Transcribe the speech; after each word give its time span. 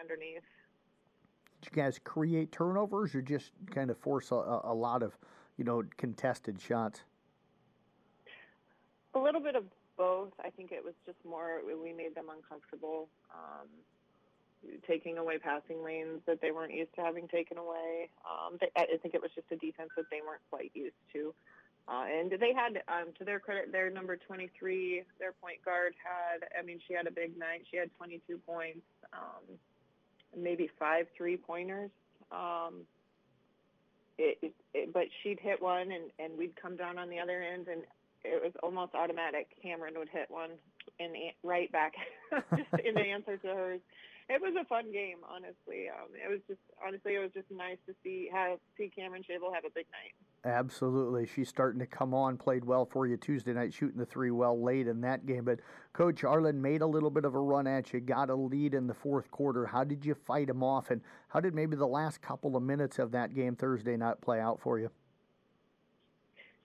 underneath. 0.00 0.42
Did 1.60 1.70
you 1.70 1.82
guys 1.82 1.98
create 2.02 2.52
turnovers 2.52 3.14
or 3.14 3.22
just 3.22 3.50
kind 3.70 3.90
of 3.90 3.98
force 3.98 4.30
a, 4.30 4.60
a 4.64 4.74
lot 4.74 5.02
of, 5.02 5.16
you 5.56 5.64
know, 5.64 5.82
contested 5.96 6.60
shots? 6.60 7.00
A 9.14 9.18
little 9.18 9.40
bit 9.40 9.56
of 9.56 9.64
both. 9.96 10.32
I 10.44 10.50
think 10.50 10.70
it 10.70 10.84
was 10.84 10.94
just 11.04 11.18
more 11.28 11.60
we 11.66 11.92
made 11.92 12.14
them 12.14 12.26
uncomfortable, 12.34 13.08
um, 13.34 13.66
taking 14.86 15.18
away 15.18 15.38
passing 15.38 15.82
lanes 15.82 16.20
that 16.26 16.40
they 16.40 16.52
weren't 16.52 16.72
used 16.72 16.94
to 16.94 17.02
having 17.02 17.26
taken 17.26 17.58
away. 17.58 18.08
Um, 18.22 18.58
they, 18.60 18.70
I 18.76 18.96
think 19.02 19.14
it 19.14 19.20
was 19.20 19.32
just 19.34 19.50
a 19.50 19.56
defense 19.56 19.90
that 19.96 20.06
they 20.10 20.20
weren't 20.24 20.42
quite 20.50 20.70
used 20.74 21.02
to. 21.14 21.34
Uh, 21.88 22.04
and 22.04 22.30
they 22.30 22.52
had, 22.52 22.82
um, 22.86 23.08
to 23.16 23.24
their 23.24 23.40
credit, 23.40 23.72
their 23.72 23.88
number 23.88 24.16
23, 24.16 25.02
their 25.18 25.32
point 25.40 25.64
guard 25.64 25.94
had, 25.96 26.46
I 26.58 26.62
mean, 26.62 26.78
she 26.86 26.92
had 26.92 27.06
a 27.06 27.10
big 27.10 27.36
night. 27.38 27.64
She 27.70 27.78
had 27.78 27.90
22 27.96 28.38
points, 28.46 28.84
um, 29.14 29.56
maybe 30.36 30.70
five 30.78 31.06
three-pointers. 31.16 31.90
Um, 32.32 32.86
it, 34.18 34.38
it, 34.42 34.52
it, 34.74 34.92
but 34.92 35.04
she'd 35.22 35.38
hit 35.40 35.62
one, 35.62 35.92
and, 35.92 36.10
and 36.18 36.36
we'd 36.36 36.60
come 36.60 36.76
down 36.76 36.98
on 36.98 37.08
the 37.08 37.18
other 37.18 37.42
end, 37.42 37.68
and 37.68 37.82
it 38.24 38.42
was 38.42 38.52
almost 38.62 38.94
automatic. 38.94 39.48
Cameron 39.62 39.94
would 39.96 40.08
hit 40.08 40.26
one 40.28 40.50
and 40.98 41.14
right 41.42 41.70
back 41.70 41.92
just 42.56 42.72
in 42.84 42.98
answer 42.98 43.36
to 43.36 43.48
hers. 43.48 43.80
It 44.28 44.42
was 44.42 44.52
a 44.60 44.64
fun 44.66 44.92
game, 44.92 45.24
honestly. 45.24 45.88
Um, 45.88 46.12
it 46.12 46.28
was 46.28 46.40
just 46.48 46.60
honestly, 46.84 47.14
it 47.14 47.20
was 47.20 47.32
just 47.32 47.50
nice 47.50 47.80
to 47.86 47.94
see 48.04 48.28
have 48.32 48.58
see 48.76 48.90
Cameron 48.94 49.22
Shavel 49.22 49.54
have 49.54 49.64
a 49.64 49.72
big 49.72 49.86
night. 49.88 50.12
Absolutely, 50.44 51.26
she's 51.26 51.48
starting 51.48 51.80
to 51.80 51.86
come 51.86 52.14
on. 52.14 52.36
Played 52.36 52.64
well 52.64 52.86
for 52.86 53.06
you 53.06 53.16
Tuesday 53.16 53.52
night, 53.52 53.74
shooting 53.74 53.98
the 53.98 54.06
three 54.06 54.30
well 54.30 54.62
late 54.62 54.86
in 54.86 55.00
that 55.00 55.26
game. 55.26 55.44
But 55.44 55.60
Coach 55.92 56.22
Arlen 56.22 56.62
made 56.62 56.80
a 56.80 56.86
little 56.86 57.10
bit 57.10 57.24
of 57.24 57.34
a 57.34 57.40
run 57.40 57.66
at 57.66 57.92
you, 57.92 58.00
got 58.00 58.30
a 58.30 58.34
lead 58.34 58.72
in 58.72 58.86
the 58.86 58.94
fourth 58.94 59.30
quarter. 59.30 59.66
How 59.66 59.82
did 59.82 60.06
you 60.06 60.14
fight 60.14 60.48
him 60.48 60.62
off, 60.62 60.90
and 60.90 61.00
how 61.28 61.40
did 61.40 61.54
maybe 61.54 61.76
the 61.76 61.86
last 61.86 62.22
couple 62.22 62.56
of 62.56 62.62
minutes 62.62 62.98
of 62.98 63.10
that 63.12 63.34
game 63.34 63.56
Thursday 63.56 63.96
night 63.96 64.20
play 64.20 64.40
out 64.40 64.60
for 64.60 64.78
you? 64.78 64.90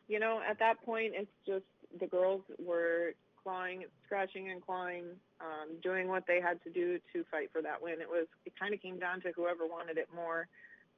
you 0.07 0.19
know, 0.19 0.41
at 0.47 0.59
that 0.59 0.81
point, 0.83 1.13
it's 1.15 1.31
just 1.45 1.65
the 1.99 2.07
girls 2.07 2.41
were 2.59 3.13
clawing, 3.41 3.85
scratching 4.05 4.49
and 4.51 4.61
clawing, 4.61 5.05
um, 5.41 5.75
doing 5.81 6.07
what 6.07 6.25
they 6.27 6.39
had 6.39 6.63
to 6.63 6.69
do 6.69 6.99
to 7.13 7.23
fight 7.31 7.49
for 7.51 7.61
that 7.61 7.81
win. 7.81 8.01
It 8.01 8.07
was, 8.07 8.27
it 8.45 8.53
kind 8.59 8.73
of 8.73 8.81
came 8.81 8.99
down 8.99 9.21
to 9.21 9.31
whoever 9.35 9.65
wanted 9.65 9.97
it 9.97 10.07
more. 10.15 10.47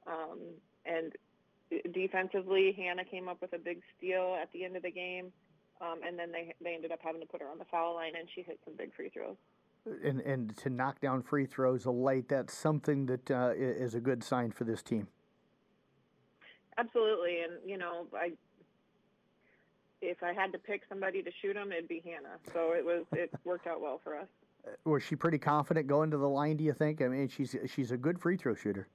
Um, 0.06 0.38
and 0.84 1.12
defensively, 1.92 2.74
Hannah 2.76 3.04
came 3.04 3.28
up 3.28 3.40
with 3.40 3.52
a 3.52 3.58
big 3.58 3.80
steal 3.96 4.36
at 4.40 4.52
the 4.52 4.64
end 4.64 4.76
of 4.76 4.82
the 4.82 4.90
game. 4.90 5.32
Um, 5.80 6.00
and 6.06 6.18
then 6.18 6.32
they 6.32 6.54
they 6.62 6.74
ended 6.74 6.90
up 6.90 7.00
having 7.02 7.20
to 7.20 7.26
put 7.26 7.42
her 7.42 7.48
on 7.48 7.58
the 7.58 7.64
foul 7.66 7.94
line, 7.94 8.12
and 8.18 8.26
she 8.34 8.42
hit 8.42 8.58
some 8.64 8.74
big 8.76 8.94
free 8.94 9.10
throws. 9.10 9.36
And 10.02 10.20
and 10.20 10.56
to 10.58 10.70
knock 10.70 11.00
down 11.00 11.22
free 11.22 11.44
throws 11.44 11.84
late, 11.86 12.28
that's 12.28 12.54
something 12.54 13.06
that 13.06 13.30
uh, 13.30 13.52
is 13.54 13.94
a 13.94 14.00
good 14.00 14.24
sign 14.24 14.52
for 14.52 14.64
this 14.64 14.82
team. 14.82 15.08
Absolutely, 16.78 17.40
and 17.42 17.52
you 17.68 17.76
know, 17.76 18.06
I 18.14 18.32
if 20.00 20.22
I 20.22 20.32
had 20.32 20.52
to 20.52 20.58
pick 20.58 20.82
somebody 20.88 21.22
to 21.22 21.30
shoot 21.42 21.54
them, 21.54 21.72
it'd 21.72 21.88
be 21.88 22.02
Hannah. 22.04 22.38
So 22.52 22.72
it 22.72 22.84
was 22.84 23.04
it 23.12 23.30
worked 23.44 23.66
out 23.66 23.82
well 23.82 24.00
for 24.02 24.16
us. 24.16 24.28
Uh, 24.66 24.70
was 24.84 25.02
she 25.02 25.14
pretty 25.14 25.38
confident 25.38 25.86
going 25.86 26.10
to 26.10 26.16
the 26.16 26.28
line? 26.28 26.56
Do 26.56 26.64
you 26.64 26.72
think? 26.72 27.02
I 27.02 27.08
mean, 27.08 27.28
she's 27.28 27.54
she's 27.66 27.90
a 27.90 27.98
good 27.98 28.18
free 28.18 28.38
throw 28.38 28.54
shooter. 28.54 28.88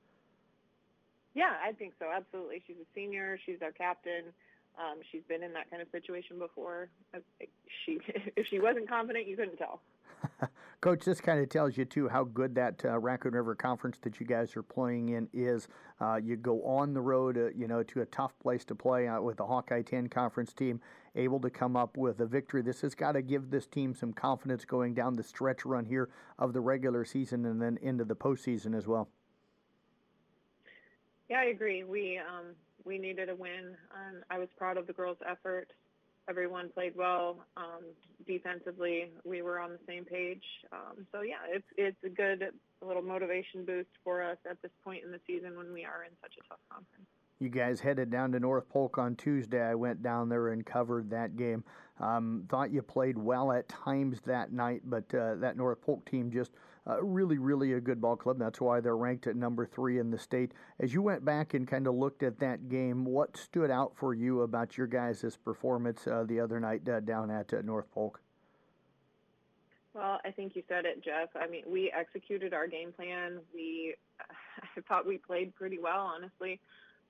Yeah, 1.34 1.54
I 1.64 1.72
think 1.72 1.94
so. 2.00 2.08
Absolutely, 2.14 2.62
she's 2.68 2.78
a 2.78 2.88
senior. 2.94 3.40
She's 3.46 3.62
our 3.62 3.72
captain. 3.72 4.34
Um, 4.78 5.00
she's 5.12 5.24
been 5.28 5.44
in 5.44 5.54
that 5.54 5.70
kind 5.70 5.82
of 5.82 5.88
situation 5.92 6.40
before. 6.40 6.90
She, 7.86 8.00
if 8.36 8.48
she 8.48 8.60
wasn't 8.60 8.90
confident, 8.90 9.28
you 9.28 9.36
couldn't 9.36 9.58
tell. 9.58 9.82
Coach, 10.82 11.06
this 11.06 11.22
kind 11.22 11.40
of 11.40 11.50
tells 11.50 11.78
you 11.78 11.86
too 11.86 12.08
how 12.10 12.24
good 12.24 12.56
that 12.56 12.84
uh, 12.86 12.98
Raccoon 12.98 13.34
River 13.34 13.56
Conference 13.56 13.98
that 14.02 14.20
you 14.20 14.26
guys 14.26 14.56
are 14.56 14.64
playing 14.64 15.10
in 15.10 15.28
is. 15.34 15.68
Uh, 16.00 16.16
you 16.16 16.36
go 16.36 16.64
on 16.64 16.94
the 16.94 17.02
road, 17.02 17.38
uh, 17.38 17.50
you 17.56 17.68
know, 17.68 17.84
to 17.84 18.02
a 18.02 18.06
tough 18.08 18.34
place 18.40 18.66
to 18.66 18.74
play 18.74 19.08
uh, 19.08 19.22
with 19.22 19.38
the 19.38 19.46
Hawkeye 19.46 19.84
10 19.84 20.08
conference 20.08 20.52
team, 20.52 20.82
able 21.16 21.40
to 21.40 21.50
come 21.52 21.76
up 21.76 21.96
with 21.96 22.20
a 22.22 22.26
victory. 22.26 22.64
This 22.64 22.82
has 22.82 22.96
got 22.96 23.12
to 23.12 23.22
give 23.22 23.52
this 23.52 23.68
team 23.68 23.94
some 23.94 24.12
confidence 24.12 24.66
going 24.66 24.96
down 24.96 25.16
the 25.16 25.24
stretch 25.24 25.64
run 25.64 25.86
here 25.86 26.10
of 26.40 26.54
the 26.54 26.62
regular 26.62 27.06
season 27.06 27.46
and 27.46 27.62
then 27.62 27.78
into 27.84 28.04
the 28.04 28.16
postseason 28.16 28.76
as 28.76 28.88
well. 28.88 29.10
Yeah, 31.32 31.40
I 31.40 31.46
agree. 31.46 31.84
We 31.84 32.20
um, 32.20 32.54
we 32.86 33.00
needed 33.00 33.30
a 33.30 33.36
win. 33.36 33.76
Um, 33.92 34.22
I 34.30 34.38
was 34.38 34.50
proud 34.58 34.78
of 34.78 34.86
the 34.86 34.94
girls' 34.94 35.18
effort 35.28 35.72
everyone 36.30 36.70
played 36.70 36.94
well 36.96 37.38
um, 37.58 37.84
defensively. 38.26 39.12
We 39.26 39.42
were 39.42 39.60
on 39.60 39.72
the 39.72 39.80
same 39.88 40.06
page. 40.06 40.44
Um, 40.72 41.06
so 41.12 41.22
yeah, 41.22 41.36
it's 41.50 41.66
it's 41.78 41.98
a 42.06 42.10
good 42.10 42.52
little 42.86 43.02
motivation 43.02 43.66
boost 43.66 43.90
for 44.04 44.24
us 44.24 44.38
at 44.50 44.62
this 44.62 44.72
point 44.84 45.04
in 45.04 45.12
the 45.12 45.20
season 45.28 45.58
when 45.58 45.74
we 45.74 45.84
are 45.84 46.04
in 46.04 46.12
such 46.22 46.34
a 46.40 46.48
tough 46.48 46.60
conference. 46.70 47.08
You 47.40 47.50
guys 47.50 47.80
headed 47.80 48.12
down 48.12 48.32
to 48.34 48.40
North 48.40 48.70
Polk 48.70 48.98
on 48.98 49.16
Tuesday. 49.16 49.62
I 49.62 49.74
went 49.74 50.04
down 50.04 50.30
there 50.30 50.50
and 50.50 50.64
covered 50.66 51.10
that 51.10 51.36
game. 51.36 51.64
Um, 52.00 52.46
thought 52.50 52.72
you 52.72 52.82
played 52.82 53.18
well 53.18 53.52
at 53.52 53.68
times 53.68 54.22
that 54.26 54.54
night, 54.54 54.84
but 54.86 55.14
uh, 55.14 55.36
that 55.36 55.58
North 55.58 55.82
Polk 55.82 56.06
team 56.06 56.32
just 56.32 56.52
really, 57.02 57.38
really 57.38 57.74
a 57.74 57.82
good 57.82 58.02
ball 58.02 58.16
club. 58.16 58.40
That's 58.40 58.60
why 58.60 58.80
they're 58.80 58.98
ranked 58.98 59.28
at 59.28 59.36
number 59.36 59.66
three 59.66 60.00
in 60.00 60.12
the 60.12 60.18
state. 60.18 60.52
As 60.80 60.94
you 60.94 61.02
went 61.02 61.24
back 61.24 61.54
and 61.54 61.68
kind 61.68 61.88
of 61.88 61.96
looked 61.96 62.24
at 62.24 62.40
that 62.40 62.70
game, 62.70 63.06
what 63.06 63.38
stood 63.38 63.72
out 63.72 63.94
for 63.96 64.14
you 64.14 64.42
about 64.42 64.78
your 64.78 64.88
guys' 64.88 65.38
performance 65.44 66.08
uh, 66.08 66.24
the 66.28 66.40
other 66.40 66.60
night 66.60 66.88
uh, 66.88 67.00
down 67.00 67.30
at 67.30 67.54
uh, 67.54 67.62
North 67.64 67.92
Polk? 67.94 68.22
Well, 69.94 70.20
I 70.24 70.32
think 70.32 70.56
you 70.56 70.64
said 70.70 70.86
it, 70.86 71.04
Jeff. 71.04 71.30
I 71.36 71.48
mean, 71.48 71.64
we 71.68 71.92
executed 71.92 72.54
our 72.54 72.68
game 72.68 72.94
plan. 72.94 73.40
We, 73.54 73.96
I 74.78 74.82
thought 74.88 75.06
we 75.06 75.18
played 75.18 75.54
pretty 75.56 75.80
well, 75.80 76.00
honestly 76.00 76.60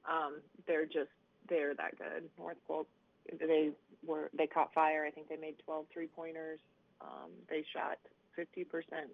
um, 0.10 0.42
they're 0.68 0.86
just 0.86 1.10
they're 1.50 1.74
that 1.76 1.98
good. 1.98 2.30
North 2.38 2.58
Polk 2.68 2.88
they 3.40 3.72
were 4.06 4.30
they 4.38 4.48
caught 4.48 4.74
fire. 4.74 5.06
I 5.06 5.12
think 5.12 5.30
they 5.30 5.38
made 5.38 5.56
12 5.66 5.86
three 5.94 6.08
pointers. 6.08 6.60
Um, 7.02 7.32
they 7.50 7.64
shot 7.74 7.98
50% 8.38 8.66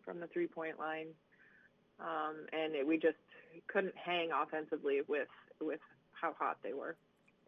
from 0.04 0.20
the 0.20 0.28
three 0.28 0.48
point 0.48 0.80
line, 0.80 1.08
um, 2.00 2.36
and 2.54 2.76
it, 2.76 2.86
we 2.86 2.98
just 2.98 3.18
couldn't 3.68 3.96
hang 3.96 4.30
offensively 4.32 5.02
with 5.08 5.28
with 5.62 5.80
how 6.12 6.34
hot 6.38 6.58
they 6.64 6.74
were. 6.74 6.96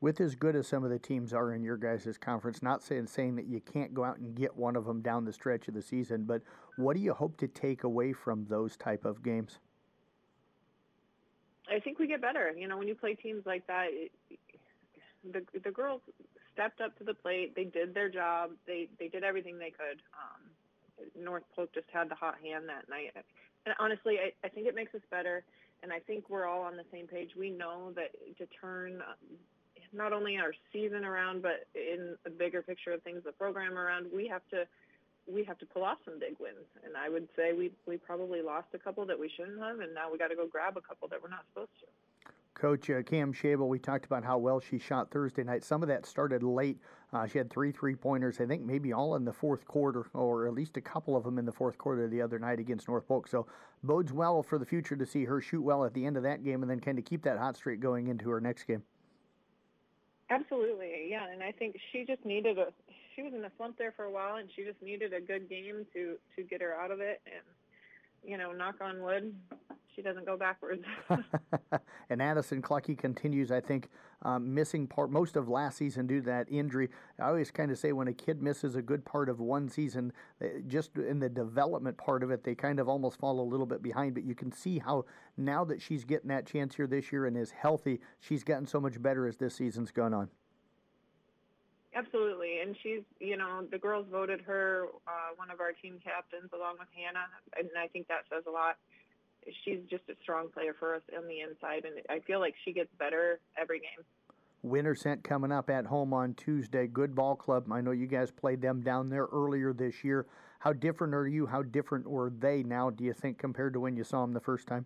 With 0.02 0.22
as 0.22 0.34
good 0.36 0.56
as 0.56 0.68
some 0.68 0.86
of 0.86 0.90
the 0.90 1.00
teams 1.00 1.34
are 1.34 1.54
in 1.54 1.62
your 1.62 1.76
guys' 1.76 2.18
conference, 2.20 2.64
not 2.64 2.82
saying 2.82 3.08
saying 3.08 3.36
that 3.36 3.48
you 3.48 3.60
can't 3.60 3.94
go 3.94 4.04
out 4.04 4.18
and 4.18 4.34
get 4.34 4.56
one 4.56 4.76
of 4.76 4.86
them 4.86 5.02
down 5.02 5.26
the 5.26 5.34
stretch 5.34 5.68
of 5.68 5.74
the 5.74 5.82
season, 5.82 6.24
but 6.24 6.42
what 6.78 6.96
do 6.96 7.02
you 7.02 7.14
hope 7.14 7.38
to 7.38 7.48
take 7.48 7.84
away 7.84 8.14
from 8.14 8.46
those 8.50 8.78
type 8.78 9.06
of 9.06 9.22
games? 9.22 9.60
I 11.70 11.80
think 11.80 12.00
we 12.00 12.08
get 12.08 12.22
better. 12.22 12.52
You 12.58 12.68
know, 12.68 12.78
when 12.78 12.88
you 12.88 12.96
play 12.96 13.16
teams 13.16 13.46
like 13.46 13.68
that, 13.68 13.88
it, 13.92 14.12
the 15.32 15.44
the 15.64 15.72
girls 15.72 16.02
stepped 16.54 16.82
up 16.82 16.98
to 16.98 17.04
the 17.04 17.14
plate. 17.14 17.56
They 17.56 17.66
did 17.66 17.94
their 17.94 18.10
job. 18.10 18.52
They 18.66 18.90
they 19.00 19.08
did 19.08 19.24
everything 19.24 19.60
they 19.60 19.72
could. 19.72 20.02
Um, 20.14 20.50
North 21.20 21.44
Polk 21.56 21.74
just 21.74 21.88
had 21.92 22.10
the 22.10 22.16
hot 22.16 22.36
hand 22.44 22.66
that 22.70 22.90
night. 22.90 23.12
And 23.66 23.76
honestly, 23.80 24.18
I, 24.20 24.32
I 24.46 24.50
think 24.50 24.68
it 24.68 24.76
makes 24.76 24.94
us 24.96 25.02
better. 25.12 25.44
And 25.82 25.94
I 25.94 26.00
think 26.00 26.30
we're 26.30 26.46
all 26.46 26.62
on 26.62 26.76
the 26.76 26.84
same 26.92 27.08
page. 27.08 27.32
We 27.38 27.50
know 27.50 27.94
that 27.96 28.12
to 28.38 28.46
turn 28.60 29.02
not 29.94 30.14
only 30.14 30.38
our 30.38 30.54
season 30.72 31.06
around, 31.06 31.42
but 31.42 31.68
in 31.74 32.16
the 32.24 32.30
bigger 32.30 32.62
picture 32.62 32.92
of 32.92 33.02
things, 33.04 33.22
the 33.26 33.32
program 33.32 33.78
around, 33.78 34.08
we 34.14 34.28
have 34.28 34.42
to 34.52 34.66
we 35.32 35.44
have 35.44 35.60
to 35.60 35.66
pull 35.66 35.84
off 35.84 36.00
some 36.06 36.18
big 36.20 36.36
wins. 36.40 36.66
And 36.84 36.98
I 36.98 37.10
would 37.10 37.28
say 37.36 37.54
we 37.54 37.72
we 37.86 37.98
probably 37.98 38.42
lost 38.42 38.68
a 38.74 38.80
couple 38.80 39.06
that 39.06 39.20
we 39.20 39.30
shouldn't 39.36 39.60
have, 39.60 39.80
and 39.80 39.94
now 39.94 40.12
we 40.12 40.18
got 40.18 40.30
to 40.30 40.36
go 40.36 40.48
grab 40.48 40.78
a 40.78 40.82
couple 40.82 41.08
that 41.10 41.22
we're 41.22 41.30
not 41.30 41.46
supposed 41.54 41.72
to. 41.82 41.86
Coach 42.54 42.90
uh, 42.90 43.02
Cam 43.04 43.34
Shable, 43.34 43.68
we 43.68 43.80
talked 43.80 44.06
about 44.06 44.24
how 44.24 44.38
well 44.38 44.60
she 44.60 44.80
shot 44.80 45.12
Thursday 45.12 45.44
night. 45.44 45.64
Some 45.64 45.82
of 45.82 45.88
that 45.88 46.06
started 46.06 46.44
late. 46.44 46.78
Uh, 47.12 47.26
she 47.26 47.40
had 47.40 47.50
three 47.50 47.72
three 47.72 47.96
pointers, 47.96 48.40
I 48.40 48.46
think 48.46 48.64
maybe 48.64 48.94
all 48.94 49.16
in 49.16 49.26
the 49.26 49.34
fourth 49.34 49.66
quarter, 49.66 50.06
or 50.14 50.48
at 50.48 50.54
least 50.54 50.78
a 50.78 50.82
couple 50.82 51.16
of 51.16 51.24
them 51.24 51.40
in 51.40 51.46
the 51.46 51.52
fourth 51.52 51.78
quarter 51.78 52.08
the 52.08 52.22
other 52.22 52.38
night 52.38 52.60
against 52.60 52.88
North 52.88 53.08
Polk. 53.08 53.28
So 53.28 53.48
bodes 53.84 54.14
well 54.14 54.44
for 54.44 54.60
the 54.60 54.66
future 54.66 54.96
to 54.96 55.06
see 55.06 55.26
her 55.26 55.42
shoot 55.42 55.62
well 55.62 55.86
at 55.86 55.94
the 55.94 56.06
end 56.06 56.18
of 56.18 56.24
that 56.24 56.44
game 56.44 56.62
and 56.62 56.70
then 56.70 56.80
kind 56.80 57.00
of 57.00 57.06
keep 57.06 57.24
that 57.24 57.40
hot 57.40 57.56
streak 57.56 57.80
going 57.80 58.08
into 58.08 58.30
her 58.30 58.40
next 58.40 58.66
game. 58.66 58.84
Absolutely, 60.30 61.08
yeah, 61.10 61.26
and 61.32 61.42
I 61.42 61.52
think 61.52 61.78
she 61.92 62.06
just 62.06 62.24
needed 62.24 62.60
a. 62.60 62.68
She 63.16 63.24
was 63.24 63.34
in 63.34 63.44
a 63.44 63.52
slump 63.58 63.80
there 63.80 63.92
for 63.92 64.06
a 64.06 64.12
while, 64.12 64.36
and 64.36 64.48
she 64.56 64.64
just 64.64 64.82
needed 64.82 65.12
a 65.12 65.20
good 65.20 65.50
game 65.50 65.88
to 65.94 66.18
to 66.36 66.44
get 66.44 66.62
her 66.62 66.76
out 66.76 66.92
of 66.92 67.00
it. 67.00 67.22
And 67.26 67.44
you 68.24 68.38
know, 68.38 68.52
knock 68.52 68.76
on 68.82 69.02
wood, 69.02 69.34
she 70.00 70.04
doesn't 70.04 70.26
go 70.26 70.38
backwards. 70.38 70.84
and 72.10 72.22
Addison 72.22 72.62
Clucky 72.62 72.98
continues, 72.98 73.52
I 73.52 73.60
think, 73.60 73.90
um, 74.22 74.54
missing 74.54 74.88
part 74.88 75.12
most 75.12 75.36
of 75.36 75.50
last 75.50 75.78
season 75.78 76.08
due 76.08 76.22
to 76.22 76.26
that 76.28 76.48
injury. 76.50 76.90
I 77.20 77.28
always 77.28 77.52
kind 77.52 77.70
of 77.70 77.78
say 77.78 77.92
when 77.92 78.08
a 78.08 78.14
kid 78.14 78.42
misses 78.42 78.76
a 78.76 78.82
good 78.82 79.04
part 79.04 79.28
of 79.28 79.42
one 79.42 79.68
season, 79.68 80.14
just 80.68 80.96
in 80.96 81.20
the 81.20 81.28
development 81.28 81.98
part 81.98 82.24
of 82.24 82.32
it, 82.32 82.46
they 82.46 82.56
kind 82.56 82.80
of 82.80 82.88
almost 82.88 83.20
fall 83.20 83.42
a 83.42 83.44
little 83.44 83.66
bit 83.66 83.84
behind. 83.84 84.14
But 84.14 84.24
you 84.24 84.36
can 84.36 84.54
see 84.54 84.80
how 84.80 85.04
now 85.36 85.66
that 85.66 85.82
she's 85.82 86.06
getting 86.06 86.30
that 86.30 86.48
chance 86.48 86.76
here 86.76 86.88
this 86.88 87.12
year 87.12 87.26
and 87.26 87.36
is 87.36 87.52
healthy, 87.52 88.00
she's 88.22 88.46
gotten 88.46 88.68
so 88.68 88.80
much 88.80 89.02
better 89.02 89.28
as 89.28 89.36
this 89.36 89.56
season's 89.56 89.92
gone 89.92 90.14
on. 90.14 90.30
Absolutely, 91.94 92.60
and 92.62 92.78
she's 92.84 93.02
you 93.20 93.36
know 93.36 93.66
the 93.70 93.78
girls 93.78 94.06
voted 94.12 94.42
her 94.42 94.86
uh, 95.08 95.34
one 95.36 95.50
of 95.50 95.60
our 95.60 95.74
team 95.74 96.00
captains 96.02 96.50
along 96.54 96.76
with 96.78 96.88
Hannah, 96.96 97.26
and 97.58 97.68
I 97.78 97.88
think 97.88 98.08
that 98.08 98.30
says 98.30 98.44
a 98.48 98.52
lot 98.52 98.78
she's 99.64 99.80
just 99.90 100.04
a 100.10 100.14
strong 100.22 100.50
player 100.50 100.76
for 100.78 100.96
us 100.96 101.02
on 101.18 101.28
the 101.28 101.42
inside, 101.42 101.86
and 101.86 101.96
I 102.10 102.20
feel 102.20 102.40
like 102.40 102.56
she 102.66 102.74
gets 102.74 102.90
better 102.98 103.40
every 103.60 103.80
game. 103.80 104.06
Winterset 104.62 105.24
coming 105.24 105.52
up 105.52 105.70
at 105.70 105.86
home 105.86 106.14
on 106.14 106.34
Tuesday. 106.34 106.88
Good 106.88 107.16
ball 107.16 107.36
club. 107.36 107.72
I 107.72 107.82
know 107.82 107.92
you 107.92 108.08
guys 108.08 108.30
played 108.30 108.62
them 108.62 108.82
down 108.82 109.10
there 109.10 109.26
earlier 109.32 109.72
this 109.74 110.04
year. 110.04 110.26
How 110.60 110.74
different 110.74 111.14
are 111.14 111.28
you? 111.28 111.46
How 111.46 111.64
different 111.64 112.08
were 112.08 112.30
they 112.30 112.64
now, 112.64 112.90
do 112.90 113.06
you 113.06 113.14
think, 113.14 113.38
compared 113.38 113.74
to 113.74 113.80
when 113.80 113.96
you 113.96 114.04
saw 114.04 114.22
them 114.22 114.34
the 114.34 114.42
first 114.42 114.68
time? 114.68 114.86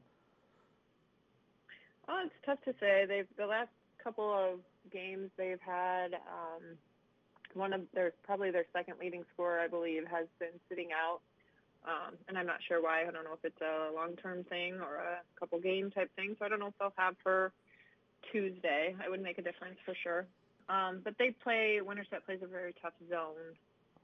Oh, 2.07 2.21
it's 2.25 2.35
tough 2.45 2.61
to 2.65 2.73
say. 2.79 3.05
They've 3.07 3.27
the 3.37 3.47
last 3.47 3.71
couple 4.03 4.31
of 4.31 4.59
games 4.91 5.31
they've 5.37 5.61
had 5.65 6.13
um, 6.13 6.77
one 7.53 7.73
of 7.73 7.81
their 7.93 8.13
probably 8.23 8.51
their 8.51 8.65
second 8.73 8.95
leading 8.99 9.23
scorer, 9.33 9.59
I 9.59 9.67
believe, 9.67 10.03
has 10.11 10.27
been 10.39 10.59
sitting 10.69 10.89
out, 10.91 11.21
um, 11.85 12.15
and 12.27 12.37
I'm 12.37 12.45
not 12.45 12.59
sure 12.67 12.81
why. 12.81 13.01
I 13.01 13.11
don't 13.11 13.23
know 13.25 13.33
if 13.33 13.43
it's 13.43 13.61
a 13.61 13.93
long-term 13.93 14.45
thing 14.45 14.75
or 14.75 14.95
a 14.95 15.19
couple 15.39 15.59
game 15.59 15.91
type 15.91 16.09
thing. 16.15 16.35
So 16.39 16.45
I 16.45 16.49
don't 16.49 16.59
know 16.59 16.67
if 16.67 16.73
they'll 16.79 16.93
have 16.97 17.15
her 17.25 17.51
Tuesday. 18.31 18.95
It 19.03 19.09
would 19.09 19.21
make 19.21 19.37
a 19.37 19.41
difference 19.41 19.77
for 19.85 19.93
sure. 20.01 20.25
Um, 20.69 21.01
but 21.03 21.15
they 21.19 21.31
play 21.43 21.79
Winterset 21.81 22.25
plays 22.25 22.39
a 22.41 22.47
very 22.47 22.73
tough 22.81 22.93
zone, 23.09 23.57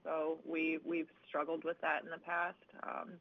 so 0.03 0.39
we 0.45 0.79
we've 0.83 1.07
struggled 1.27 1.63
with 1.63 1.79
that 1.81 2.03
in 2.03 2.09
the 2.09 2.17
past. 2.17 2.57
Um, 2.83 3.11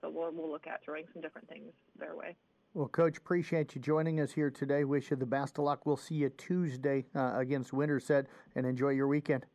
so 0.00 0.10
we'll 0.10 0.32
we'll 0.32 0.50
look 0.50 0.66
at 0.66 0.82
throwing 0.84 1.04
some 1.12 1.22
different 1.22 1.48
things 1.48 1.72
their 1.98 2.16
way. 2.16 2.34
Well, 2.74 2.88
Coach, 2.88 3.18
appreciate 3.18 3.74
you 3.74 3.80
joining 3.80 4.20
us 4.20 4.32
here 4.32 4.50
today. 4.50 4.84
Wish 4.84 5.10
you 5.10 5.16
the 5.16 5.24
best 5.24 5.58
of 5.58 5.64
luck. 5.64 5.86
We'll 5.86 5.96
see 5.96 6.16
you 6.16 6.28
Tuesday 6.30 7.06
uh, 7.14 7.34
against 7.36 7.72
Winterset, 7.72 8.26
and 8.56 8.66
enjoy 8.66 8.90
your 8.90 9.06
weekend. 9.06 9.46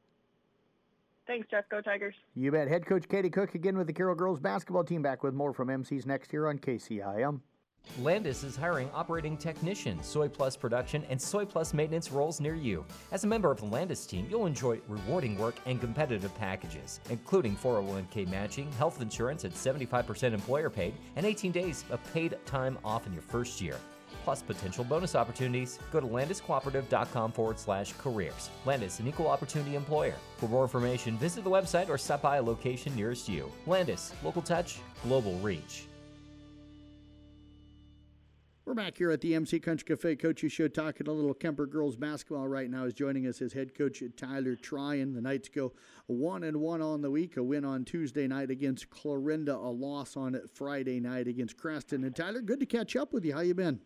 Thanks, 1.27 1.47
Jeff. 1.49 1.69
Go 1.69 1.81
Tigers. 1.81 2.15
You 2.35 2.51
bet. 2.51 2.67
Head 2.67 2.85
coach 2.85 3.07
Katie 3.07 3.29
Cook 3.29 3.55
again 3.55 3.77
with 3.77 3.87
the 3.87 3.93
Carroll 3.93 4.15
girls 4.15 4.39
basketball 4.39 4.83
team. 4.83 5.01
Back 5.01 5.23
with 5.23 5.33
more 5.33 5.53
from 5.53 5.69
MC's 5.69 6.05
next 6.05 6.31
here 6.31 6.47
on 6.47 6.57
KCIM. 6.57 7.41
Landus 7.99 8.43
is 8.43 8.55
hiring 8.55 8.89
operating 8.93 9.35
technicians, 9.35 10.05
Soy 10.05 10.27
Plus 10.27 10.55
production, 10.55 11.03
and 11.09 11.19
Soy 11.19 11.45
Plus 11.45 11.73
maintenance 11.73 12.11
roles 12.11 12.39
near 12.39 12.53
you. 12.53 12.85
As 13.11 13.23
a 13.23 13.27
member 13.27 13.51
of 13.51 13.59
the 13.59 13.65
Landus 13.65 14.07
team, 14.07 14.27
you'll 14.29 14.45
enjoy 14.45 14.79
rewarding 14.87 15.37
work 15.37 15.55
and 15.65 15.81
competitive 15.81 16.33
packages, 16.35 16.99
including 17.09 17.55
401k 17.55 18.29
matching, 18.29 18.71
health 18.73 19.01
insurance 19.01 19.45
at 19.45 19.53
75% 19.53 20.33
employer 20.33 20.69
paid, 20.69 20.93
and 21.15 21.25
18 21.25 21.51
days 21.51 21.83
of 21.89 21.99
paid 22.13 22.37
time 22.45 22.77
off 22.85 23.07
in 23.07 23.13
your 23.13 23.23
first 23.23 23.59
year. 23.59 23.77
Plus 24.23 24.41
potential 24.41 24.83
bonus 24.83 25.15
opportunities. 25.15 25.79
Go 25.91 25.99
to 25.99 26.07
landuscooperative.com 26.07 27.31
forward 27.31 27.59
slash 27.59 27.93
careers. 27.97 28.49
Landus, 28.65 28.99
an 28.99 29.07
equal 29.07 29.27
opportunity 29.27 29.75
employer. 29.75 30.15
For 30.37 30.47
more 30.47 30.63
information, 30.63 31.17
visit 31.17 31.43
the 31.43 31.49
website 31.49 31.89
or 31.89 31.97
stop 31.97 32.21
by 32.21 32.37
a 32.37 32.41
location 32.41 32.95
nearest 32.95 33.27
you. 33.27 33.51
Landus, 33.65 34.11
local 34.23 34.41
touch, 34.41 34.79
global 35.03 35.33
reach. 35.39 35.85
We're 38.63 38.75
back 38.75 38.95
here 38.95 39.11
at 39.11 39.19
the 39.21 39.35
MC 39.35 39.59
Country 39.59 39.85
Cafe 39.85 40.15
Coaches 40.17 40.51
Show 40.53 40.67
talking 40.69 41.07
a 41.07 41.11
little 41.11 41.33
Kuemper 41.33 41.69
girls 41.69 41.97
basketball 41.97 42.47
right 42.47 42.69
now. 42.69 42.85
Is 42.85 42.93
joining 42.93 43.27
us 43.27 43.41
as 43.41 43.51
head 43.51 43.75
coach 43.75 44.01
Tyler 44.15 44.55
Tryon. 44.55 45.13
The 45.13 45.19
Knights 45.19 45.49
go 45.49 45.73
one 46.05 46.43
and 46.43 46.55
one 46.57 46.81
on 46.81 47.01
the 47.01 47.11
week. 47.11 47.37
A 47.37 47.43
win 47.43 47.65
on 47.65 47.83
Tuesday 47.83 48.27
night 48.27 48.49
against 48.49 48.89
Clarinda. 48.89 49.55
A 49.55 49.71
loss 49.71 50.15
on 50.15 50.39
Friday 50.53 50.99
night 50.99 51.27
against 51.27 51.57
Creston. 51.57 52.03
And 52.03 52.15
Tyler, 52.15 52.39
good 52.39 52.59
to 52.59 52.65
catch 52.65 52.95
up 52.95 53.11
with 53.11 53.25
you. 53.25 53.33
How 53.33 53.41
you 53.41 53.55
been? 53.55 53.81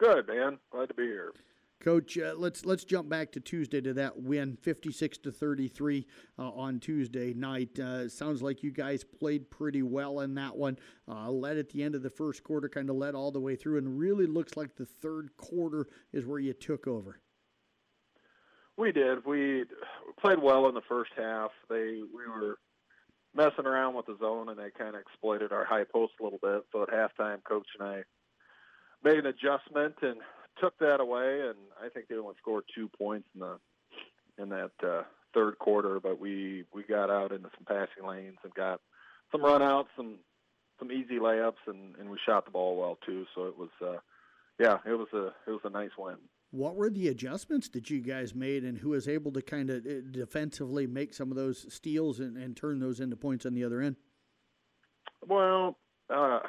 Good 0.00 0.28
man. 0.28 0.58
Glad 0.72 0.88
to 0.88 0.94
be 0.94 1.02
here. 1.04 1.32
Coach, 1.80 2.18
uh, 2.18 2.34
let's 2.36 2.66
let's 2.66 2.84
jump 2.84 3.08
back 3.08 3.32
to 3.32 3.40
Tuesday 3.40 3.80
to 3.80 3.94
that 3.94 4.20
win, 4.20 4.56
fifty-six 4.60 5.16
to 5.18 5.32
thirty-three 5.32 6.06
uh, 6.38 6.50
on 6.50 6.78
Tuesday 6.78 7.32
night. 7.32 7.78
Uh, 7.78 8.08
sounds 8.08 8.42
like 8.42 8.62
you 8.62 8.70
guys 8.70 9.02
played 9.02 9.50
pretty 9.50 9.82
well 9.82 10.20
in 10.20 10.34
that 10.34 10.56
one. 10.56 10.78
Uh, 11.08 11.30
led 11.30 11.56
at 11.56 11.70
the 11.70 11.82
end 11.82 11.94
of 11.94 12.02
the 12.02 12.10
first 12.10 12.44
quarter, 12.44 12.68
kind 12.68 12.90
of 12.90 12.96
led 12.96 13.14
all 13.14 13.30
the 13.30 13.40
way 13.40 13.56
through, 13.56 13.78
and 13.78 13.98
really 13.98 14.26
looks 14.26 14.56
like 14.56 14.76
the 14.76 14.84
third 14.84 15.30
quarter 15.38 15.86
is 16.12 16.26
where 16.26 16.38
you 16.38 16.52
took 16.52 16.86
over. 16.86 17.20
We 18.76 18.92
did. 18.92 19.24
We 19.24 19.64
played 20.20 20.42
well 20.42 20.68
in 20.68 20.74
the 20.74 20.82
first 20.88 21.12
half. 21.16 21.50
They 21.68 22.00
we 22.14 22.26
were 22.26 22.58
messing 23.34 23.66
around 23.66 23.94
with 23.94 24.04
the 24.06 24.18
zone, 24.18 24.50
and 24.50 24.58
they 24.58 24.70
kind 24.70 24.94
of 24.94 25.00
exploited 25.00 25.52
our 25.52 25.64
high 25.64 25.84
post 25.84 26.12
a 26.20 26.24
little 26.24 26.40
bit. 26.42 26.62
So 26.72 26.82
at 26.82 26.90
halftime, 26.90 27.42
coach 27.44 27.68
and 27.78 27.88
I 27.88 28.02
made 29.04 29.18
an 29.18 29.26
adjustment 29.26 29.94
and 30.02 30.16
took 30.60 30.78
that 30.78 31.00
away, 31.00 31.40
and 31.48 31.56
I 31.82 31.88
think 31.88 32.08
they 32.08 32.16
only 32.16 32.34
scored 32.40 32.64
two 32.74 32.88
points 32.88 33.28
in 33.34 33.40
the 33.40 33.58
in 34.38 34.48
that 34.50 34.72
uh, 34.82 35.02
third 35.34 35.58
quarter. 35.58 36.00
But 36.00 36.20
we 36.20 36.64
we 36.72 36.82
got 36.82 37.10
out 37.10 37.32
into 37.32 37.48
some 37.56 37.64
passing 37.66 38.06
lanes 38.06 38.38
and 38.42 38.54
got 38.54 38.80
some 39.32 39.42
runouts, 39.42 39.88
some 39.96 40.16
some 40.78 40.92
easy 40.92 41.18
layups, 41.18 41.62
and 41.66 41.96
and 41.96 42.10
we 42.10 42.18
shot 42.26 42.44
the 42.44 42.50
ball 42.50 42.76
well 42.76 42.98
too. 43.06 43.26
So 43.34 43.46
it 43.46 43.58
was, 43.58 43.70
uh, 43.82 43.98
yeah, 44.58 44.78
it 44.86 44.94
was 44.94 45.08
a 45.12 45.28
it 45.46 45.52
was 45.52 45.60
a 45.64 45.70
nice 45.70 45.90
win. 45.98 46.16
What 46.52 46.74
were 46.74 46.90
the 46.90 47.08
adjustments 47.08 47.68
that 47.70 47.90
you 47.90 48.00
guys 48.00 48.34
made, 48.34 48.64
and 48.64 48.76
who 48.76 48.90
was 48.90 49.06
able 49.06 49.30
to 49.32 49.42
kind 49.42 49.70
of 49.70 49.86
uh, 49.86 50.00
defensively 50.10 50.86
make 50.86 51.14
some 51.14 51.30
of 51.30 51.36
those 51.36 51.72
steals 51.72 52.18
and, 52.18 52.36
and 52.36 52.56
turn 52.56 52.80
those 52.80 52.98
into 52.98 53.16
points 53.16 53.46
on 53.46 53.54
the 53.54 53.64
other 53.64 53.80
end? 53.80 53.96
Well, 55.26 55.78
uh, 56.12 56.40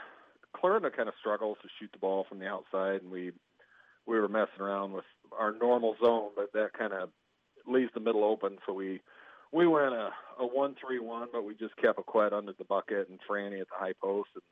Clarinda 0.56 0.92
kind 0.92 1.10
of 1.10 1.16
struggles 1.20 1.58
to 1.62 1.70
shoot 1.80 1.92
the 1.92 2.00
ball 2.00 2.26
from 2.28 2.40
the 2.40 2.48
outside, 2.48 3.02
and 3.02 3.12
we 3.12 3.32
we 4.06 4.20
were 4.20 4.28
messing 4.28 4.62
around 4.62 4.94
with 4.94 5.06
our 5.38 5.54
normal 5.54 5.96
zone, 6.04 6.32
but 6.36 6.52
that 6.54 6.74
kind 6.78 6.94
of 6.94 7.10
leaves 7.68 7.92
the 7.94 8.00
middle 8.00 8.24
open. 8.24 8.58
So 8.66 8.74
we 8.74 9.02
we 9.52 9.68
went 9.68 9.94
a, 9.94 10.10
a 10.40 10.46
one 10.46 10.76
three 10.76 11.00
one, 11.00 11.28
but 11.32 11.44
we 11.44 11.54
just 11.56 11.76
kept 11.78 12.00
a 12.00 12.04
quiet 12.04 12.34
under 12.34 12.54
the 12.54 12.64
bucket 12.64 13.10
and 13.10 13.20
Franny 13.30 13.62
at 13.62 13.68
the 13.70 13.76
high 13.76 13.94
post 14.02 14.30
and 14.36 14.44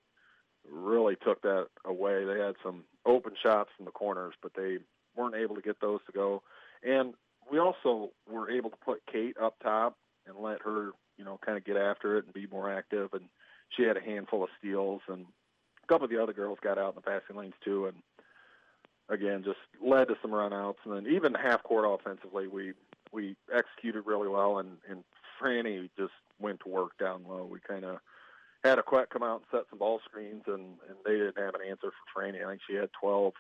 really 0.72 1.16
took 1.16 1.42
that 1.42 1.68
away. 1.86 2.26
They 2.26 2.40
had 2.40 2.56
some 2.64 2.84
open 3.06 3.34
shots 3.42 3.70
from 3.76 3.86
the 3.86 3.92
corners, 3.92 4.36
but 4.42 4.52
they 4.56 4.78
weren't 5.16 5.36
able 5.36 5.56
to 5.56 5.62
get 5.62 5.80
those 5.82 6.00
to 6.06 6.12
go. 6.12 6.44
And 6.84 7.14
we 7.52 7.60
also 7.60 8.12
were 8.30 8.52
able 8.52 8.70
to 8.70 8.78
put 8.78 9.02
Kate 9.12 9.36
up 9.42 9.56
top 9.64 9.98
and 10.28 10.38
let 10.38 10.62
her, 10.62 10.92
you 11.18 11.26
know, 11.26 11.40
kind 11.44 11.58
of 11.58 11.66
get 11.66 11.78
after 11.78 12.18
it 12.18 12.26
and 12.26 12.34
be 12.34 12.48
more 12.48 12.72
active. 12.72 13.10
And 13.14 13.26
she 13.76 13.84
had 13.84 13.98
a 13.98 14.02
handful 14.02 14.44
of 14.44 14.50
steals, 14.60 15.02
and 15.08 15.26
couple 15.90 16.06
of 16.06 16.12
the 16.12 16.22
other 16.22 16.34
girls 16.34 16.60
got 16.62 16.78
out 16.78 16.90
in 16.90 16.96
the 16.96 17.02
passing 17.02 17.36
lanes 17.36 17.56
too. 17.64 17.88
And 17.88 17.98
again, 19.10 19.44
just 19.44 19.58
led 19.82 20.08
to 20.08 20.16
some 20.22 20.32
runouts, 20.32 20.78
and 20.86 20.96
then 20.96 21.12
even 21.12 21.34
half 21.34 21.64
court 21.64 21.86
offensively, 21.86 22.48
we 22.48 22.74
we 23.12 23.36
executed 23.54 24.04
really 24.06 24.30
well, 24.30 24.60
and 24.60 24.78
and 24.90 25.04
Franny 25.42 25.90
just 25.98 26.14
went 26.40 26.60
to 26.62 26.70
work 26.70 26.98
down 26.98 27.26
low. 27.28 27.44
We 27.44 27.60
kind 27.60 27.84
of 27.84 27.98
had 28.64 28.78
a 28.78 28.84
quet 28.84 29.10
come 29.10 29.24
out 29.24 29.42
and 29.42 29.46
set 29.52 29.66
some 29.70 29.80
ball 29.80 30.00
screens, 30.06 30.44
and 30.48 30.78
and 30.88 30.98
they 31.06 31.14
didn't 31.14 31.38
have 31.38 31.56
an 31.56 31.68
answer 31.68 31.92
for 31.92 32.22
Franny. 32.22 32.46
I 32.46 32.50
think 32.50 32.62
she 32.68 32.76
had 32.76 32.90
12 33.02 33.34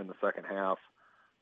in 0.00 0.06
the 0.06 0.14
second 0.20 0.44
half 0.44 0.78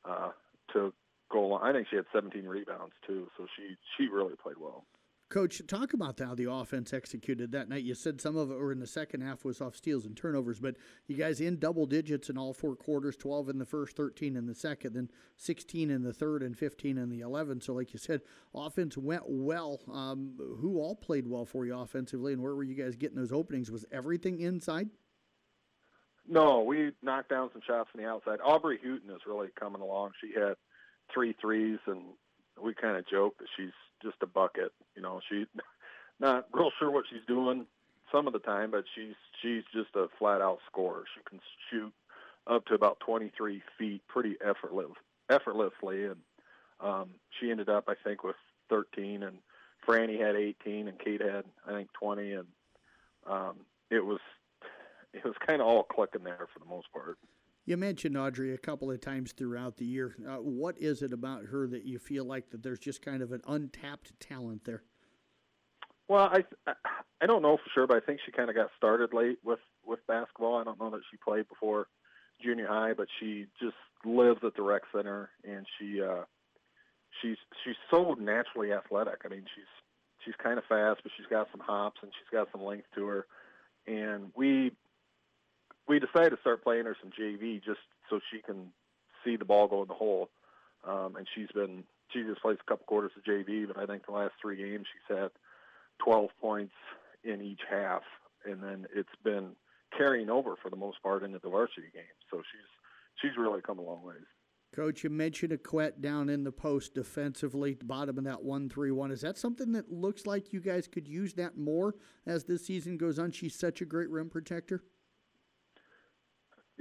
uh, 0.05 0.29
to 0.73 0.93
goal. 1.31 1.59
I 1.61 1.71
think 1.71 1.87
she 1.89 1.95
had 1.95 2.05
17 2.13 2.45
rebounds 2.45 2.93
too, 3.07 3.27
so 3.37 3.47
she 3.55 3.75
she 3.97 4.07
really 4.09 4.35
played 4.35 4.57
well. 4.59 4.85
Coach, 5.31 5.61
talk 5.65 5.93
about 5.93 6.19
how 6.19 6.35
the 6.35 6.51
offense 6.51 6.91
executed 6.91 7.53
that 7.53 7.69
night. 7.69 7.83
You 7.83 7.95
said 7.95 8.19
some 8.19 8.35
of 8.35 8.51
it 8.51 8.57
were 8.57 8.73
in 8.73 8.79
the 8.79 8.85
second 8.85 9.21
half 9.21 9.45
was 9.45 9.61
off 9.61 9.77
steals 9.77 10.05
and 10.05 10.15
turnovers, 10.15 10.59
but 10.59 10.75
you 11.07 11.15
guys 11.15 11.39
in 11.39 11.57
double 11.57 11.85
digits 11.85 12.29
in 12.29 12.37
all 12.37 12.53
four 12.53 12.75
quarters 12.75 13.15
12 13.15 13.47
in 13.47 13.57
the 13.57 13.65
first, 13.65 13.95
13 13.95 14.35
in 14.35 14.45
the 14.45 14.53
second, 14.53 14.93
then 14.93 15.09
16 15.37 15.89
in 15.89 16.03
the 16.03 16.11
third, 16.11 16.43
and 16.43 16.57
15 16.57 16.97
in 16.97 17.09
the 17.09 17.21
11. 17.21 17.61
So, 17.61 17.73
like 17.73 17.93
you 17.93 17.99
said, 17.99 18.19
offense 18.53 18.97
went 18.97 19.23
well. 19.25 19.79
Um, 19.89 20.33
who 20.37 20.79
all 20.79 20.97
played 20.97 21.27
well 21.27 21.45
for 21.45 21.65
you 21.65 21.79
offensively, 21.79 22.33
and 22.33 22.41
where 22.41 22.53
were 22.53 22.63
you 22.63 22.75
guys 22.75 22.97
getting 22.97 23.17
those 23.17 23.31
openings? 23.31 23.71
Was 23.71 23.85
everything 23.89 24.41
inside? 24.41 24.89
No, 26.27 26.61
we 26.61 26.91
knocked 27.01 27.29
down 27.29 27.49
some 27.53 27.61
shots 27.65 27.89
from 27.89 28.01
the 28.01 28.09
outside. 28.09 28.39
Aubrey 28.43 28.79
Hooten 28.83 29.09
is 29.09 29.21
really 29.25 29.47
coming 29.57 29.81
along. 29.81 30.11
She 30.19 30.37
had 30.37 30.55
three 31.13 31.33
threes, 31.39 31.79
and 31.87 32.01
we 32.61 32.73
kind 32.73 32.97
of 32.97 33.07
joked 33.07 33.39
that 33.39 33.47
she's 33.55 33.71
just 34.01 34.17
a 34.21 34.27
bucket. 34.27 34.71
You 34.95 35.01
know, 35.01 35.19
she's 35.29 35.47
not 36.19 36.47
real 36.53 36.71
sure 36.79 36.91
what 36.91 37.05
she's 37.09 37.25
doing 37.27 37.65
some 38.11 38.27
of 38.27 38.33
the 38.33 38.39
time, 38.39 38.71
but 38.71 38.83
she's 38.95 39.15
she's 39.41 39.63
just 39.73 39.95
a 39.95 40.07
flat 40.19 40.41
out 40.41 40.59
scorer. 40.69 41.03
She 41.15 41.21
can 41.29 41.39
shoot 41.69 41.93
up 42.47 42.65
to 42.65 42.73
about 42.73 42.99
23 43.01 43.61
feet 43.77 44.01
pretty 44.07 44.35
effortless, 44.43 44.91
effortlessly, 45.29 46.05
and 46.05 46.17
um, 46.79 47.09
she 47.39 47.51
ended 47.51 47.69
up, 47.69 47.85
I 47.87 47.93
think, 48.03 48.23
with 48.23 48.35
13, 48.69 49.23
and 49.23 49.37
Franny 49.87 50.19
had 50.19 50.35
18, 50.35 50.87
and 50.87 50.99
Kate 50.99 51.21
had, 51.21 51.45
I 51.67 51.71
think, 51.71 51.93
20, 51.93 52.33
and 52.33 52.47
um, 53.27 53.55
it 53.89 54.03
was 54.03 54.19
it 55.13 55.23
was 55.25 55.35
kind 55.45 55.61
of 55.61 55.67
all 55.67 55.83
clicking 55.83 56.23
there 56.23 56.47
for 56.53 56.59
the 56.59 56.65
most 56.65 56.91
part. 56.93 57.17
You 57.65 57.77
mentioned 57.77 58.17
Audrey 58.17 58.53
a 58.53 58.57
couple 58.57 58.89
of 58.89 59.01
times 59.01 59.33
throughout 59.33 59.77
the 59.77 59.85
year. 59.85 60.15
Uh, 60.27 60.37
what 60.37 60.77
is 60.79 61.01
it 61.01 61.13
about 61.13 61.45
her 61.45 61.67
that 61.67 61.85
you 61.85 61.99
feel 61.99 62.25
like 62.25 62.49
that 62.49 62.63
there's 62.63 62.79
just 62.79 63.03
kind 63.03 63.21
of 63.21 63.31
an 63.31 63.41
untapped 63.47 64.19
talent 64.19 64.65
there? 64.65 64.83
Well, 66.07 66.25
I 66.25 66.43
I 67.21 67.25
don't 67.27 67.41
know 67.41 67.57
for 67.57 67.69
sure, 67.73 67.87
but 67.87 67.97
I 67.97 68.05
think 68.05 68.19
she 68.25 68.31
kind 68.31 68.49
of 68.49 68.55
got 68.55 68.69
started 68.75 69.13
late 69.13 69.37
with 69.43 69.59
with 69.85 70.05
basketball. 70.07 70.55
I 70.55 70.63
don't 70.63 70.79
know 70.79 70.89
that 70.89 71.01
she 71.09 71.17
played 71.17 71.47
before 71.47 71.87
junior 72.43 72.67
high, 72.67 72.93
but 72.93 73.07
she 73.19 73.45
just 73.61 73.75
lives 74.03 74.39
at 74.43 74.55
the 74.55 74.63
rec 74.63 74.81
center, 74.93 75.29
and 75.43 75.65
she 75.77 76.01
uh, 76.01 76.23
she's 77.21 77.37
she's 77.63 77.75
so 77.89 78.15
naturally 78.19 78.73
athletic. 78.73 79.21
I 79.23 79.29
mean, 79.29 79.45
she's 79.55 79.65
she's 80.25 80.35
kind 80.41 80.57
of 80.57 80.65
fast, 80.65 81.01
but 81.03 81.11
she's 81.15 81.27
got 81.27 81.47
some 81.51 81.61
hops 81.61 81.99
and 82.01 82.11
she's 82.17 82.29
got 82.31 82.47
some 82.51 82.63
length 82.63 82.87
to 82.95 83.05
her. 83.05 83.25
And 83.87 84.31
we 84.35 84.71
we 85.91 85.99
decided 85.99 86.29
to 86.29 86.39
start 86.39 86.63
playing 86.63 86.85
her 86.85 86.95
some 87.01 87.11
JV 87.11 87.61
just 87.61 87.81
so 88.09 88.21
she 88.31 88.41
can 88.41 88.71
see 89.25 89.35
the 89.35 89.43
ball 89.43 89.67
go 89.67 89.81
in 89.81 89.89
the 89.89 89.93
hole. 89.93 90.29
Um, 90.87 91.17
and 91.17 91.27
she's 91.35 91.51
been 91.53 91.83
she 92.13 92.23
just 92.23 92.41
plays 92.41 92.57
a 92.61 92.69
couple 92.69 92.85
quarters 92.85 93.11
of 93.17 93.23
JV, 93.23 93.67
but 93.67 93.77
I 93.77 93.85
think 93.85 94.05
the 94.05 94.13
last 94.13 94.33
three 94.41 94.55
games 94.55 94.85
she's 94.87 95.17
had 95.17 95.31
12 96.03 96.29
points 96.39 96.73
in 97.25 97.41
each 97.41 97.59
half, 97.69 98.03
and 98.45 98.63
then 98.63 98.85
it's 98.95 99.09
been 99.23 99.51
carrying 99.95 100.29
over 100.29 100.55
for 100.61 100.69
the 100.69 100.77
most 100.77 101.03
part 101.03 101.23
into 101.23 101.39
the 101.43 101.49
varsity 101.49 101.87
game. 101.93 102.03
So 102.31 102.37
she's 102.37 102.69
she's 103.21 103.37
really 103.37 103.61
come 103.61 103.77
a 103.77 103.81
long 103.81 104.01
ways. 104.01 104.23
Coach, 104.73 105.03
you 105.03 105.09
mentioned 105.09 105.51
a 105.51 105.57
Aquette 105.57 105.99
down 105.99 106.29
in 106.29 106.45
the 106.45 106.53
post 106.53 106.95
defensively, 106.95 107.73
the 107.73 107.83
bottom 107.83 108.17
of 108.17 108.23
that 108.23 108.41
one-three-one. 108.41 109.11
Is 109.11 109.19
that 109.19 109.37
something 109.37 109.73
that 109.73 109.91
looks 109.91 110.25
like 110.25 110.53
you 110.53 110.61
guys 110.61 110.87
could 110.87 111.09
use 111.09 111.33
that 111.33 111.57
more 111.57 111.95
as 112.25 112.45
this 112.45 112.65
season 112.65 112.95
goes 112.97 113.19
on? 113.19 113.31
She's 113.31 113.53
such 113.53 113.81
a 113.81 113.85
great 113.85 114.09
rim 114.09 114.29
protector. 114.29 114.85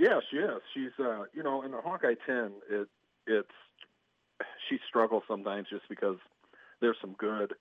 Yeah, 0.01 0.21
she 0.31 0.39
is. 0.39 0.63
She's, 0.73 0.99
uh, 0.99 1.25
you 1.35 1.43
know, 1.43 1.61
in 1.61 1.73
the 1.73 1.81
Hawkeye 1.83 2.15
10, 2.27 2.53
it, 2.71 2.89
it's, 3.27 3.49
she 4.67 4.79
struggles 4.89 5.25
sometimes 5.29 5.69
just 5.69 5.87
because 5.91 6.17
there's 6.81 6.97
some 7.03 7.15
good, 7.19 7.53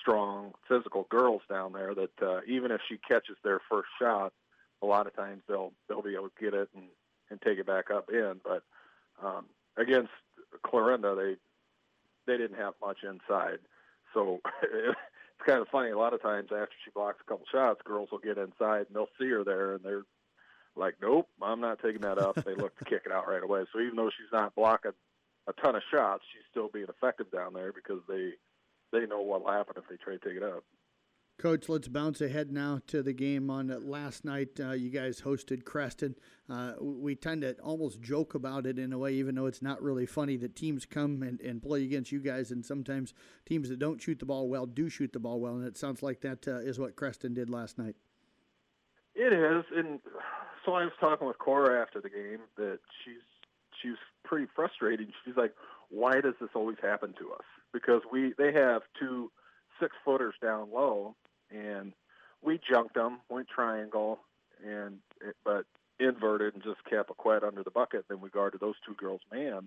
strong, 0.00 0.54
physical 0.68 1.06
girls 1.08 1.42
down 1.48 1.72
there 1.72 1.94
that 1.94 2.20
uh, 2.20 2.40
even 2.48 2.72
if 2.72 2.80
she 2.88 2.98
catches 2.98 3.36
their 3.44 3.60
first 3.70 3.90
shot, 4.02 4.32
a 4.82 4.86
lot 4.86 5.06
of 5.06 5.14
times 5.14 5.42
they'll 5.48 5.72
they'll 5.88 6.02
be 6.02 6.14
able 6.14 6.28
to 6.30 6.40
get 6.40 6.52
it 6.52 6.68
and 6.74 6.86
and 7.30 7.40
take 7.42 7.58
it 7.58 7.66
back 7.66 7.92
up 7.92 8.10
in. 8.10 8.40
But 8.42 8.64
um, 9.24 9.46
against 9.76 10.10
Clarinda, 10.64 11.14
they 11.14 11.36
they 12.26 12.36
didn't 12.36 12.58
have 12.58 12.74
much 12.80 12.98
inside, 13.04 13.58
so 14.14 14.40
it's 14.62 15.46
kind 15.46 15.60
of 15.60 15.68
funny. 15.68 15.90
A 15.90 15.98
lot 15.98 16.12
of 16.14 16.22
times 16.22 16.48
after 16.50 16.74
she 16.84 16.90
blocks 16.92 17.18
a 17.24 17.30
couple 17.30 17.46
shots, 17.52 17.80
girls 17.84 18.08
will 18.10 18.18
get 18.18 18.38
inside 18.38 18.86
and 18.86 18.94
they'll 18.94 19.08
see 19.20 19.28
her 19.30 19.44
there 19.44 19.74
and 19.74 19.84
they're 19.84 20.04
like, 20.78 20.96
"Nope, 21.00 21.28
I'm 21.42 21.60
not 21.60 21.80
taking 21.82 22.02
that 22.02 22.18
up." 22.18 22.36
they 22.36 22.54
look 22.54 22.76
to 22.78 22.84
kick 22.84 23.02
it 23.06 23.12
out 23.12 23.28
right 23.28 23.42
away. 23.42 23.64
So 23.72 23.80
even 23.80 23.96
though 23.96 24.10
she's 24.10 24.32
not 24.32 24.54
blocking 24.54 24.92
a 25.46 25.52
ton 25.54 25.76
of 25.76 25.82
shots, 25.90 26.22
she's 26.32 26.44
still 26.50 26.68
being 26.68 26.86
effective 26.88 27.30
down 27.30 27.54
there 27.54 27.72
because 27.72 28.00
they 28.08 28.32
they 28.92 29.06
know 29.06 29.20
what'll 29.20 29.50
happen 29.52 29.74
if 29.76 29.88
they 29.88 29.96
try 29.96 30.14
to 30.14 30.18
take 30.18 30.36
it 30.36 30.42
up. 30.42 30.64
Coach, 31.38 31.68
let's 31.68 31.86
bounce 31.86 32.20
ahead 32.20 32.50
now 32.50 32.80
to 32.88 33.00
the 33.00 33.12
game 33.12 33.48
on 33.48 33.68
last 33.88 34.24
night. 34.24 34.58
Uh, 34.58 34.72
you 34.72 34.90
guys 34.90 35.20
hosted 35.20 35.64
Creston. 35.64 36.16
Uh, 36.50 36.72
we 36.80 37.14
tend 37.14 37.42
to 37.42 37.52
almost 37.60 38.00
joke 38.00 38.34
about 38.34 38.66
it 38.66 38.76
in 38.76 38.92
a 38.92 38.98
way, 38.98 39.14
even 39.14 39.36
though 39.36 39.46
it's 39.46 39.62
not 39.62 39.80
really 39.80 40.04
funny 40.04 40.36
that 40.38 40.56
teams 40.56 40.84
come 40.84 41.22
and, 41.22 41.40
and 41.40 41.62
play 41.62 41.84
against 41.84 42.10
you 42.10 42.18
guys, 42.18 42.50
and 42.50 42.66
sometimes 42.66 43.14
teams 43.46 43.68
that 43.68 43.78
don't 43.78 44.02
shoot 44.02 44.18
the 44.18 44.26
ball 44.26 44.48
well 44.48 44.66
do 44.66 44.88
shoot 44.88 45.12
the 45.12 45.20
ball 45.20 45.38
well, 45.38 45.54
and 45.54 45.64
it 45.64 45.76
sounds 45.76 46.02
like 46.02 46.22
that 46.22 46.48
uh, 46.48 46.56
is 46.56 46.76
what 46.76 46.96
Creston 46.96 47.34
did 47.34 47.48
last 47.48 47.78
night. 47.78 47.94
It 49.20 49.32
is, 49.32 49.64
and 49.74 49.98
so 50.64 50.74
I 50.74 50.84
was 50.84 50.92
talking 51.00 51.26
with 51.26 51.38
Cora 51.38 51.82
after 51.82 52.00
the 52.00 52.08
game 52.08 52.38
that 52.56 52.78
she's 53.04 53.24
she's 53.82 53.96
pretty 54.24 54.46
frustrated. 54.54 55.12
She's 55.24 55.36
like, 55.36 55.52
"Why 55.90 56.20
does 56.20 56.34
this 56.40 56.50
always 56.54 56.76
happen 56.80 57.14
to 57.18 57.32
us?" 57.32 57.44
Because 57.72 58.02
we 58.12 58.32
they 58.38 58.52
have 58.52 58.82
two 58.96 59.32
six 59.80 59.96
footers 60.04 60.36
down 60.40 60.70
low 60.72 61.16
and 61.50 61.94
we 62.42 62.60
junked 62.70 62.94
them, 62.94 63.18
went 63.28 63.48
triangle, 63.48 64.20
and 64.64 64.98
but 65.44 65.64
inverted 65.98 66.54
and 66.54 66.62
just 66.62 66.84
kept 66.84 67.10
Aquette 67.10 67.42
under 67.42 67.64
the 67.64 67.72
bucket. 67.72 68.04
Then 68.08 68.20
we 68.20 68.30
guarded 68.30 68.60
those 68.60 68.76
two 68.86 68.94
girls 68.94 69.22
man, 69.32 69.66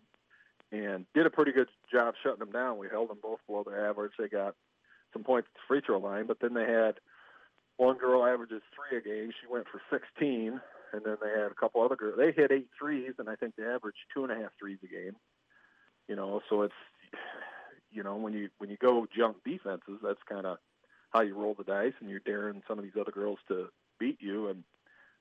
and 0.71 1.05
did 1.13 1.25
a 1.25 1.29
pretty 1.29 1.51
good 1.51 1.67
job 1.91 2.13
shutting 2.23 2.39
them 2.39 2.51
down. 2.51 2.77
We 2.77 2.87
held 2.87 3.09
them 3.09 3.19
both 3.21 3.39
below 3.47 3.63
their 3.63 3.89
average. 3.89 4.13
They 4.17 4.29
got 4.29 4.55
some 5.11 5.23
points 5.25 5.49
at 5.53 5.55
the 5.55 5.67
free 5.67 5.81
throw 5.85 5.99
line, 5.99 6.25
but 6.25 6.39
then 6.39 6.53
they 6.53 6.65
had 6.65 7.01
one 7.77 7.97
girl 7.97 8.25
averages 8.25 8.61
three 8.75 8.97
a 8.97 9.01
game. 9.01 9.31
She 9.41 9.47
went 9.51 9.65
for 9.71 9.81
16, 9.91 10.59
and 10.93 11.01
then 11.03 11.17
they 11.21 11.29
had 11.29 11.51
a 11.51 11.55
couple 11.55 11.81
other 11.81 11.95
girls. 11.95 12.15
They 12.17 12.31
hit 12.31 12.51
eight 12.51 12.67
threes, 12.77 13.13
and 13.17 13.29
I 13.29 13.35
think 13.35 13.55
they 13.55 13.63
averaged 13.63 13.97
two 14.13 14.23
and 14.23 14.31
a 14.31 14.35
half 14.35 14.51
threes 14.59 14.79
a 14.83 14.87
game. 14.87 15.15
You 16.07 16.15
know, 16.15 16.41
so 16.49 16.63
it's 16.63 16.73
you 17.91 18.03
know 18.03 18.15
when 18.15 18.33
you 18.33 18.49
when 18.57 18.69
you 18.69 18.77
go 18.77 19.07
junk 19.15 19.37
defenses, 19.45 19.99
that's 20.03 20.19
kind 20.27 20.45
of 20.45 20.57
how 21.11 21.21
you 21.21 21.35
roll 21.35 21.53
the 21.53 21.63
dice, 21.63 21.93
and 21.99 22.09
you're 22.09 22.19
daring 22.19 22.61
some 22.67 22.77
of 22.77 22.83
these 22.83 22.99
other 22.99 23.11
girls 23.11 23.39
to 23.47 23.67
beat 23.99 24.17
you, 24.19 24.47
and, 24.47 24.63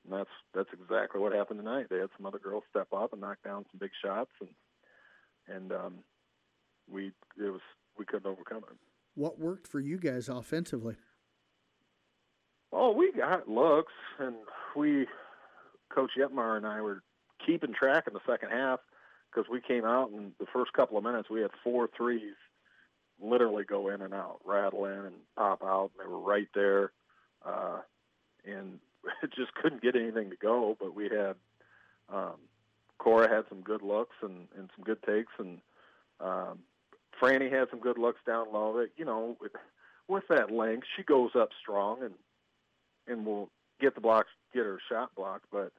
and 0.05 0.19
that's 0.19 0.31
that's 0.55 0.71
exactly 0.73 1.21
what 1.21 1.33
happened 1.33 1.61
tonight. 1.61 1.87
They 1.91 1.99
had 1.99 2.11
some 2.17 2.27
other 2.27 2.39
girls 2.39 2.65
step 2.71 2.89
up 2.93 3.13
and 3.13 3.21
knock 3.21 3.39
down 3.45 3.67
some 3.71 3.79
big 3.79 3.91
shots, 4.03 4.31
and 4.41 4.51
and 5.49 5.73
um, 5.73 5.95
we 6.91 7.13
it 7.39 7.51
was 7.51 7.61
we 7.99 8.05
couldn't 8.05 8.31
overcome 8.31 8.65
it. 8.71 8.77
What 9.15 9.39
worked 9.39 9.67
for 9.67 9.81
you 9.81 9.99
guys 9.99 10.29
offensively? 10.29 10.97
Oh, 12.73 12.93
we 12.93 13.13
got 13.13 13.49
looks, 13.49 13.93
and 14.19 14.37
we, 14.77 15.07
Coach 15.89 16.13
Yetmar 16.19 16.57
and 16.57 16.67
I 16.67 16.81
were 16.81 17.03
keeping 17.45 17.75
track 17.75 18.05
in 18.07 18.13
the 18.13 18.21
second 18.29 18.51
half 18.51 18.81
because 19.31 19.49
we 19.51 19.61
came 19.61 19.85
out 19.85 20.11
and 20.11 20.33
the 20.39 20.47
first 20.53 20.73
couple 20.73 20.97
of 20.97 21.05
minutes 21.05 21.31
we 21.31 21.41
had 21.41 21.51
four 21.65 21.89
threes 21.97 22.35
literally 23.21 23.65
go 23.65 23.89
in 23.89 24.03
and 24.03 24.15
out, 24.15 24.41
rattle 24.45 24.87
in 24.87 24.93
and 24.93 25.15
pop 25.37 25.63
out. 25.63 25.91
And 25.95 26.05
they 26.05 26.11
were 26.11 26.21
right 26.21 26.49
there, 26.55 26.93
uh, 27.45 27.81
and 28.45 28.79
it 29.23 29.33
just 29.35 29.55
couldn't 29.55 29.83
get 29.83 29.97
anything 29.97 30.31
to 30.31 30.37
go. 30.37 30.77
But 30.79 30.95
we 30.95 31.05
had 31.05 31.35
um, 32.09 32.37
Cora 32.99 33.29
had 33.29 33.45
some 33.49 33.63
good 33.63 33.83
looks 33.83 34.17
and, 34.23 34.49
and 34.57 34.71
some 34.77 34.85
good 34.85 35.03
takes, 35.03 35.33
and 35.39 35.59
um, 36.21 36.61
Franny 37.21 37.51
had 37.51 37.69
some 37.71 37.81
good 37.81 37.99
looks 37.99 38.21
down 38.27 38.53
low. 38.53 38.79
That 38.79 38.91
you 38.97 39.05
know, 39.05 39.37
with, 39.41 39.53
with 40.09 40.25
that 40.29 40.51
length, 40.51 40.87
she 40.97 41.03
goes 41.03 41.31
up 41.35 41.51
strong 41.61 42.03
and 42.03 42.15
and 43.11 43.27
we'll 43.27 43.51
get 43.81 43.95
the 43.95 44.01
blocks, 44.01 44.29
get 44.55 44.65
her 44.65 44.79
shot 44.91 45.11
blocked. 45.17 45.47
But 45.53 45.73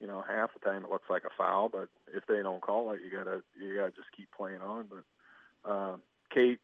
you 0.00 0.06
know, 0.06 0.24
half 0.26 0.50
the 0.52 0.60
time 0.60 0.84
it 0.84 0.90
looks 0.90 1.08
like 1.10 1.24
a 1.24 1.36
foul. 1.36 1.68
But 1.68 1.88
if 2.14 2.26
they 2.26 2.42
don't 2.42 2.60
call 2.60 2.92
it, 2.92 3.00
you 3.04 3.16
gotta 3.16 3.42
you 3.60 3.76
gotta 3.76 3.92
just 3.92 4.12
keep 4.16 4.28
playing 4.36 4.60
on. 4.60 4.86
But 4.90 5.70
uh, 5.70 5.96
Kate 6.32 6.60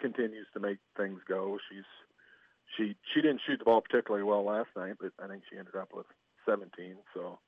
continues 0.00 0.46
to 0.54 0.60
make 0.60 0.78
things 0.96 1.20
go. 1.28 1.58
She's 1.70 1.84
she 2.76 2.96
she 3.14 3.22
didn't 3.22 3.40
shoot 3.46 3.58
the 3.58 3.64
ball 3.64 3.80
particularly 3.80 4.24
well 4.24 4.44
last 4.44 4.68
night, 4.76 4.94
but 5.00 5.12
I 5.22 5.28
think 5.28 5.42
she 5.50 5.58
ended 5.58 5.76
up 5.76 5.90
with 5.94 6.06
17. 6.46 6.96
So 7.14 7.38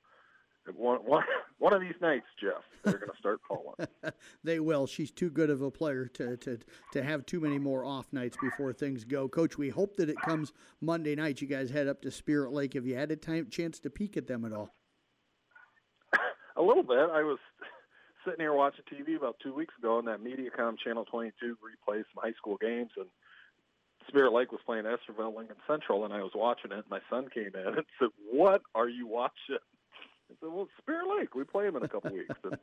one 0.75 0.99
one 0.99 1.23
one 1.59 1.73
of 1.73 1.81
these 1.81 1.95
nights, 2.01 2.25
Jeff, 2.39 2.63
they're 2.83 2.93
going 2.93 3.11
to 3.11 3.17
start 3.17 3.41
calling. 3.47 3.75
they 4.43 4.59
will. 4.59 4.87
She's 4.87 5.11
too 5.11 5.29
good 5.29 5.49
of 5.49 5.61
a 5.61 5.71
player 5.71 6.07
to, 6.07 6.37
to 6.37 6.59
to 6.93 7.03
have 7.03 7.25
too 7.25 7.39
many 7.39 7.59
more 7.59 7.83
off 7.85 8.11
nights 8.11 8.37
before 8.41 8.73
things 8.73 9.03
go. 9.03 9.27
Coach, 9.27 9.57
we 9.57 9.69
hope 9.69 9.97
that 9.97 10.09
it 10.09 10.19
comes 10.21 10.53
Monday 10.81 11.15
night. 11.15 11.41
You 11.41 11.47
guys 11.47 11.69
head 11.69 11.87
up 11.87 12.01
to 12.03 12.11
Spirit 12.11 12.51
Lake. 12.51 12.73
Have 12.73 12.85
you 12.85 12.95
had 12.95 13.11
a 13.11 13.15
time 13.15 13.47
chance 13.49 13.79
to 13.79 13.89
peek 13.89 14.17
at 14.17 14.27
them 14.27 14.45
at 14.45 14.53
all? 14.53 14.73
a 16.57 16.61
little 16.61 16.83
bit. 16.83 16.97
I 16.97 17.23
was 17.23 17.39
sitting 18.25 18.39
here 18.39 18.53
watching 18.53 18.85
TV 18.91 19.15
about 19.15 19.37
two 19.41 19.53
weeks 19.53 19.73
ago, 19.79 19.99
and 19.99 20.07
that 20.07 20.23
MediaCom 20.23 20.77
Channel 20.83 21.05
22 21.05 21.57
replayed 21.57 22.03
some 22.13 22.23
high 22.23 22.33
school 22.33 22.57
games, 22.57 22.91
and 22.97 23.07
Spirit 24.07 24.33
Lake 24.33 24.51
was 24.51 24.61
playing 24.65 24.85
Estherville 24.85 25.35
Lincoln 25.35 25.55
Central, 25.67 26.05
and 26.05 26.13
I 26.13 26.21
was 26.23 26.31
watching 26.35 26.71
it. 26.71 26.77
And 26.77 26.89
my 26.89 26.99
son 27.09 27.27
came 27.33 27.51
in 27.53 27.67
and 27.67 27.85
said, 27.99 28.09
"What 28.31 28.61
are 28.75 28.89
you 28.89 29.07
watching?" 29.07 29.59
I 30.31 30.35
said, 30.39 30.49
"Well, 30.51 30.67
Spirit 30.79 31.07
Lake. 31.17 31.35
We 31.35 31.43
play 31.43 31.65
them 31.65 31.75
in 31.77 31.83
a 31.83 31.87
couple 31.87 32.11
weeks." 32.13 32.35
And 32.43 32.57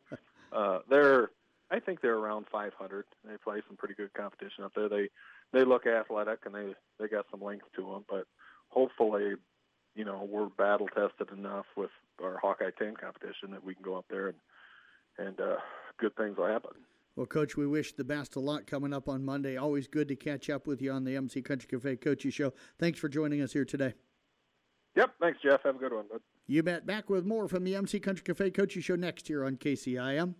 uh, 0.52 0.80
they're, 0.88 1.30
I 1.70 1.80
think 1.80 2.00
they're 2.00 2.16
around 2.16 2.46
500. 2.50 3.04
They 3.24 3.36
play 3.42 3.62
some 3.66 3.76
pretty 3.76 3.94
good 3.94 4.12
competition 4.14 4.64
up 4.64 4.72
there. 4.74 4.88
They 4.88 5.08
they 5.52 5.64
look 5.64 5.86
athletic 5.86 6.40
and 6.46 6.54
they 6.54 6.74
they 6.98 7.08
got 7.08 7.26
some 7.30 7.42
length 7.42 7.66
to 7.76 7.82
them, 7.82 8.04
but 8.08 8.26
hopefully, 8.68 9.34
you 9.94 10.04
know, 10.04 10.26
we're 10.30 10.46
battle 10.46 10.88
tested 10.88 11.36
enough 11.36 11.66
with 11.76 11.90
our 12.22 12.38
Hawkeye 12.38 12.70
10 12.78 12.94
competition 12.94 13.50
that 13.50 13.64
we 13.64 13.74
can 13.74 13.82
go 13.82 13.96
up 13.96 14.06
there 14.10 14.28
and 14.28 14.36
and 15.18 15.40
uh, 15.40 15.56
good 15.98 16.14
things 16.16 16.36
will 16.36 16.46
happen. 16.46 16.72
Well, 17.16 17.26
Coach, 17.26 17.56
we 17.56 17.66
wish 17.66 17.94
the 17.94 18.04
best 18.04 18.36
of 18.36 18.42
luck 18.42 18.66
coming 18.66 18.92
up 18.92 19.08
on 19.08 19.24
Monday. 19.24 19.56
Always 19.56 19.88
good 19.88 20.08
to 20.08 20.16
catch 20.16 20.50
up 20.50 20.66
with 20.66 20.82
you 20.82 20.92
on 20.92 21.04
the 21.04 21.16
MC 21.16 21.40
Country 21.40 21.66
Cafe 21.70 21.96
Coachy 21.96 22.30
Show. 22.30 22.52
Thanks 22.78 22.98
for 22.98 23.08
joining 23.08 23.40
us 23.40 23.54
here 23.54 23.64
today. 23.64 23.94
Yep, 24.96 25.14
thanks, 25.20 25.38
Jeff. 25.42 25.62
Have 25.62 25.76
a 25.76 25.78
good 25.78 25.94
one, 25.94 26.04
bud. 26.10 26.20
You 26.46 26.62
bet. 26.62 26.86
Back 26.86 27.10
with 27.10 27.24
more 27.24 27.48
from 27.48 27.64
the 27.64 27.74
MC 27.74 27.98
Country 27.98 28.22
Cafe 28.24 28.50
Coachy 28.50 28.80
Show 28.80 28.96
next 28.96 29.26
here 29.26 29.44
on 29.44 29.56
KCIM. 29.56 30.34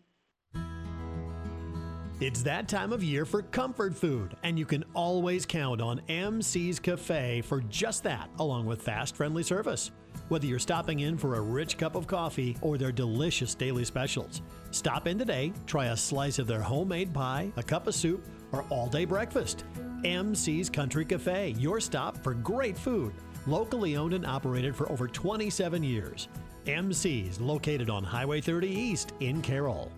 It's 2.19 2.43
that 2.45 2.67
time 2.67 2.95
of 2.95 3.05
year 3.05 3.27
for 3.27 3.43
comfort 3.43 3.95
food, 3.95 4.37
and 4.43 4.59
you 4.59 4.65
can 4.65 4.85
always 4.95 5.45
count 5.45 5.83
on 5.83 6.01
MC's 6.09 6.81
Cafe 6.81 7.43
for 7.43 7.61
just 7.63 8.05
that, 8.05 8.31
along 8.39 8.65
with 8.65 8.81
fast, 8.81 9.15
friendly 9.15 9.43
service. 9.43 9.91
Whether 10.29 10.47
you're 10.47 10.59
stopping 10.59 11.01
in 11.01 11.19
for 11.19 11.35
a 11.35 11.41
rich 11.43 11.77
cup 11.77 11.95
of 11.95 12.07
coffee 12.07 12.57
or 12.63 12.79
their 12.79 12.91
delicious 12.91 13.55
daily 13.55 13.85
specials, 13.85 14.41
stop 14.71 15.07
in 15.07 15.19
today, 15.19 15.53
try 15.67 15.87
a 15.87 15.97
slice 15.97 16.39
of 16.39 16.47
their 16.47 16.63
homemade 16.63 17.13
pie, 17.13 17.53
a 17.57 17.63
cup 17.63 17.87
of 17.87 17.95
soup, 17.95 18.25
or 18.51 18.65
all 18.71 18.87
day 18.87 19.05
breakfast. 19.05 19.65
MC's 20.03 20.71
Country 20.71 21.05
Cafe, 21.05 21.55
your 21.59 21.81
stop 21.81 22.23
for 22.23 22.33
great 22.33 22.79
food. 22.79 23.13
Locally 23.47 23.97
owned 23.97 24.13
and 24.13 24.27
operated 24.27 24.75
for 24.75 24.91
over 24.91 25.07
27 25.07 25.83
years. 25.83 26.29
MC's 26.67 27.41
located 27.41 27.89
on 27.89 28.03
Highway 28.03 28.41
30 28.41 28.67
East 28.67 29.13
in 29.21 29.41
Carroll. 29.41 29.93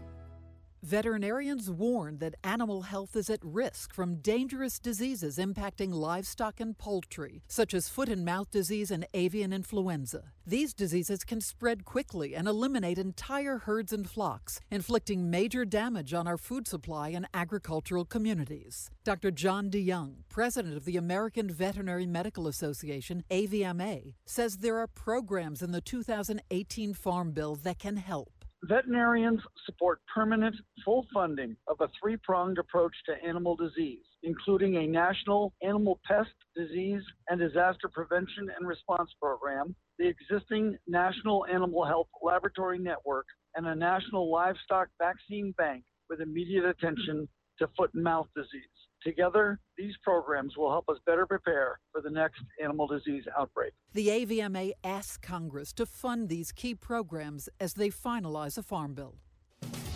Veterinarians 0.83 1.69
warn 1.71 2.19
that 2.19 2.37
animal 2.45 2.83
health 2.83 3.17
is 3.17 3.29
at 3.29 3.41
risk 3.43 3.93
from 3.93 4.17
dangerous 4.17 4.79
diseases 4.79 5.37
impacting 5.37 5.93
livestock 5.93 6.61
and 6.61 6.79
poultry, 6.79 7.43
such 7.49 7.75
as 7.75 7.89
foot 7.89 8.09
and 8.09 8.25
mouth 8.25 8.51
disease 8.51 8.93
and 8.93 9.05
avian 9.13 9.53
influenza. 9.53 10.33
These 10.47 10.75
diseases 10.75 11.25
can 11.25 11.41
spread 11.41 11.85
quickly 11.85 12.35
and 12.35 12.47
eliminate 12.47 12.97
entire 12.97 13.59
herds 13.59 13.93
and 13.93 14.09
flocks, 14.09 14.61
inflicting 14.71 15.29
major 15.29 15.65
damage 15.65 16.15
on 16.15 16.29
our 16.29 16.39
food 16.39 16.69
supply 16.69 17.09
and 17.09 17.27
agricultural 17.35 18.05
communities. 18.05 18.91
Dr. 19.05 19.33
John 19.33 19.71
de 19.71 19.85
Jong, 19.85 20.25
president 20.29 20.77
of 20.77 20.85
the 20.85 20.97
American 20.97 21.51
Veterinary 21.51 22.07
Medical 22.07 22.47
Association, 22.47 23.25
AVMA, 23.31 24.15
says 24.25 24.59
there 24.59 24.79
are 24.79 24.87
programs 24.87 25.61
in 25.61 25.73
the 25.73 25.81
2018 25.81 26.95
Farm 26.95 27.33
Bill 27.33 27.57
that 27.57 27.79
can 27.81 27.97
help. 27.97 28.38
Veterinarians 28.65 29.41
support 29.67 30.01
permanent 30.13 30.57
full 30.85 31.07
funding 31.15 31.57
of 31.69 31.81
a 31.81 31.89
three 32.01 32.17
pronged 32.17 32.59
approach 32.59 32.95
to 33.07 33.25
animal 33.25 33.55
disease, 33.55 34.03
including 34.25 34.77
a 34.77 34.87
national 34.87 35.53
animal 35.63 36.01
pest 36.05 36.33
disease 36.57 37.03
and 37.29 37.39
disaster 37.39 37.89
prevention 37.89 38.51
and 38.59 38.67
response 38.67 39.11
program, 39.21 39.77
the 39.99 40.09
existing 40.09 40.77
National 40.89 41.47
Animal 41.47 41.85
Health 41.85 42.09
Laboratory 42.21 42.79
Network, 42.81 43.27
and 43.55 43.67
a 43.67 43.75
national 43.75 44.31
livestock 44.31 44.89
vaccine 44.99 45.53
bank 45.57 45.85
with 46.11 46.21
immediate 46.21 46.65
attention 46.65 47.29
to 47.61 47.69
foot 47.77 47.95
and 47.95 48.03
mouth 48.03 48.29
disease. 48.35 48.78
Together, 49.03 49.61
these 49.77 49.95
programs 50.03 50.57
will 50.57 50.71
help 50.71 50.89
us 50.89 50.97
better 51.07 51.27
prepare 51.27 51.79
for 51.93 52.01
the 52.01 52.11
next 52.11 52.41
animal 52.63 52.87
disease 52.87 53.25
outbreak. 53.39 53.73
The 53.93 54.09
AVMA 54.09 54.73
asks 54.83 55.17
Congress 55.17 55.73
to 55.75 55.87
fund 55.87 56.29
these 56.29 56.53
key 56.53 56.75
programs 56.75 57.49
as 57.61 57.75
they 57.75 57.91
finalize 57.91 58.59
a 58.59 58.63
farm 58.63 58.95
bill. 58.95 59.17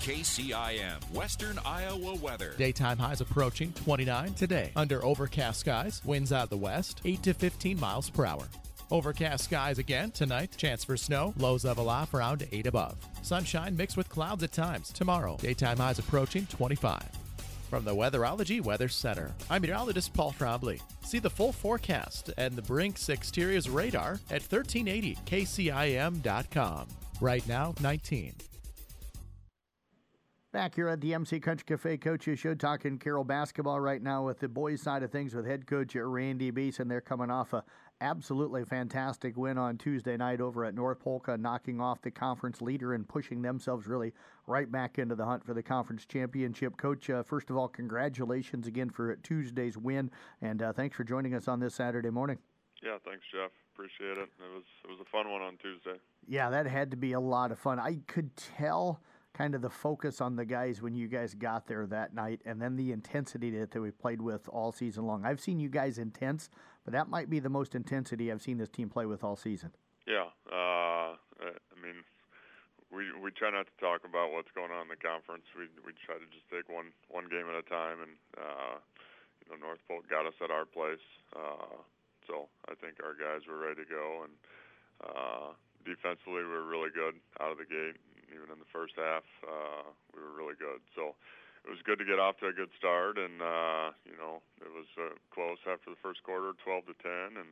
KCIM 0.01 1.13
Western 1.13 1.59
Iowa 1.65 2.17
weather. 2.17 2.55
Daytime 2.59 2.99
highs 2.99 3.21
approaching 3.21 3.73
29 3.73 4.35
today. 4.35 4.73
Under 4.75 5.05
overcast 5.05 5.61
skies, 5.61 6.03
winds 6.05 6.33
out 6.33 6.45
of 6.45 6.51
the 6.51 6.57
west, 6.57 7.01
8 7.05 7.23
to 7.23 7.35
15 7.35 7.79
miles 7.79 8.11
per 8.11 8.27
hour. 8.27 8.49
Overcast 8.91 9.45
skies 9.45 9.79
again 9.79 10.11
tonight. 10.11 10.51
Chance 10.57 10.85
for 10.85 10.97
snow. 10.97 11.33
Lows 11.39 11.65
level 11.65 11.89
off 11.89 12.15
around 12.15 12.47
8 12.51 12.67
above. 12.67 12.97
Sunshine 13.23 13.77
mixed 13.77 13.97
with 13.97 14.09
clouds 14.09 14.43
at 14.43 14.53
times. 14.53 14.91
Tomorrow, 14.91 15.39
daytime 15.41 15.79
highs 15.79 15.99
approaching 15.99 16.47
25. 16.47 17.22
From 17.73 17.85
the 17.87 17.97
Weatherology 17.97 18.61
Weather 18.61 18.89
Center, 18.89 19.33
I'm 19.49 19.63
meteorologist 19.63 20.13
Paul 20.13 20.35
Trombley. 20.39 20.83
See 21.07 21.19
the 21.19 21.31
full 21.31 21.53
forecast 21.53 22.31
and 22.37 22.55
the 22.55 22.61
Brinks 22.61 23.09
Exteriors 23.09 23.71
radar 23.71 24.21
at 24.31 24.43
1380kcim.com. 24.43 26.89
Right 27.23 27.49
now, 27.49 27.75
19. 27.81 28.35
Back 30.53 30.75
here 30.75 30.89
at 30.89 31.01
the 31.01 31.15
MC 31.15 31.41
Country 31.41 31.65
Cafe 31.67 31.97
Coaches 31.97 32.39
Show, 32.39 32.55
talking 32.55 32.99
Carroll 32.99 33.25
basketball 33.25 33.81
right 33.81 34.03
now 34.03 34.27
with 34.27 34.39
the 34.39 34.49
boys' 34.49 34.83
side 34.83 35.03
of 35.03 35.11
things 35.11 35.35
with 35.35 35.47
head 35.47 35.67
coach 35.67 35.95
Randy 35.95 36.51
Beeson. 36.51 36.89
They're 36.89 37.01
coming 37.01 37.31
off 37.31 37.55
a 37.55 37.65
absolutely 38.03 38.65
fantastic 38.65 39.37
win 39.37 39.57
on 39.57 39.79
Tuesday 39.79 40.17
night 40.17 40.41
over 40.41 40.65
at 40.65 40.75
North 40.75 40.99
Polka, 40.99 41.39
knocking 41.39 41.81
off 41.81 42.03
the 42.03 42.11
conference 42.11 42.61
leader 42.61 42.93
and 42.93 43.09
pushing 43.09 43.41
themselves 43.41 43.87
really 43.87 44.13
right 44.47 44.71
back 44.71 44.99
into 44.99 45.15
the 45.15 45.25
hunt 45.25 45.45
for 45.45 45.55
the 45.55 45.63
conference 45.63 46.05
championship. 46.05 46.77
Coach, 46.77 47.09
uh, 47.09 47.23
first 47.23 47.49
of 47.49 47.57
all, 47.57 47.69
congratulations 47.69 48.67
again 48.67 48.91
for 48.91 49.15
Tuesday's 49.17 49.79
win, 49.79 50.11
and 50.41 50.61
uh, 50.63 50.73
thanks 50.73 50.97
for 50.97 51.05
joining 51.05 51.35
us 51.35 51.47
on 51.47 51.61
this 51.61 51.77
Saturday 51.77 52.11
morning. 52.11 52.39
Yeah, 52.83 52.99
thanks, 53.05 53.23
Jeff. 53.33 53.53
Appreciate 53.75 54.19
it. 54.19 54.29
It 54.39 54.53
was 54.53 54.65
it 54.85 54.91
was 54.91 54.99
a 55.01 55.11
fun 55.11 55.31
one 55.31 55.41
on 55.41 55.57
Tuesday. 55.57 55.99
Yeah, 56.27 56.51
that 56.51 56.67
had 56.67 56.91
to 56.91 56.97
be 56.97 57.13
a 57.13 57.21
lot 57.21 57.53
of 57.53 57.59
fun. 57.59 57.79
I 57.79 57.99
could 58.07 58.37
tell 58.37 59.01
kind 59.33 59.55
of 59.55 59.63
the 59.63 59.71
focus 59.71 60.21
on 60.21 60.37
the 60.37 60.45
guys 60.45 60.83
when 60.83 60.95
you 60.95 61.09
guys 61.09 61.35
got 61.35 61.67
there 61.67 61.87
that 61.87 62.15
night, 62.15 62.41
and 62.45 62.61
then 62.61 62.77
the 62.77 62.93
intensity 62.93 63.51
that 63.51 63.75
we 63.81 63.91
played 63.91 64.21
with 64.21 64.49
all 64.49 64.73
season 64.73 65.07
long. 65.07 65.25
I've 65.25 65.41
seen 65.41 65.59
you 65.59 65.69
guys 65.69 65.99
intense, 65.99 66.51
but 66.85 66.93
that 66.93 67.09
might 67.09 67.31
be 67.31 67.41
the 67.41 67.49
most 67.49 67.75
intensity 67.75 68.31
I've 68.31 68.43
seen 68.43 68.59
this 68.59 68.71
team 68.71 68.89
play 68.89 69.07
with 69.07 69.23
all 69.23 69.37
season. 69.37 69.73
Yeah, 70.07 70.35
uh, 70.51 71.15
I 71.15 71.77
mean, 71.79 72.03
we 72.91 73.09
we 73.17 73.31
try 73.31 73.51
not 73.51 73.67
to 73.71 73.77
talk 73.79 74.05
about 74.05 74.33
what's 74.33 74.51
going 74.53 74.71
on 74.71 74.87
in 74.87 74.93
the 74.93 75.01
conference. 75.01 75.47
We 75.55 75.71
we 75.87 75.95
try 75.95 76.19
to 76.19 76.29
just 76.29 76.47
take 76.51 76.69
one 76.69 76.91
one 77.09 77.31
game 77.31 77.47
at 77.47 77.57
a 77.57 77.67
time, 77.67 78.03
and 78.03 78.15
uh, 78.37 78.77
you 79.41 79.47
know, 79.51 79.59
North 79.63 79.81
Polk 79.87 80.11
got 80.11 80.27
us 80.27 80.35
at 80.43 80.51
our 80.51 80.67
place, 80.67 81.03
uh, 81.35 81.81
so 82.27 82.51
I 82.67 82.75
think 82.79 82.99
our 83.03 83.15
guys 83.15 83.47
were 83.47 83.59
ready 83.59 83.83
to 83.83 83.89
go, 83.89 84.27
and 84.27 84.35
uh, 85.03 85.49
defensively 85.87 86.43
we 86.43 86.51
were 86.51 86.67
really 86.67 86.91
good 86.91 87.19
out 87.39 87.51
of 87.51 87.59
the 87.59 87.67
gate. 87.67 87.99
Even 88.33 88.49
in 88.49 88.59
the 88.59 88.73
first 88.73 88.97
half, 88.97 89.27
uh, 89.45 89.85
we 90.17 90.23
were 90.23 90.33
really 90.33 90.57
good. 90.57 90.81
So 90.97 91.15
it 91.65 91.71
was 91.71 91.83
good 91.87 91.99
to 91.99 92.05
get 92.05 92.19
off 92.19 92.39
to 92.43 92.51
a 92.51 92.57
good 92.57 92.71
start, 92.75 93.19
and 93.19 93.39
uh, 93.39 93.95
you 94.03 94.19
know 94.19 94.43
it 94.59 94.71
was 94.71 94.89
uh, 94.99 95.15
close 95.31 95.63
after 95.67 95.91
the 95.91 96.01
first 96.03 96.23
quarter, 96.23 96.53
12 96.65 96.91
to 96.91 96.95
10, 97.03 97.39
and 97.39 97.51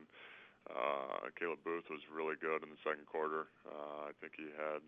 uh, 0.69 1.31
Caleb 1.39 1.63
Booth 1.63 1.87
was 1.89 2.03
really 2.11 2.35
good 2.35 2.61
in 2.61 2.69
the 2.69 2.81
second 2.83 3.07
quarter. 3.07 3.47
Uh, 3.63 4.11
I 4.11 4.13
think 4.19 4.35
he 4.37 4.51
had 4.53 4.83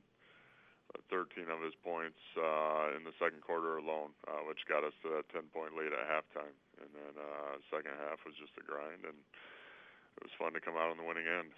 13 1.10 1.50
of 1.50 1.62
his 1.64 1.74
points 1.82 2.20
uh, 2.38 2.94
in 2.94 3.04
the 3.04 3.16
second 3.18 3.42
quarter 3.42 3.78
alone, 3.78 4.14
uh, 4.28 4.46
which 4.46 4.66
got 4.70 4.84
us 4.84 4.94
to 5.02 5.10
that 5.10 5.26
10-point 5.34 5.74
lead 5.74 5.90
at 5.90 6.06
halftime. 6.06 6.54
And 6.78 6.90
then 6.94 7.14
uh, 7.18 7.58
second 7.74 7.98
half 7.98 8.22
was 8.26 8.36
just 8.38 8.54
a 8.60 8.64
grind, 8.64 9.02
and 9.08 9.18
it 9.18 10.24
was 10.24 10.34
fun 10.38 10.54
to 10.54 10.62
come 10.62 10.76
out 10.76 10.92
on 10.92 10.98
the 10.98 11.08
winning 11.08 11.26
end. 11.26 11.52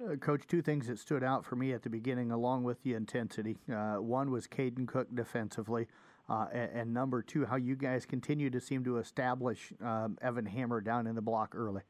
Uh, 0.00 0.16
Coach, 0.16 0.46
two 0.46 0.62
things 0.62 0.88
that 0.88 0.98
stood 0.98 1.22
out 1.22 1.44
for 1.44 1.56
me 1.56 1.72
at 1.72 1.82
the 1.82 1.90
beginning, 1.90 2.30
along 2.30 2.64
with 2.64 2.82
the 2.82 2.94
intensity. 2.94 3.58
Uh, 3.72 3.96
one 3.96 4.30
was 4.30 4.46
Caden 4.46 4.86
Cook 4.86 5.08
defensively. 5.14 5.86
Uh, 6.28 6.46
and, 6.52 6.70
and, 6.70 6.94
number 6.94 7.20
two, 7.20 7.44
how 7.44 7.56
you 7.56 7.74
guys 7.74 8.06
continue 8.06 8.48
to 8.48 8.60
seem 8.60 8.84
to 8.84 8.98
establish 8.98 9.72
um, 9.82 10.16
Evan 10.22 10.46
Hammer 10.46 10.80
down 10.80 11.06
in 11.06 11.14
the 11.14 11.22
block 11.22 11.54
early. 11.54 11.82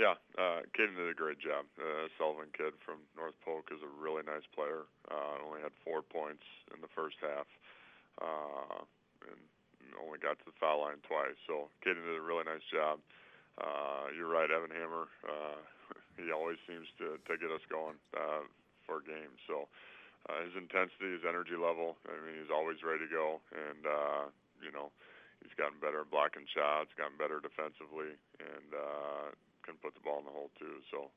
Yeah, 0.00 0.16
uh, 0.40 0.64
Caden 0.72 0.96
did 0.96 1.12
a 1.12 1.14
great 1.14 1.36
job. 1.36 1.68
Uh, 1.76 2.08
Sullivan 2.16 2.48
kid 2.56 2.72
from 2.80 3.04
North 3.12 3.36
Polk 3.44 3.68
is 3.68 3.84
a 3.84 3.92
really 4.00 4.24
nice 4.24 4.48
player. 4.56 4.88
Uh, 5.12 5.44
only 5.44 5.60
had 5.60 5.76
four 5.84 6.00
points 6.00 6.40
in 6.72 6.80
the 6.80 6.88
first 6.96 7.20
half, 7.20 7.44
uh, 8.16 8.80
and 9.28 9.36
only 10.00 10.16
got 10.16 10.40
to 10.40 10.46
the 10.48 10.56
foul 10.56 10.88
line 10.88 11.04
twice. 11.04 11.36
So 11.44 11.68
Caden 11.84 12.00
did 12.00 12.16
a 12.16 12.24
really 12.24 12.48
nice 12.48 12.64
job. 12.72 13.04
Uh, 13.60 14.08
you're 14.16 14.32
right, 14.32 14.48
Evan 14.48 14.72
Hammer. 14.72 15.12
Uh, 15.20 15.60
he 16.16 16.32
always 16.32 16.56
seems 16.64 16.88
to 16.96 17.20
to 17.28 17.36
get 17.36 17.52
us 17.52 17.60
going 17.68 18.00
uh, 18.16 18.48
for 18.88 19.04
games. 19.04 19.36
So 19.44 19.68
uh, 20.28 20.44
his 20.44 20.54
intensity, 20.56 21.16
his 21.16 21.24
energy 21.24 21.56
level. 21.56 21.96
I 22.04 22.16
mean, 22.20 22.36
he's 22.36 22.52
always 22.52 22.82
ready 22.84 23.06
to 23.06 23.10
go, 23.10 23.40
and 23.54 23.82
uh, 23.86 24.22
you 24.60 24.72
know, 24.72 24.92
he's 25.40 25.54
gotten 25.56 25.80
better 25.80 26.04
at 26.04 26.10
blocking 26.12 26.44
shots, 26.50 26.92
gotten 26.98 27.16
better 27.16 27.40
defensively, 27.40 28.18
and 28.36 28.68
uh, 28.76 29.32
can 29.64 29.80
put 29.80 29.96
the 29.96 30.04
ball 30.04 30.20
in 30.20 30.28
the 30.28 30.34
hole 30.34 30.52
too. 30.60 30.84
So 30.92 31.08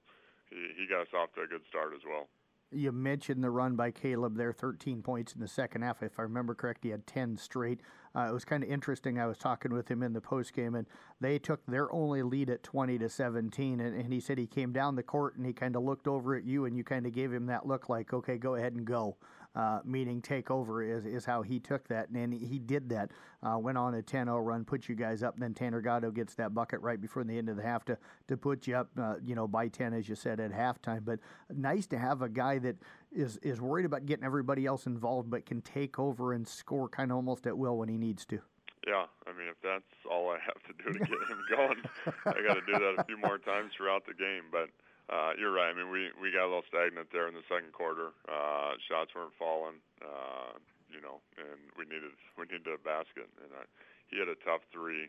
he 0.48 0.72
he 0.80 0.88
got 0.88 1.10
us 1.10 1.13
off 1.13 1.36
to 1.36 1.44
a 1.44 1.50
good 1.50 1.68
start 1.68 1.92
as 1.92 2.06
well. 2.08 2.32
You 2.74 2.92
mentioned 2.92 3.44
the 3.44 3.52
run 3.52 3.76
by 3.76 3.92
Caleb 3.92 4.36
there, 4.36 4.52
13 4.52 5.04
points 5.04 5.34
in 5.34 5.42
the 5.42 5.48
second 5.48 5.84
half. 5.84 6.02
If 6.02 6.18
I 6.18 6.24
remember 6.24 6.56
correctly, 6.56 6.89
he 6.89 6.92
had 6.92 7.06
10 7.06 7.38
straight. 7.38 7.82
Uh, 8.15 8.28
it 8.30 8.34
was 8.34 8.45
kind 8.45 8.63
of 8.63 8.69
interesting. 8.69 9.19
I 9.19 9.26
was 9.26 9.38
talking 9.38 9.73
with 9.73 9.89
him 9.89 10.04
in 10.04 10.13
the 10.13 10.21
post 10.21 10.54
game, 10.54 10.76
and 10.76 10.88
they 11.19 11.39
took 11.39 11.65
their 11.65 11.91
only 11.91 12.21
lead 12.23 12.49
at 12.49 12.63
20 12.63 12.97
to 12.99 13.10
17. 13.10 13.80
And, 13.80 13.95
and 13.95 14.13
he 14.13 14.19
said 14.19 14.38
he 14.38 14.47
came 14.47 14.71
down 14.71 14.95
the 14.95 15.04
court 15.04 15.36
and 15.36 15.45
he 15.45 15.54
kind 15.54 15.76
of 15.76 15.84
looked 15.84 16.08
over 16.08 16.36
at 16.36 16.43
you, 16.43 16.65
and 16.65 16.78
you 16.78 16.84
kind 16.84 17.06
of 17.06 17.13
gave 17.13 17.34
him 17.34 17.47
that 17.47 17.65
look 17.65 17.89
like, 17.89 18.13
okay, 18.13 18.38
go 18.38 18.56
ahead 18.56 18.73
and 18.73 18.86
go 18.86 19.17
uh, 19.56 19.80
meaning 19.86 20.21
take 20.21 20.49
over 20.49 20.82
is, 20.82 21.06
is 21.06 21.26
how 21.26 21.41
he 21.41 21.60
took 21.60 21.88
that. 21.88 22.10
And 22.10 22.34
he 22.34 22.58
did 22.58 22.89
that. 22.89 23.12
Uh, 23.43 23.58
went 23.60 23.78
on 23.78 23.93
a 23.95 24.02
10 24.02 24.26
0 24.26 24.39
run, 24.39 24.65
put 24.65 24.89
you 24.89 24.95
guys 24.95 25.21
up. 25.21 25.36
And 25.36 25.43
then 25.43 25.54
Tanner 25.54 25.82
Gatto 25.82 26.12
gets 26.12 26.34
that 26.36 26.54
bucket 26.54 26.82
right 26.82 26.99
before 26.99 27.23
the 27.23 27.38
end 27.38 27.49
of 27.49 27.58
the 27.58 27.63
half 27.63 27.86
to, 27.86 27.97
to 28.30 28.38
put 28.38 28.65
you 28.67 28.76
up, 28.76 28.89
uh, 28.99 29.15
you 29.23 29.36
know, 29.36 29.47
by 29.47 29.67
10, 29.67 29.93
as 29.93 30.10
you 30.10 30.15
said, 30.15 30.39
at 30.39 30.52
halftime. 30.52 31.06
But 31.06 31.19
nice 31.54 31.86
to 31.88 31.99
have 31.99 32.21
a 32.21 32.30
guy 32.30 32.58
that 32.60 32.78
is, 33.15 33.38
is 33.38 33.62
worried 33.62 33.86
about 33.86 34.06
getting 34.06 34.26
everybody 34.26 34.65
else 34.65 34.86
involved, 34.86 35.30
but 35.30 35.45
can 35.45 35.62
take 35.62 35.99
over 35.99 36.34
and 36.34 36.47
score 36.47 36.89
kind 36.89 37.12
of 37.12 37.17
almost 37.17 37.47
at 37.47 37.58
will 37.58 37.78
when 37.78 37.89
he 37.89 37.97
needs 37.97 38.26
to. 38.28 38.39
Yeah, 38.84 39.08
I 39.23 39.32
mean, 39.32 39.47
if 39.47 39.56
that's 39.63 39.88
all 40.12 40.28
I 40.28 40.43
have 40.43 40.60
to 40.67 40.73
do 40.76 40.91
to 40.91 40.99
get 40.99 41.21
him 41.32 41.41
going, 41.56 41.80
I 42.28 42.39
got 42.43 42.60
to 42.60 42.65
do 42.67 42.76
that 42.76 42.99
a 42.99 43.04
few 43.08 43.15
more 43.15 43.39
times 43.39 43.71
throughout 43.71 44.04
the 44.04 44.13
game. 44.13 44.52
But 44.52 44.67
uh, 45.08 45.32
you're 45.39 45.56
right. 45.56 45.71
I 45.71 45.76
mean, 45.76 45.88
we 45.88 46.12
we 46.19 46.36
got 46.36 46.47
a 46.47 46.52
little 46.52 46.67
stagnant 46.67 47.08
there 47.15 47.32
in 47.32 47.34
the 47.34 47.47
second 47.47 47.71
quarter. 47.71 48.12
Uh, 48.28 48.76
shots 48.84 49.15
weren't 49.15 49.32
falling, 49.39 49.80
uh, 50.04 50.60
you 50.91 50.99
know, 50.99 51.23
and 51.39 51.60
we 51.80 51.88
needed 51.88 52.12
we 52.36 52.43
needed 52.43 52.67
a 52.67 52.82
basket. 52.84 53.32
And 53.39 53.56
I, 53.56 53.63
he 54.12 54.19
had 54.19 54.28
a 54.28 54.36
tough 54.43 54.67
three, 54.76 55.08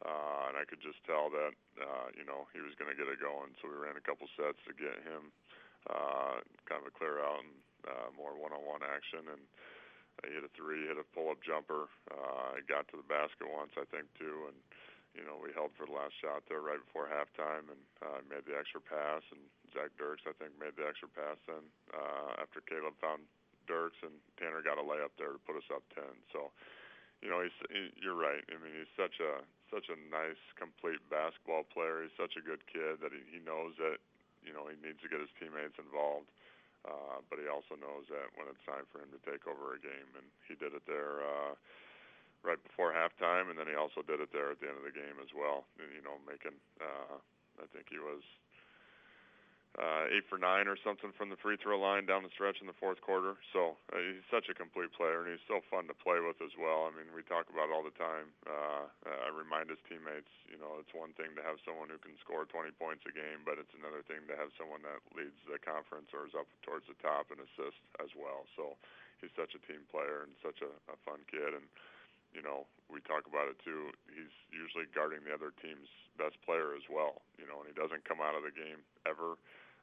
uh, 0.00 0.48
and 0.48 0.56
I 0.56 0.64
could 0.64 0.80
just 0.80 1.04
tell 1.04 1.28
that 1.28 1.52
uh, 1.76 2.08
you 2.16 2.24
know 2.24 2.48
he 2.56 2.64
was 2.64 2.72
going 2.80 2.88
to 2.88 2.96
get 2.96 3.04
it 3.04 3.20
going. 3.20 3.52
So 3.60 3.68
we 3.68 3.76
ran 3.76 4.00
a 4.00 4.04
couple 4.04 4.32
sets 4.32 4.64
to 4.64 4.72
get 4.72 4.96
him 5.04 5.28
uh, 5.88 6.44
kind 6.68 6.82
of 6.84 6.90
a 6.90 6.94
clear 6.94 7.22
out 7.24 7.40
and 7.40 7.54
uh, 7.88 8.08
more 8.12 8.36
one-on-one 8.36 8.84
action. 8.84 9.24
And 9.30 9.42
he 10.26 10.36
hit 10.36 10.44
a 10.44 10.52
three, 10.52 10.84
hit 10.84 11.00
a 11.00 11.06
pull-up 11.16 11.40
jumper. 11.40 11.88
Uh, 12.12 12.60
he 12.60 12.62
got 12.68 12.84
to 12.92 13.00
the 13.00 13.08
basket 13.08 13.48
once, 13.48 13.72
I 13.80 13.88
think, 13.88 14.12
too, 14.20 14.52
and 14.52 14.58
you 15.16 15.26
know, 15.26 15.42
we 15.42 15.50
held 15.50 15.74
for 15.74 15.90
the 15.90 15.96
last 15.96 16.14
shot 16.22 16.46
there 16.46 16.62
right 16.62 16.78
before 16.78 17.10
halftime 17.10 17.66
and 17.66 17.82
uh, 17.98 18.22
made 18.30 18.46
the 18.46 18.54
extra 18.54 18.78
pass. 18.78 19.26
And 19.34 19.42
Zach 19.74 19.90
Dirks, 19.98 20.22
I 20.22 20.36
think, 20.38 20.54
made 20.54 20.78
the 20.78 20.86
extra 20.86 21.10
pass 21.10 21.34
then 21.50 21.66
uh, 21.90 22.38
after 22.38 22.62
Caleb 22.62 22.94
found 23.02 23.26
Dirks 23.66 23.98
and 24.06 24.14
Tanner 24.38 24.62
got 24.62 24.78
a 24.78 24.86
layup 24.86 25.10
there 25.18 25.34
to 25.34 25.42
put 25.42 25.58
us 25.58 25.66
up 25.74 25.82
10. 25.98 26.06
So 26.30 26.54
you 27.20 27.28
know, 27.28 27.44
he's 27.44 27.56
he, 27.68 27.92
you're 28.00 28.16
right. 28.16 28.40
I 28.48 28.56
mean, 28.56 28.72
he's 28.72 28.92
such 28.96 29.20
a 29.20 29.44
such 29.68 29.92
a 29.92 29.96
nice, 30.08 30.40
complete 30.56 31.00
basketball 31.12 31.68
player. 31.68 32.02
He's 32.02 32.16
such 32.16 32.34
a 32.34 32.42
good 32.42 32.64
kid 32.66 33.04
that 33.04 33.12
he, 33.12 33.22
he 33.28 33.40
knows 33.44 33.76
that 33.76 34.00
you 34.50 34.54
know 34.58 34.66
he 34.66 34.74
needs 34.82 34.98
to 34.98 35.06
get 35.06 35.22
his 35.22 35.30
teammates 35.38 35.78
involved. 35.78 36.26
Uh, 36.82 37.22
but 37.30 37.38
he 37.38 37.46
also 37.46 37.76
knows 37.78 38.08
that 38.10 38.32
when 38.34 38.48
it's 38.50 38.64
time 38.64 38.88
for 38.90 39.04
him 39.04 39.12
to 39.14 39.20
take 39.22 39.44
over 39.46 39.76
a 39.76 39.80
game, 39.84 40.10
and 40.16 40.26
he 40.48 40.56
did 40.58 40.72
it 40.74 40.82
there 40.88 41.22
uh, 41.22 41.52
right 42.42 42.58
before 42.66 42.90
halftime, 42.90 43.52
and 43.52 43.60
then 43.60 43.68
he 43.68 43.76
also 43.76 44.00
did 44.00 44.18
it 44.18 44.32
there 44.32 44.50
at 44.50 44.58
the 44.58 44.66
end 44.66 44.80
of 44.80 44.86
the 44.88 44.96
game 44.96 45.20
as 45.20 45.30
well. 45.36 45.68
You 45.76 46.00
know, 46.02 46.16
making 46.24 46.56
uh, 46.80 47.20
I 47.60 47.68
think 47.70 47.92
he 47.92 48.00
was 48.00 48.24
uh, 49.78 50.10
eight 50.10 50.26
for 50.26 50.34
nine 50.34 50.66
or 50.66 50.74
something 50.82 51.14
from 51.14 51.30
the 51.30 51.38
free 51.38 51.54
throw 51.54 51.78
line 51.78 52.02
down 52.02 52.26
the 52.26 52.34
stretch 52.34 52.58
in 52.58 52.66
the 52.66 52.74
fourth 52.82 52.98
quarter. 53.06 53.38
So 53.54 53.78
uh, 53.94 54.02
he's 54.02 54.26
such 54.26 54.50
a 54.50 54.54
complete 54.56 54.90
player, 54.90 55.22
and 55.22 55.30
he's 55.30 55.46
so 55.46 55.62
fun 55.70 55.86
to 55.86 55.94
play 55.94 56.18
with 56.18 56.42
as 56.42 56.50
well. 56.58 56.90
I 56.90 56.92
mean, 56.92 57.06
we 57.14 57.22
talk 57.22 57.46
about 57.46 57.70
it 57.70 57.74
all 57.74 57.86
the 57.86 57.94
time. 57.94 58.34
Uh, 58.42 58.90
I 59.06 59.30
remind 59.30 59.70
his 59.70 59.78
teammates, 59.86 60.30
you 60.50 60.58
know, 60.58 60.82
it's 60.82 60.90
one 60.90 61.14
thing 61.14 61.38
to 61.38 61.42
have 61.46 61.62
someone 61.62 61.86
who 61.86 62.02
can 62.02 62.18
score 62.18 62.50
20 62.50 62.74
points 62.82 63.06
a 63.06 63.14
game, 63.14 63.46
but 63.46 63.62
it's 63.62 63.72
another 63.78 64.02
thing 64.02 64.26
to 64.26 64.34
have 64.34 64.50
someone 64.58 64.82
that 64.82 64.98
leads 65.14 65.38
the 65.46 65.62
conference 65.62 66.10
or 66.10 66.26
is 66.26 66.34
up 66.34 66.50
towards 66.66 66.90
the 66.90 66.98
top 66.98 67.30
and 67.30 67.38
assists 67.38 67.82
as 68.02 68.10
well. 68.18 68.50
So 68.58 68.74
he's 69.22 69.34
such 69.38 69.54
a 69.54 69.62
team 69.70 69.86
player 69.94 70.26
and 70.26 70.34
such 70.42 70.58
a, 70.66 70.70
a 70.90 70.98
fun 71.06 71.22
kid, 71.30 71.54
and 71.54 71.70
you 72.34 72.42
know, 72.42 72.66
we 72.90 73.02
talk 73.06 73.26
about 73.26 73.50
it 73.50 73.58
too. 73.62 73.94
He's 74.10 74.34
usually 74.50 74.90
guarding 74.90 75.22
the 75.26 75.34
other 75.34 75.54
team's 75.58 75.90
best 76.18 76.38
player 76.42 76.74
as 76.74 76.86
well. 76.90 77.22
You 77.38 77.46
know, 77.46 77.62
and 77.62 77.66
he 77.70 77.74
doesn't 77.74 78.06
come 78.06 78.18
out 78.18 78.34
of 78.34 78.42
the 78.42 78.54
game 78.54 78.82
ever. 79.06 79.38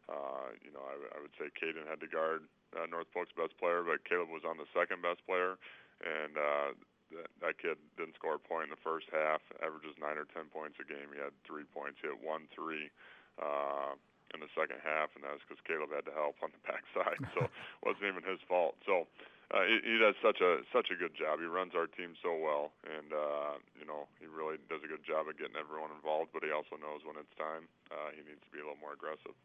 Uh, 0.08 0.56
you 0.64 0.72
know, 0.72 0.84
I, 0.84 0.96
I 1.16 1.18
would 1.20 1.36
say 1.36 1.52
Caden 1.52 1.84
had 1.84 2.00
to 2.00 2.08
guard 2.08 2.48
uh, 2.76 2.88
North 2.88 3.12
Polk's 3.12 3.36
best 3.36 3.56
player, 3.60 3.84
but 3.84 4.08
Caleb 4.08 4.32
was 4.32 4.48
on 4.48 4.56
the 4.56 4.68
second 4.72 5.04
best 5.04 5.20
player, 5.28 5.60
and 6.00 6.40
uh, 6.40 6.70
that, 7.12 7.30
that 7.44 7.56
kid 7.60 7.76
didn't 8.00 8.16
score 8.16 8.40
a 8.40 8.44
point 8.44 8.72
in 8.72 8.74
the 8.76 8.80
first 8.80 9.12
half. 9.12 9.44
Averages 9.60 10.00
nine 10.00 10.16
or 10.16 10.28
ten 10.32 10.48
points 10.48 10.80
a 10.80 10.88
game. 10.88 11.12
He 11.12 11.20
had 11.20 11.36
three 11.44 11.68
points. 11.68 12.00
He 12.00 12.08
had 12.08 12.20
one 12.24 12.48
three. 12.56 12.92
Uh, 13.38 14.00
in 14.36 14.44
the 14.44 14.52
second 14.52 14.84
half, 14.84 15.16
and 15.16 15.24
that 15.24 15.32
was 15.32 15.44
because 15.48 15.62
Caleb 15.64 15.88
had 15.96 16.04
to 16.04 16.12
help 16.12 16.36
on 16.44 16.52
the 16.52 16.60
backside, 16.68 17.16
so 17.32 17.48
it 17.48 17.54
wasn't 17.86 18.12
even 18.12 18.24
his 18.28 18.44
fault. 18.44 18.76
So 18.84 19.08
uh, 19.54 19.64
he, 19.64 19.80
he 19.80 19.96
does 19.96 20.16
such 20.20 20.44
a 20.44 20.60
such 20.76 20.92
a 20.92 21.00
good 21.00 21.16
job. 21.16 21.40
He 21.40 21.48
runs 21.48 21.72
our 21.72 21.88
team 21.88 22.20
so 22.20 22.36
well, 22.36 22.76
and 22.84 23.16
uh, 23.16 23.56
you 23.80 23.88
know 23.88 24.12
he 24.20 24.28
really 24.28 24.60
does 24.68 24.84
a 24.84 24.90
good 24.92 25.08
job 25.08 25.32
of 25.32 25.40
getting 25.40 25.56
everyone 25.56 25.96
involved. 25.96 26.36
But 26.36 26.44
he 26.44 26.52
also 26.52 26.76
knows 26.76 27.08
when 27.08 27.16
it's 27.16 27.32
time, 27.40 27.72
uh, 27.88 28.12
he 28.12 28.24
needs 28.28 28.44
to 28.44 28.52
be 28.52 28.60
a 28.60 28.68
little 28.68 28.80
more 28.84 28.92
aggressive. 28.92 29.36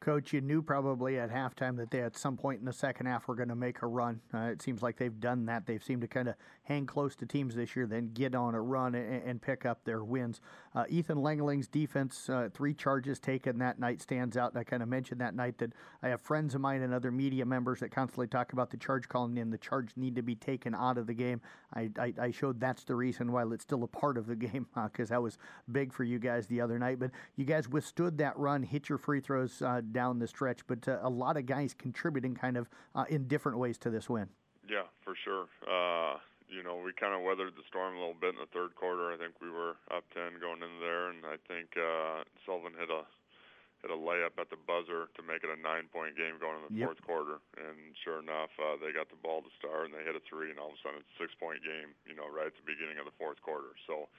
Coach, 0.00 0.32
you 0.32 0.40
knew 0.40 0.62
probably 0.62 1.18
at 1.18 1.30
halftime 1.30 1.76
that 1.76 1.90
they 1.90 2.00
at 2.00 2.16
some 2.16 2.34
point 2.34 2.58
in 2.58 2.64
the 2.64 2.72
second 2.72 3.04
half 3.04 3.28
were 3.28 3.34
going 3.34 3.50
to 3.50 3.54
make 3.54 3.82
a 3.82 3.86
run. 3.86 4.18
Uh, 4.32 4.44
it 4.44 4.62
seems 4.62 4.82
like 4.82 4.96
they've 4.96 5.20
done 5.20 5.44
that. 5.44 5.66
They've 5.66 5.84
seemed 5.84 6.00
to 6.00 6.08
kind 6.08 6.28
of 6.28 6.36
hang 6.62 6.86
close 6.86 7.14
to 7.16 7.26
teams 7.26 7.54
this 7.54 7.76
year, 7.76 7.86
then 7.86 8.10
get 8.14 8.34
on 8.34 8.54
a 8.54 8.62
run 8.62 8.94
and, 8.94 9.22
and 9.22 9.42
pick 9.42 9.66
up 9.66 9.84
their 9.84 10.02
wins. 10.02 10.40
Uh, 10.74 10.84
Ethan 10.88 11.18
Lengling's 11.18 11.68
defense, 11.68 12.30
uh, 12.30 12.48
three 12.54 12.72
charges 12.72 13.18
taken 13.18 13.58
that 13.58 13.78
night, 13.78 14.00
stands 14.00 14.38
out. 14.38 14.56
I 14.56 14.64
kind 14.64 14.82
of 14.82 14.88
mentioned 14.88 15.20
that 15.20 15.34
night 15.34 15.58
that 15.58 15.74
I 16.02 16.08
have 16.08 16.22
friends 16.22 16.54
of 16.54 16.62
mine 16.62 16.80
and 16.80 16.94
other 16.94 17.10
media 17.10 17.44
members 17.44 17.80
that 17.80 17.90
constantly 17.90 18.28
talk 18.28 18.54
about 18.54 18.70
the 18.70 18.78
charge 18.78 19.06
calling 19.06 19.38
and 19.38 19.52
the 19.52 19.58
charge 19.58 19.90
need 19.96 20.16
to 20.16 20.22
be 20.22 20.34
taken 20.34 20.74
out 20.74 20.96
of 20.96 21.08
the 21.08 21.14
game. 21.14 21.42
I, 21.74 21.90
I, 21.98 22.14
I 22.18 22.30
showed 22.30 22.58
that's 22.58 22.84
the 22.84 22.94
reason 22.94 23.32
why 23.32 23.44
it's 23.52 23.64
still 23.64 23.82
a 23.82 23.88
part 23.88 24.16
of 24.16 24.26
the 24.26 24.36
game 24.36 24.66
because 24.84 25.10
that 25.10 25.20
was 25.20 25.36
big 25.70 25.92
for 25.92 26.04
you 26.04 26.18
guys 26.18 26.46
the 26.46 26.62
other 26.62 26.78
night. 26.78 26.98
But 26.98 27.10
you 27.36 27.44
guys 27.44 27.68
withstood 27.68 28.16
that 28.18 28.38
run, 28.38 28.62
hit 28.62 28.88
your 28.88 28.96
free 28.96 29.20
throws 29.20 29.60
uh, 29.60 29.82
down 29.92 30.18
the 30.18 30.26
stretch, 30.26 30.60
but 30.66 30.86
uh, 30.88 30.98
a 31.02 31.10
lot 31.10 31.36
of 31.36 31.46
guys 31.46 31.74
contributing 31.74 32.34
kind 32.34 32.56
of 32.56 32.68
uh, 32.94 33.04
in 33.08 33.26
different 33.28 33.58
ways 33.58 33.78
to 33.78 33.90
this 33.90 34.08
win. 34.08 34.28
Yeah, 34.68 34.86
for 35.02 35.14
sure. 35.14 35.46
Uh, 35.66 36.18
you 36.50 36.62
know, 36.62 36.82
we 36.82 36.90
kind 36.92 37.14
of 37.14 37.22
weathered 37.22 37.54
the 37.54 37.66
storm 37.70 37.94
a 37.94 37.98
little 37.98 38.18
bit 38.18 38.34
in 38.34 38.42
the 38.42 38.50
third 38.50 38.74
quarter. 38.74 39.14
I 39.14 39.16
think 39.16 39.38
we 39.38 39.50
were 39.50 39.78
up 39.90 40.02
10 40.14 40.42
going 40.42 40.62
into 40.62 40.82
there, 40.82 41.10
and 41.10 41.22
I 41.22 41.38
think 41.46 41.74
uh, 41.78 42.26
Sullivan 42.46 42.74
hit 42.78 42.90
a 42.90 43.06
hit 43.80 43.88
a 43.88 43.96
layup 43.96 44.36
at 44.36 44.52
the 44.52 44.60
buzzer 44.60 45.08
to 45.16 45.24
make 45.24 45.40
it 45.40 45.48
a 45.48 45.56
nine-point 45.56 46.12
game 46.12 46.36
going 46.36 46.60
in 46.60 46.68
the 46.68 46.76
yep. 46.76 46.92
fourth 46.92 47.00
quarter. 47.00 47.40
And 47.56 47.96
sure 48.04 48.20
enough, 48.20 48.52
uh, 48.60 48.76
they 48.76 48.92
got 48.92 49.08
the 49.08 49.16
ball 49.16 49.40
to 49.40 49.48
start, 49.56 49.88
and 49.88 49.96
they 49.96 50.04
hit 50.04 50.12
a 50.12 50.20
three, 50.28 50.52
and 50.52 50.60
all 50.60 50.68
of 50.68 50.76
a 50.76 50.80
sudden 50.84 51.00
it's 51.00 51.08
a 51.16 51.24
six-point 51.24 51.64
game. 51.64 51.96
You 52.04 52.12
know, 52.12 52.28
right 52.28 52.44
at 52.44 52.56
the 52.60 52.66
beginning 52.68 53.00
of 53.00 53.08
the 53.08 53.16
fourth 53.16 53.40
quarter. 53.40 53.72
So 53.88 54.12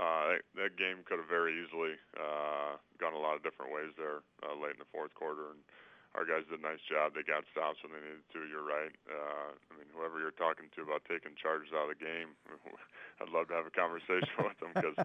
uh, 0.00 0.40
that 0.56 0.80
game 0.80 1.04
could 1.04 1.20
have 1.20 1.28
very 1.28 1.52
easily 1.60 2.00
uh, 2.16 2.80
gone 2.96 3.12
a 3.12 3.20
lot 3.32 3.40
of 3.40 3.48
different 3.48 3.72
ways 3.72 3.96
there 3.96 4.20
uh, 4.44 4.52
late 4.52 4.76
in 4.76 4.82
the 4.84 4.92
fourth 4.92 5.16
quarter, 5.16 5.56
and 5.56 5.64
our 6.12 6.28
guys 6.28 6.44
did 6.44 6.60
a 6.60 6.64
nice 6.64 6.84
job. 6.84 7.16
They 7.16 7.24
got 7.24 7.48
stops 7.48 7.80
when 7.80 7.96
they 7.96 8.04
needed 8.04 8.28
to. 8.36 8.44
You're 8.44 8.66
right. 8.66 8.92
Uh, 9.08 9.56
I 9.56 9.72
mean, 9.80 9.88
whoever 9.96 10.20
you're 10.20 10.36
talking 10.36 10.68
to 10.76 10.84
about 10.84 11.08
taking 11.08 11.32
charges 11.40 11.72
out 11.72 11.88
of 11.88 11.96
the 11.96 12.02
game, 12.04 12.36
I'd 13.24 13.32
love 13.32 13.48
to 13.48 13.56
have 13.56 13.64
a 13.64 13.72
conversation 13.72 14.28
with 14.44 14.60
them 14.60 14.76
because 14.76 15.00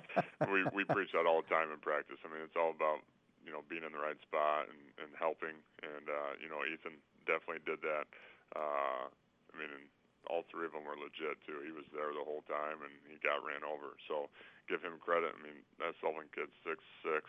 we 0.52 0.68
we 0.76 0.84
preach 0.84 1.16
that 1.16 1.24
all 1.24 1.40
the 1.40 1.48
time 1.48 1.72
in 1.72 1.80
practice. 1.80 2.20
I 2.20 2.28
mean, 2.28 2.44
it's 2.44 2.60
all 2.60 2.76
about 2.76 3.00
you 3.48 3.56
know 3.56 3.64
being 3.72 3.88
in 3.88 3.96
the 3.96 4.04
right 4.04 4.20
spot 4.20 4.68
and, 4.68 4.84
and 5.00 5.16
helping, 5.16 5.56
and 5.80 6.12
uh, 6.12 6.36
you 6.44 6.52
know 6.52 6.68
Ethan 6.68 7.00
definitely 7.24 7.64
did 7.64 7.80
that. 7.88 8.12
Uh, 8.52 9.08
I 9.08 9.54
mean, 9.56 9.88
all 10.28 10.44
three 10.48 10.68
of 10.68 10.74
them 10.76 10.84
were 10.84 11.00
legit 11.00 11.40
too. 11.48 11.64
He 11.64 11.72
was 11.72 11.88
there 11.92 12.12
the 12.12 12.24
whole 12.24 12.44
time, 12.48 12.84
and 12.84 12.94
he 13.08 13.20
got 13.20 13.44
ran 13.44 13.64
over. 13.64 13.96
So 14.08 14.32
give 14.68 14.84
him 14.84 15.00
credit. 15.00 15.32
I 15.34 15.40
mean, 15.40 15.64
that 15.80 15.96
Sullivan 16.00 16.30
kid's 16.36 16.54
six 16.64 16.84
six, 17.02 17.28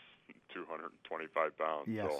two 0.50 0.66
hundred 0.66 0.94
and 0.94 1.02
twenty 1.06 1.30
five 1.30 1.54
pounds. 1.56 1.88
Yes. 1.90 2.06
So 2.06 2.12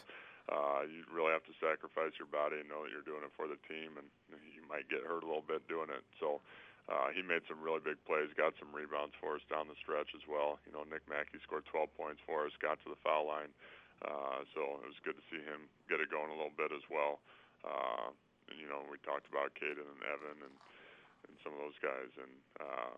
uh, 0.49 0.83
you 0.89 1.05
really 1.13 1.35
have 1.35 1.45
to 1.45 1.55
sacrifice 1.61 2.17
your 2.17 2.31
body 2.31 2.63
and 2.63 2.69
know 2.71 2.87
that 2.87 2.91
you're 2.95 3.05
doing 3.05 3.27
it 3.27 3.35
for 3.37 3.45
the 3.51 3.61
team, 3.69 4.01
and 4.01 4.09
you 4.55 4.65
might 4.65 4.89
get 4.89 5.05
hurt 5.05 5.23
a 5.23 5.29
little 5.29 5.45
bit 5.45 5.67
doing 5.67 5.91
it. 5.91 6.05
So. 6.19 6.41
Uh, 6.89 7.13
he 7.13 7.21
made 7.21 7.45
some 7.45 7.61
really 7.61 7.85
big 7.85 8.01
plays, 8.09 8.33
got 8.33 8.57
some 8.57 8.73
rebounds 8.73 9.13
for 9.21 9.37
us 9.37 9.45
down 9.53 9.69
the 9.69 9.77
stretch 9.77 10.09
as 10.17 10.25
well. 10.25 10.57
You 10.65 10.73
know, 10.73 10.89
Nick 10.89 11.05
Mackey 11.05 11.37
scored 11.45 11.69
12 11.69 11.93
points 11.93 12.25
for 12.25 12.49
us, 12.49 12.57
got 12.65 12.81
to 12.81 12.89
the 12.89 12.97
foul 13.05 13.29
line. 13.29 13.53
Uh, 14.01 14.41
so 14.57 14.81
it 14.81 14.89
was 14.89 14.97
good 15.03 15.13
to 15.13 15.25
see 15.29 15.43
him 15.43 15.67
get 15.91 16.01
it 16.01 16.09
going 16.09 16.33
a 16.33 16.39
little 16.39 16.57
bit 16.57 16.73
as 16.73 16.81
well. 16.89 17.21
Uh, 17.61 18.15
you 18.55 18.69
know, 18.69 18.85
we 18.89 18.97
talked 19.05 19.29
about 19.29 19.57
Caden 19.57 19.85
and 19.85 20.03
Evan 20.05 20.39
and, 20.49 20.57
and 21.29 21.35
some 21.45 21.53
of 21.57 21.61
those 21.61 21.79
guys. 21.81 22.13
And, 22.17 22.35
uh, 22.61 22.97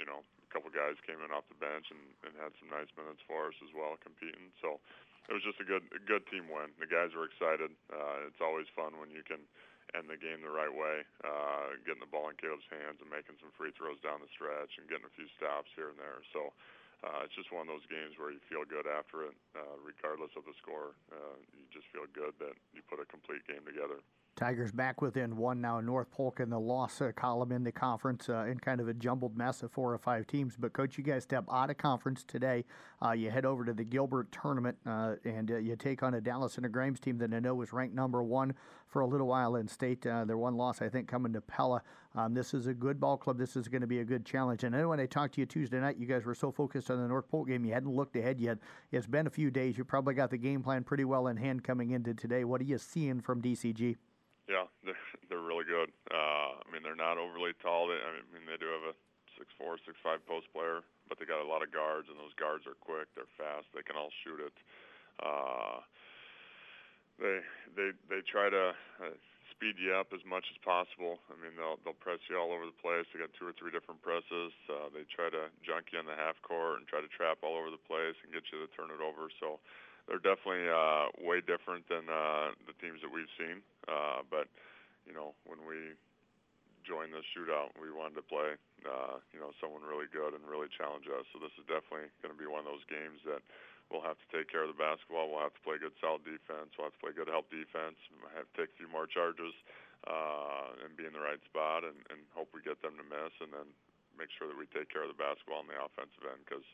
you 0.00 0.06
know, 0.08 0.24
a 0.24 0.48
couple 0.48 0.72
guys 0.72 0.96
came 1.04 1.20
in 1.20 1.30
off 1.34 1.44
the 1.52 1.58
bench 1.60 1.92
and, 1.92 2.02
and 2.24 2.32
had 2.40 2.56
some 2.56 2.72
nice 2.72 2.90
minutes 2.96 3.20
for 3.28 3.52
us 3.52 3.58
as 3.60 3.72
well, 3.76 4.00
competing. 4.00 4.52
So 4.62 4.80
it 5.28 5.36
was 5.36 5.44
just 5.44 5.60
a 5.62 5.66
good, 5.66 5.84
a 5.92 6.00
good 6.02 6.24
team 6.32 6.48
win. 6.48 6.72
The 6.80 6.90
guys 6.90 7.12
were 7.12 7.28
excited. 7.28 7.70
Uh, 7.92 8.26
it's 8.26 8.40
always 8.40 8.66
fun 8.72 8.96
when 8.96 9.12
you 9.12 9.22
can 9.22 9.44
end 9.94 10.06
the 10.06 10.18
game 10.18 10.42
the 10.42 10.50
right 10.50 10.70
way, 10.70 11.02
uh, 11.26 11.74
getting 11.82 12.02
the 12.02 12.10
ball 12.10 12.30
in 12.30 12.38
Caleb's 12.38 12.66
hands 12.70 13.02
and 13.02 13.10
making 13.10 13.34
some 13.42 13.50
free 13.58 13.74
throws 13.74 13.98
down 14.02 14.22
the 14.22 14.30
stretch 14.30 14.78
and 14.78 14.86
getting 14.86 15.06
a 15.06 15.14
few 15.18 15.26
stops 15.34 15.70
here 15.74 15.90
and 15.90 15.98
there. 15.98 16.22
So 16.30 16.54
uh, 17.02 17.26
it's 17.26 17.34
just 17.34 17.50
one 17.50 17.66
of 17.66 17.72
those 17.72 17.86
games 17.88 18.14
where 18.20 18.30
you 18.30 18.42
feel 18.46 18.62
good 18.68 18.86
after 18.86 19.26
it, 19.26 19.36
uh, 19.56 19.76
regardless 19.82 20.30
of 20.36 20.44
the 20.44 20.54
score. 20.60 20.94
Uh, 21.10 21.38
you 21.56 21.64
just 21.72 21.88
feel 21.90 22.06
good 22.12 22.36
that 22.38 22.54
you 22.70 22.84
put 22.86 23.02
a 23.02 23.06
complete 23.08 23.42
game 23.48 23.64
together. 23.66 23.98
Tigers 24.36 24.72
back 24.72 25.02
within 25.02 25.36
one 25.36 25.60
now. 25.60 25.78
In 25.78 25.86
North 25.86 26.10
Polk 26.10 26.40
in 26.40 26.48
the 26.48 26.58
loss 26.58 27.02
uh, 27.02 27.12
column 27.14 27.52
in 27.52 27.62
the 27.62 27.72
conference 27.72 28.28
uh, 28.28 28.46
in 28.46 28.58
kind 28.58 28.80
of 28.80 28.88
a 28.88 28.94
jumbled 28.94 29.36
mess 29.36 29.62
of 29.62 29.70
four 29.70 29.92
or 29.92 29.98
five 29.98 30.26
teams. 30.26 30.56
But, 30.58 30.72
Coach, 30.72 30.96
you 30.96 31.04
guys 31.04 31.24
step 31.24 31.44
out 31.52 31.68
of 31.68 31.76
conference 31.76 32.24
today. 32.24 32.64
Uh, 33.04 33.12
you 33.12 33.30
head 33.30 33.44
over 33.44 33.64
to 33.66 33.74
the 33.74 33.84
Gilbert 33.84 34.32
tournament 34.32 34.78
uh, 34.86 35.16
and 35.24 35.50
uh, 35.50 35.56
you 35.58 35.76
take 35.76 36.02
on 36.02 36.14
a 36.14 36.20
Dallas 36.20 36.56
and 36.56 36.64
a 36.64 36.68
Grimes 36.70 37.00
team 37.00 37.18
that 37.18 37.34
I 37.34 37.40
know 37.40 37.54
was 37.54 37.72
ranked 37.72 37.94
number 37.94 38.22
one 38.22 38.54
for 38.88 39.00
a 39.00 39.06
little 39.06 39.26
while 39.26 39.56
in 39.56 39.68
state. 39.68 40.06
Uh, 40.06 40.24
their 40.24 40.38
one 40.38 40.56
loss, 40.56 40.80
I 40.80 40.88
think, 40.88 41.06
coming 41.06 41.32
to 41.34 41.40
Pella. 41.42 41.82
Um, 42.14 42.32
this 42.32 42.54
is 42.54 42.66
a 42.66 42.74
good 42.74 42.98
ball 42.98 43.18
club. 43.18 43.36
This 43.36 43.56
is 43.56 43.68
going 43.68 43.82
to 43.82 43.86
be 43.86 44.00
a 44.00 44.04
good 44.04 44.24
challenge. 44.24 44.64
And 44.64 44.74
I 44.74 44.80
know 44.80 44.88
when 44.88 45.00
I 45.00 45.06
talked 45.06 45.34
to 45.34 45.40
you 45.40 45.46
Tuesday 45.46 45.80
night, 45.80 45.98
you 45.98 46.06
guys 46.06 46.24
were 46.24 46.34
so 46.34 46.50
focused 46.50 46.90
on 46.90 47.00
the 47.00 47.08
North 47.08 47.28
Polk 47.28 47.48
game, 47.48 47.64
you 47.64 47.74
hadn't 47.74 47.94
looked 47.94 48.16
ahead 48.16 48.40
yet. 48.40 48.58
It's 48.90 49.06
been 49.06 49.26
a 49.26 49.30
few 49.30 49.50
days. 49.50 49.76
You 49.76 49.84
probably 49.84 50.14
got 50.14 50.30
the 50.30 50.38
game 50.38 50.62
plan 50.62 50.82
pretty 50.82 51.04
well 51.04 51.26
in 51.26 51.36
hand 51.36 51.62
coming 51.62 51.90
into 51.90 52.14
today. 52.14 52.44
What 52.44 52.60
are 52.60 52.64
you 52.64 52.78
seeing 52.78 53.20
from 53.20 53.42
DCG? 53.42 53.96
Yeah, 54.50 54.66
they're 54.84 55.06
they're 55.30 55.46
really 55.46 55.62
good. 55.64 55.94
Uh, 56.10 56.58
I 56.58 56.66
mean, 56.74 56.82
they're 56.82 56.98
not 56.98 57.22
overly 57.22 57.54
tall. 57.62 57.86
They, 57.86 58.02
I 58.02 58.18
mean, 58.34 58.50
they 58.50 58.58
do 58.58 58.66
have 58.74 58.90
a 58.90 58.94
six 59.38 59.46
four, 59.54 59.78
six 59.86 59.94
five 60.02 60.18
post 60.26 60.50
player, 60.50 60.82
but 61.06 61.22
they 61.22 61.24
got 61.30 61.38
a 61.38 61.46
lot 61.46 61.62
of 61.62 61.70
guards, 61.70 62.10
and 62.10 62.18
those 62.18 62.34
guards 62.34 62.66
are 62.66 62.74
quick. 62.82 63.06
They're 63.14 63.30
fast. 63.38 63.70
They 63.70 63.86
can 63.86 63.94
all 63.94 64.10
shoot 64.26 64.42
it. 64.42 64.56
Uh, 65.22 65.86
they 67.22 67.38
they 67.78 67.88
they 68.10 68.20
try 68.26 68.50
to 68.50 68.74
uh, 68.98 69.14
speed 69.54 69.78
you 69.78 69.94
up 69.94 70.10
as 70.10 70.24
much 70.26 70.50
as 70.50 70.58
possible. 70.66 71.22
I 71.30 71.38
mean, 71.38 71.54
they'll 71.54 71.78
they'll 71.86 72.02
press 72.02 72.18
you 72.26 72.34
all 72.34 72.50
over 72.50 72.66
the 72.66 72.74
place. 72.82 73.06
They 73.14 73.22
got 73.22 73.30
two 73.38 73.46
or 73.46 73.54
three 73.54 73.70
different 73.70 74.02
presses. 74.02 74.50
Uh, 74.66 74.90
they 74.90 75.06
try 75.06 75.30
to 75.30 75.46
junk 75.62 75.94
you 75.94 76.02
in 76.02 76.10
the 76.10 76.18
half 76.18 76.42
court 76.42 76.82
and 76.82 76.90
try 76.90 76.98
to 76.98 77.12
trap 77.12 77.46
all 77.46 77.54
over 77.54 77.70
the 77.70 77.84
place 77.86 78.18
and 78.26 78.34
get 78.34 78.50
you 78.50 78.58
to 78.66 78.68
turn 78.74 78.90
it 78.90 78.98
over. 78.98 79.30
So 79.38 79.62
they're 80.10 80.18
definitely 80.18 80.66
uh, 80.66 81.06
way 81.22 81.38
different 81.38 81.86
than 81.86 82.10
uh, 82.10 82.50
the 82.66 82.74
teams 82.82 82.98
that 83.06 83.14
we've 83.14 83.30
seen. 83.38 83.62
Uh, 83.86 84.26
but 84.26 84.50
you 85.06 85.14
know, 85.14 85.38
when 85.46 85.62
we 85.62 85.94
joined 86.82 87.14
the 87.14 87.22
shootout, 87.30 87.70
we 87.78 87.94
wanted 87.94 88.18
to 88.18 88.26
play, 88.26 88.58
uh, 88.82 89.22
you 89.30 89.38
know, 89.38 89.54
someone 89.62 89.86
really 89.86 90.10
good 90.10 90.34
and 90.34 90.42
really 90.42 90.66
challenge 90.74 91.06
us. 91.06 91.22
So 91.30 91.38
this 91.38 91.54
is 91.54 91.64
definitely 91.70 92.10
going 92.18 92.34
to 92.34 92.40
be 92.40 92.50
one 92.50 92.66
of 92.66 92.68
those 92.68 92.82
games 92.90 93.22
that 93.22 93.38
we'll 93.86 94.02
have 94.02 94.18
to 94.18 94.28
take 94.34 94.50
care 94.50 94.66
of 94.66 94.70
the 94.74 94.80
basketball. 94.80 95.30
We'll 95.30 95.46
have 95.46 95.54
to 95.54 95.62
play 95.62 95.78
good, 95.78 95.94
solid 96.02 96.26
defense. 96.26 96.74
We'll 96.74 96.90
have 96.90 96.98
to 96.98 97.02
play 97.06 97.14
good 97.14 97.30
help 97.30 97.46
defense. 97.46 97.94
We'll 98.10 98.34
have 98.34 98.50
to 98.50 98.54
take 98.58 98.74
a 98.74 98.76
few 98.82 98.90
more 98.90 99.06
charges 99.06 99.54
uh, 100.10 100.82
and 100.82 100.98
be 100.98 101.06
in 101.06 101.14
the 101.14 101.22
right 101.22 101.40
spot 101.46 101.86
and, 101.86 102.02
and 102.10 102.18
hope 102.34 102.50
we 102.50 102.66
get 102.66 102.82
them 102.82 102.98
to 102.98 103.06
miss, 103.06 103.34
and 103.38 103.54
then 103.54 103.68
make 104.18 104.34
sure 104.34 104.50
that 104.50 104.58
we 104.58 104.66
take 104.74 104.90
care 104.90 105.06
of 105.06 105.12
the 105.12 105.20
basketball 105.20 105.62
on 105.62 105.70
the 105.70 105.78
offensive 105.78 106.26
end 106.26 106.42
because 106.42 106.66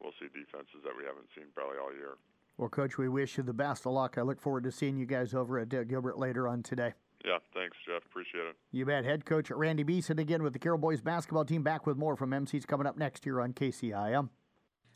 we'll 0.00 0.14
see 0.16 0.30
defenses 0.30 0.80
that 0.86 0.94
we 0.94 1.04
haven't 1.04 1.28
seen 1.36 1.50
probably 1.52 1.76
all 1.76 1.92
year. 1.92 2.16
Well, 2.58 2.68
Coach, 2.68 2.98
we 2.98 3.08
wish 3.08 3.38
you 3.38 3.44
the 3.44 3.52
best 3.52 3.86
of 3.86 3.92
luck. 3.92 4.18
I 4.18 4.22
look 4.22 4.40
forward 4.40 4.64
to 4.64 4.72
seeing 4.72 4.98
you 4.98 5.06
guys 5.06 5.32
over 5.32 5.60
at 5.60 5.68
Gilbert 5.68 6.18
later 6.18 6.48
on 6.48 6.64
today. 6.64 6.92
Yeah, 7.24 7.38
thanks, 7.54 7.76
Jeff. 7.86 8.04
Appreciate 8.04 8.46
it. 8.46 8.56
You 8.72 8.84
bet. 8.84 9.04
Head 9.04 9.24
coach 9.24 9.50
Randy 9.50 9.84
Beeson 9.84 10.18
again 10.18 10.42
with 10.42 10.52
the 10.52 10.58
Carroll 10.58 10.78
Boys 10.78 11.00
basketball 11.00 11.44
team. 11.44 11.62
Back 11.62 11.86
with 11.86 11.96
more 11.96 12.16
from 12.16 12.32
MC's 12.32 12.66
coming 12.66 12.86
up 12.86 12.96
next 12.96 13.24
year 13.24 13.40
on 13.40 13.52
KCIM. 13.52 14.28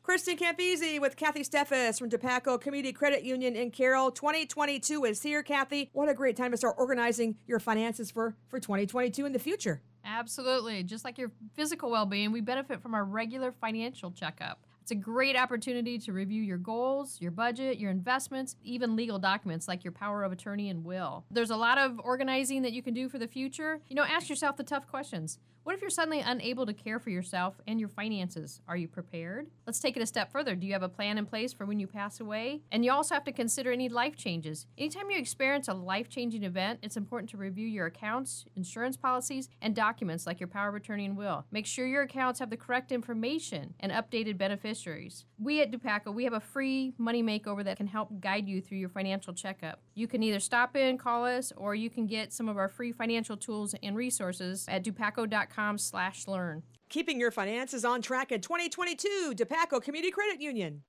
Kristen 0.02 0.36
Campese 0.36 1.00
with 1.00 1.14
Kathy 1.14 1.44
Steffes 1.44 1.96
from 1.96 2.10
Dupaco 2.10 2.60
Community 2.60 2.92
Credit 2.92 3.22
Union 3.22 3.54
in 3.54 3.70
Carroll. 3.70 4.10
2022 4.10 5.04
is 5.04 5.22
here, 5.22 5.44
Kathy. 5.44 5.90
What 5.92 6.08
a 6.08 6.14
great 6.14 6.36
time 6.36 6.50
to 6.50 6.56
start 6.56 6.74
organizing 6.76 7.36
your 7.46 7.60
finances 7.60 8.10
for, 8.10 8.34
for 8.48 8.58
2022 8.58 9.24
in 9.24 9.32
the 9.32 9.38
future. 9.38 9.80
Absolutely. 10.04 10.82
Just 10.82 11.04
like 11.04 11.18
your 11.18 11.30
physical 11.54 11.90
well 11.90 12.06
being, 12.06 12.32
we 12.32 12.40
benefit 12.40 12.82
from 12.82 12.94
our 12.94 13.04
regular 13.04 13.52
financial 13.52 14.10
checkup. 14.10 14.66
It's 14.82 14.90
a 14.90 14.96
great 14.96 15.36
opportunity 15.36 15.96
to 15.96 16.12
review 16.12 16.42
your 16.42 16.58
goals, 16.58 17.20
your 17.20 17.30
budget, 17.30 17.78
your 17.78 17.92
investments, 17.92 18.56
even 18.64 18.96
legal 18.96 19.16
documents 19.16 19.68
like 19.68 19.84
your 19.84 19.92
power 19.92 20.24
of 20.24 20.32
attorney 20.32 20.70
and 20.70 20.84
will. 20.84 21.24
There's 21.30 21.50
a 21.50 21.56
lot 21.56 21.78
of 21.78 22.00
organizing 22.02 22.62
that 22.62 22.72
you 22.72 22.82
can 22.82 22.92
do 22.92 23.08
for 23.08 23.16
the 23.16 23.28
future. 23.28 23.78
You 23.86 23.94
know, 23.94 24.02
ask 24.02 24.28
yourself 24.28 24.56
the 24.56 24.64
tough 24.64 24.88
questions. 24.88 25.38
What 25.64 25.76
if 25.76 25.80
you're 25.80 25.90
suddenly 25.90 26.18
unable 26.18 26.66
to 26.66 26.72
care 26.72 26.98
for 26.98 27.10
yourself 27.10 27.60
and 27.68 27.78
your 27.78 27.88
finances? 27.88 28.60
Are 28.66 28.76
you 28.76 28.88
prepared? 28.88 29.46
Let's 29.64 29.78
take 29.78 29.96
it 29.96 30.02
a 30.02 30.06
step 30.06 30.32
further. 30.32 30.56
Do 30.56 30.66
you 30.66 30.72
have 30.72 30.82
a 30.82 30.88
plan 30.88 31.18
in 31.18 31.24
place 31.24 31.52
for 31.52 31.66
when 31.66 31.78
you 31.78 31.86
pass 31.86 32.18
away? 32.18 32.62
And 32.72 32.84
you 32.84 32.90
also 32.90 33.14
have 33.14 33.22
to 33.24 33.32
consider 33.32 33.70
any 33.70 33.88
life 33.88 34.16
changes. 34.16 34.66
Anytime 34.76 35.08
you 35.08 35.18
experience 35.18 35.68
a 35.68 35.74
life 35.74 36.08
changing 36.08 36.42
event, 36.42 36.80
it's 36.82 36.96
important 36.96 37.30
to 37.30 37.36
review 37.36 37.68
your 37.68 37.86
accounts, 37.86 38.44
insurance 38.56 38.96
policies, 38.96 39.48
and 39.60 39.72
documents 39.72 40.26
like 40.26 40.40
your 40.40 40.48
power 40.48 40.68
of 40.68 40.74
attorney 40.74 41.06
and 41.06 41.16
will. 41.16 41.46
Make 41.52 41.66
sure 41.66 41.86
your 41.86 42.02
accounts 42.02 42.40
have 42.40 42.50
the 42.50 42.56
correct 42.56 42.90
information 42.90 43.74
and 43.78 43.92
updated 43.92 44.38
beneficiaries. 44.38 45.26
We 45.38 45.62
at 45.62 45.70
DuPaco, 45.70 46.12
we 46.12 46.24
have 46.24 46.32
a 46.32 46.40
free 46.40 46.92
money 46.98 47.22
makeover 47.22 47.62
that 47.62 47.76
can 47.76 47.86
help 47.86 48.20
guide 48.20 48.48
you 48.48 48.60
through 48.60 48.78
your 48.78 48.88
financial 48.88 49.32
checkup. 49.32 49.78
You 49.94 50.08
can 50.08 50.24
either 50.24 50.40
stop 50.40 50.74
in, 50.74 50.98
call 50.98 51.24
us, 51.24 51.52
or 51.56 51.76
you 51.76 51.88
can 51.88 52.08
get 52.08 52.32
some 52.32 52.48
of 52.48 52.56
our 52.56 52.68
free 52.68 52.90
financial 52.90 53.36
tools 53.36 53.76
and 53.80 53.96
resources 53.96 54.64
at 54.68 54.82
dupaco.com 54.82 55.51
slash 55.78 56.26
learn. 56.26 56.62
Keeping 56.88 57.18
your 57.18 57.30
finances 57.30 57.84
on 57.84 58.02
track 58.02 58.32
in 58.32 58.40
2022, 58.40 59.34
Dupaco 59.34 59.82
Community 59.82 60.10
Credit 60.10 60.40
Union. 60.40 60.82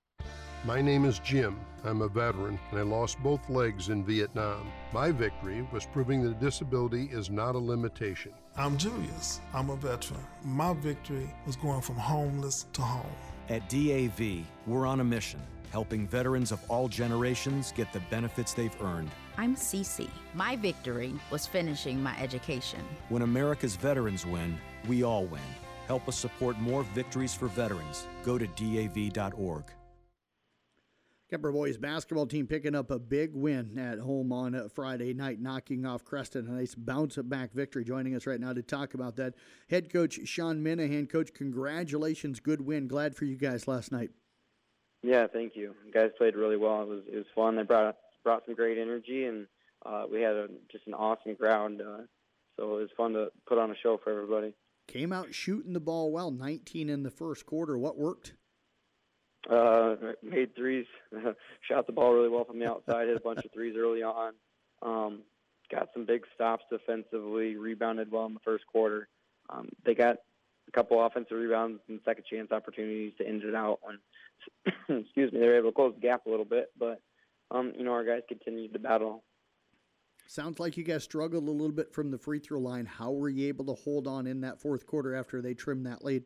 My 0.65 0.81
name 0.81 1.05
is 1.05 1.19
Jim. 1.19 1.59
I'm 1.83 2.01
a 2.01 2.07
veteran 2.07 2.57
and 2.71 2.79
I 2.79 2.83
lost 2.83 3.21
both 3.21 3.49
legs 3.49 3.89
in 3.89 4.05
Vietnam. 4.05 4.71
My 4.93 5.11
victory 5.11 5.67
was 5.73 5.85
proving 5.85 6.23
that 6.23 6.39
disability 6.39 7.09
is 7.11 7.29
not 7.29 7.55
a 7.55 7.59
limitation. 7.59 8.31
I'm 8.55 8.77
Julius. 8.77 9.41
I'm 9.53 9.69
a 9.69 9.75
veteran. 9.75 10.21
My 10.43 10.73
victory 10.73 11.29
was 11.45 11.57
going 11.57 11.81
from 11.81 11.95
homeless 11.95 12.67
to 12.73 12.81
home. 12.81 13.15
At 13.49 13.67
DAV, 13.67 14.45
we're 14.65 14.85
on 14.85 15.01
a 15.01 15.03
mission 15.03 15.41
helping 15.73 16.07
veterans 16.07 16.51
of 16.51 16.61
all 16.69 16.87
generations 16.87 17.73
get 17.75 17.91
the 17.91 17.99
benefits 18.11 18.53
they've 18.53 18.79
earned. 18.81 19.09
I'm 19.37 19.55
Cece. 19.55 20.09
My 20.35 20.55
victory 20.55 21.13
was 21.31 21.47
finishing 21.47 22.01
my 22.01 22.15
education. 22.19 22.81
When 23.09 23.23
America's 23.23 23.75
veterans 23.75 24.25
win, 24.25 24.57
we 24.87 25.03
all 25.03 25.25
win. 25.25 25.41
Help 25.87 26.07
us 26.07 26.17
support 26.17 26.59
more 26.59 26.83
victories 26.83 27.33
for 27.33 27.47
veterans. 27.47 28.07
Go 28.23 28.37
to 28.37 28.47
DAV.org. 28.47 29.63
Kuemper 31.31 31.51
boys 31.51 31.77
basketball 31.77 32.27
team 32.27 32.45
picking 32.45 32.75
up 32.75 32.91
a 32.91 32.99
big 32.99 33.33
win 33.33 33.79
at 33.79 33.97
home 33.97 34.31
on 34.31 34.69
Friday 34.69 35.15
night, 35.15 35.41
knocking 35.41 35.83
off 35.83 36.05
Creston. 36.05 36.47
A 36.47 36.51
nice 36.51 36.75
bounce 36.75 37.17
back 37.17 37.53
victory. 37.53 37.83
Joining 37.83 38.13
us 38.13 38.27
right 38.27 38.39
now 38.39 38.53
to 38.53 38.61
talk 38.61 38.93
about 38.93 39.15
that, 39.15 39.33
head 39.67 39.91
coach 39.91 40.19
Sean 40.25 40.63
Minahan. 40.63 41.09
Coach, 41.09 41.33
congratulations, 41.33 42.39
good 42.39 42.61
win. 42.61 42.87
Glad 42.87 43.15
for 43.15 43.25
you 43.25 43.35
guys 43.35 43.67
last 43.67 43.91
night. 43.91 44.11
Yeah, 45.01 45.25
thank 45.25 45.55
you. 45.55 45.73
You 45.85 45.91
guys 45.91 46.11
played 46.17 46.35
really 46.35 46.55
well. 46.55 46.83
It 46.83 46.87
was 46.87 47.01
it 47.11 47.15
was 47.15 47.25
fun. 47.33 47.55
They 47.55 47.63
brought 47.63 47.95
brought 48.23 48.45
some 48.45 48.55
great 48.55 48.77
energy, 48.77 49.25
and 49.25 49.47
uh, 49.85 50.03
we 50.11 50.21
had 50.21 50.33
a, 50.33 50.47
just 50.71 50.87
an 50.87 50.93
awesome 50.93 51.35
ground. 51.35 51.81
Uh, 51.81 52.03
so 52.57 52.77
it 52.77 52.81
was 52.81 52.89
fun 52.95 53.13
to 53.13 53.27
put 53.47 53.57
on 53.57 53.71
a 53.71 53.75
show 53.81 53.99
for 54.03 54.11
everybody. 54.11 54.53
Came 54.87 55.13
out 55.13 55.33
shooting 55.33 55.73
the 55.73 55.79
ball 55.79 56.11
well, 56.11 56.31
19 56.31 56.89
in 56.89 57.03
the 57.03 57.09
first 57.09 57.45
quarter. 57.45 57.77
What 57.77 57.97
worked? 57.97 58.33
Uh, 59.49 59.95
made 60.21 60.55
threes, 60.55 60.85
shot 61.69 61.85
the 61.85 61.93
ball 61.93 62.13
really 62.13 62.29
well 62.29 62.45
from 62.45 62.59
the 62.59 62.69
outside, 62.69 63.07
hit 63.07 63.17
a 63.17 63.21
bunch 63.21 63.43
of 63.43 63.51
threes 63.51 63.75
early 63.77 64.01
on. 64.01 64.33
Um, 64.81 65.21
got 65.69 65.89
some 65.93 66.05
big 66.05 66.23
stops 66.33 66.63
defensively, 66.71 67.55
rebounded 67.55 68.11
well 68.11 68.25
in 68.25 68.33
the 68.33 68.39
first 68.41 68.65
quarter. 68.67 69.09
Um, 69.49 69.69
they 69.85 69.95
got 69.95 70.17
a 70.67 70.71
couple 70.71 71.05
offensive 71.05 71.37
rebounds 71.37 71.81
and 71.89 71.99
second 72.05 72.25
chance 72.29 72.51
opportunities 72.51 73.13
to 73.17 73.27
end 73.27 73.43
it 73.43 73.55
out 73.55 73.79
when 73.81 73.99
excuse 75.01 75.31
me, 75.31 75.39
they 75.39 75.47
were 75.47 75.57
able 75.57 75.71
to 75.71 75.75
close 75.75 75.93
the 75.95 76.01
gap 76.01 76.25
a 76.25 76.29
little 76.29 76.45
bit, 76.45 76.71
but 76.77 77.01
um, 77.51 77.73
you 77.77 77.83
know, 77.83 77.91
our 77.91 78.03
guys 78.03 78.21
continued 78.27 78.73
to 78.73 78.79
battle. 78.79 79.23
Sounds 80.27 80.59
like 80.59 80.77
you 80.77 80.83
guys 80.83 81.03
struggled 81.03 81.47
a 81.47 81.51
little 81.51 81.71
bit 81.71 81.93
from 81.93 82.09
the 82.09 82.17
free 82.17 82.39
throw 82.39 82.59
line. 82.59 82.85
How 82.85 83.11
were 83.11 83.29
you 83.29 83.47
able 83.47 83.65
to 83.65 83.73
hold 83.73 84.07
on 84.07 84.25
in 84.25 84.41
that 84.41 84.61
fourth 84.61 84.87
quarter 84.87 85.15
after 85.15 85.41
they 85.41 85.53
trimmed 85.53 85.85
that 85.85 86.03
lead? 86.03 86.23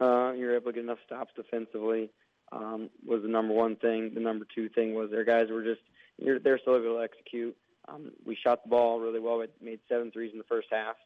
Uh, 0.00 0.32
you're 0.32 0.54
able 0.54 0.66
to 0.66 0.74
get 0.74 0.84
enough 0.84 0.98
stops 1.04 1.32
defensively. 1.34 2.10
Um, 2.52 2.88
was 3.04 3.22
the 3.22 3.28
number 3.28 3.52
one 3.52 3.76
thing. 3.76 4.12
The 4.14 4.20
number 4.20 4.46
two 4.54 4.68
thing 4.70 4.94
was 4.94 5.10
their 5.10 5.24
guys 5.24 5.48
were 5.50 5.62
just 5.62 5.80
you're, 6.18 6.38
they're 6.38 6.58
still 6.58 6.76
able 6.76 6.96
to 6.96 7.02
execute. 7.02 7.56
Um, 7.88 8.12
we 8.24 8.36
shot 8.36 8.62
the 8.62 8.70
ball 8.70 9.00
really 9.00 9.20
well. 9.20 9.38
We 9.38 9.46
made 9.60 9.80
seven 9.88 10.10
threes 10.10 10.32
in 10.32 10.38
the 10.38 10.44
first 10.44 10.68
half. 10.70 10.96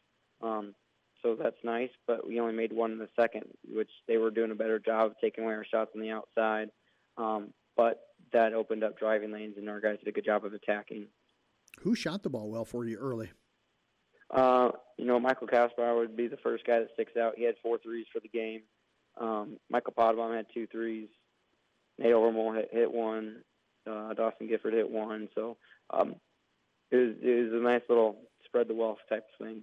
Um, 0.41 0.73
so 1.21 1.35
that's 1.41 1.57
nice. 1.63 1.89
But 2.07 2.27
we 2.27 2.39
only 2.39 2.53
made 2.53 2.73
one 2.73 2.91
in 2.91 2.97
the 2.97 3.09
second, 3.19 3.45
which 3.67 3.89
they 4.07 4.17
were 4.17 4.31
doing 4.31 4.51
a 4.51 4.55
better 4.55 4.79
job 4.79 5.11
of 5.11 5.19
taking 5.19 5.43
away 5.43 5.53
our 5.53 5.65
shots 5.65 5.91
on 5.95 6.01
the 6.01 6.11
outside. 6.11 6.69
Um, 7.17 7.53
but 7.75 8.01
that 8.33 8.53
opened 8.53 8.83
up 8.83 8.97
driving 8.97 9.31
lanes, 9.31 9.55
and 9.57 9.69
our 9.69 9.79
guys 9.79 9.97
did 9.99 10.07
a 10.07 10.11
good 10.11 10.25
job 10.25 10.45
of 10.45 10.53
attacking. 10.53 11.07
Who 11.79 11.95
shot 11.95 12.23
the 12.23 12.29
ball 12.29 12.49
well 12.51 12.65
for 12.65 12.85
you 12.85 12.97
early? 12.97 13.31
Uh, 14.29 14.71
you 14.97 15.05
know, 15.05 15.19
Michael 15.19 15.47
Kaspar 15.47 15.95
would 15.95 16.15
be 16.15 16.27
the 16.27 16.37
first 16.37 16.65
guy 16.65 16.79
that 16.79 16.89
sticks 16.93 17.15
out. 17.17 17.33
He 17.37 17.43
had 17.43 17.55
four 17.61 17.77
threes 17.77 18.05
for 18.11 18.19
the 18.19 18.29
game. 18.29 18.61
Um, 19.19 19.57
Michael 19.69 19.93
Potabom 19.97 20.35
had 20.35 20.47
two 20.53 20.67
threes. 20.67 21.07
Nate 21.99 22.13
Overmore 22.13 22.55
hit, 22.55 22.69
hit 22.71 22.91
one. 22.91 23.43
Uh, 23.89 24.13
Dawson 24.13 24.47
Gifford 24.47 24.73
hit 24.73 24.89
one. 24.89 25.29
So 25.35 25.57
um, 25.91 26.15
it, 26.91 26.95
was, 26.95 27.15
it 27.21 27.51
was 27.51 27.61
a 27.61 27.63
nice 27.63 27.81
little 27.89 28.17
spread 28.45 28.67
the 28.67 28.73
wealth 28.73 28.99
type 29.09 29.25
of 29.39 29.45
thing. 29.45 29.61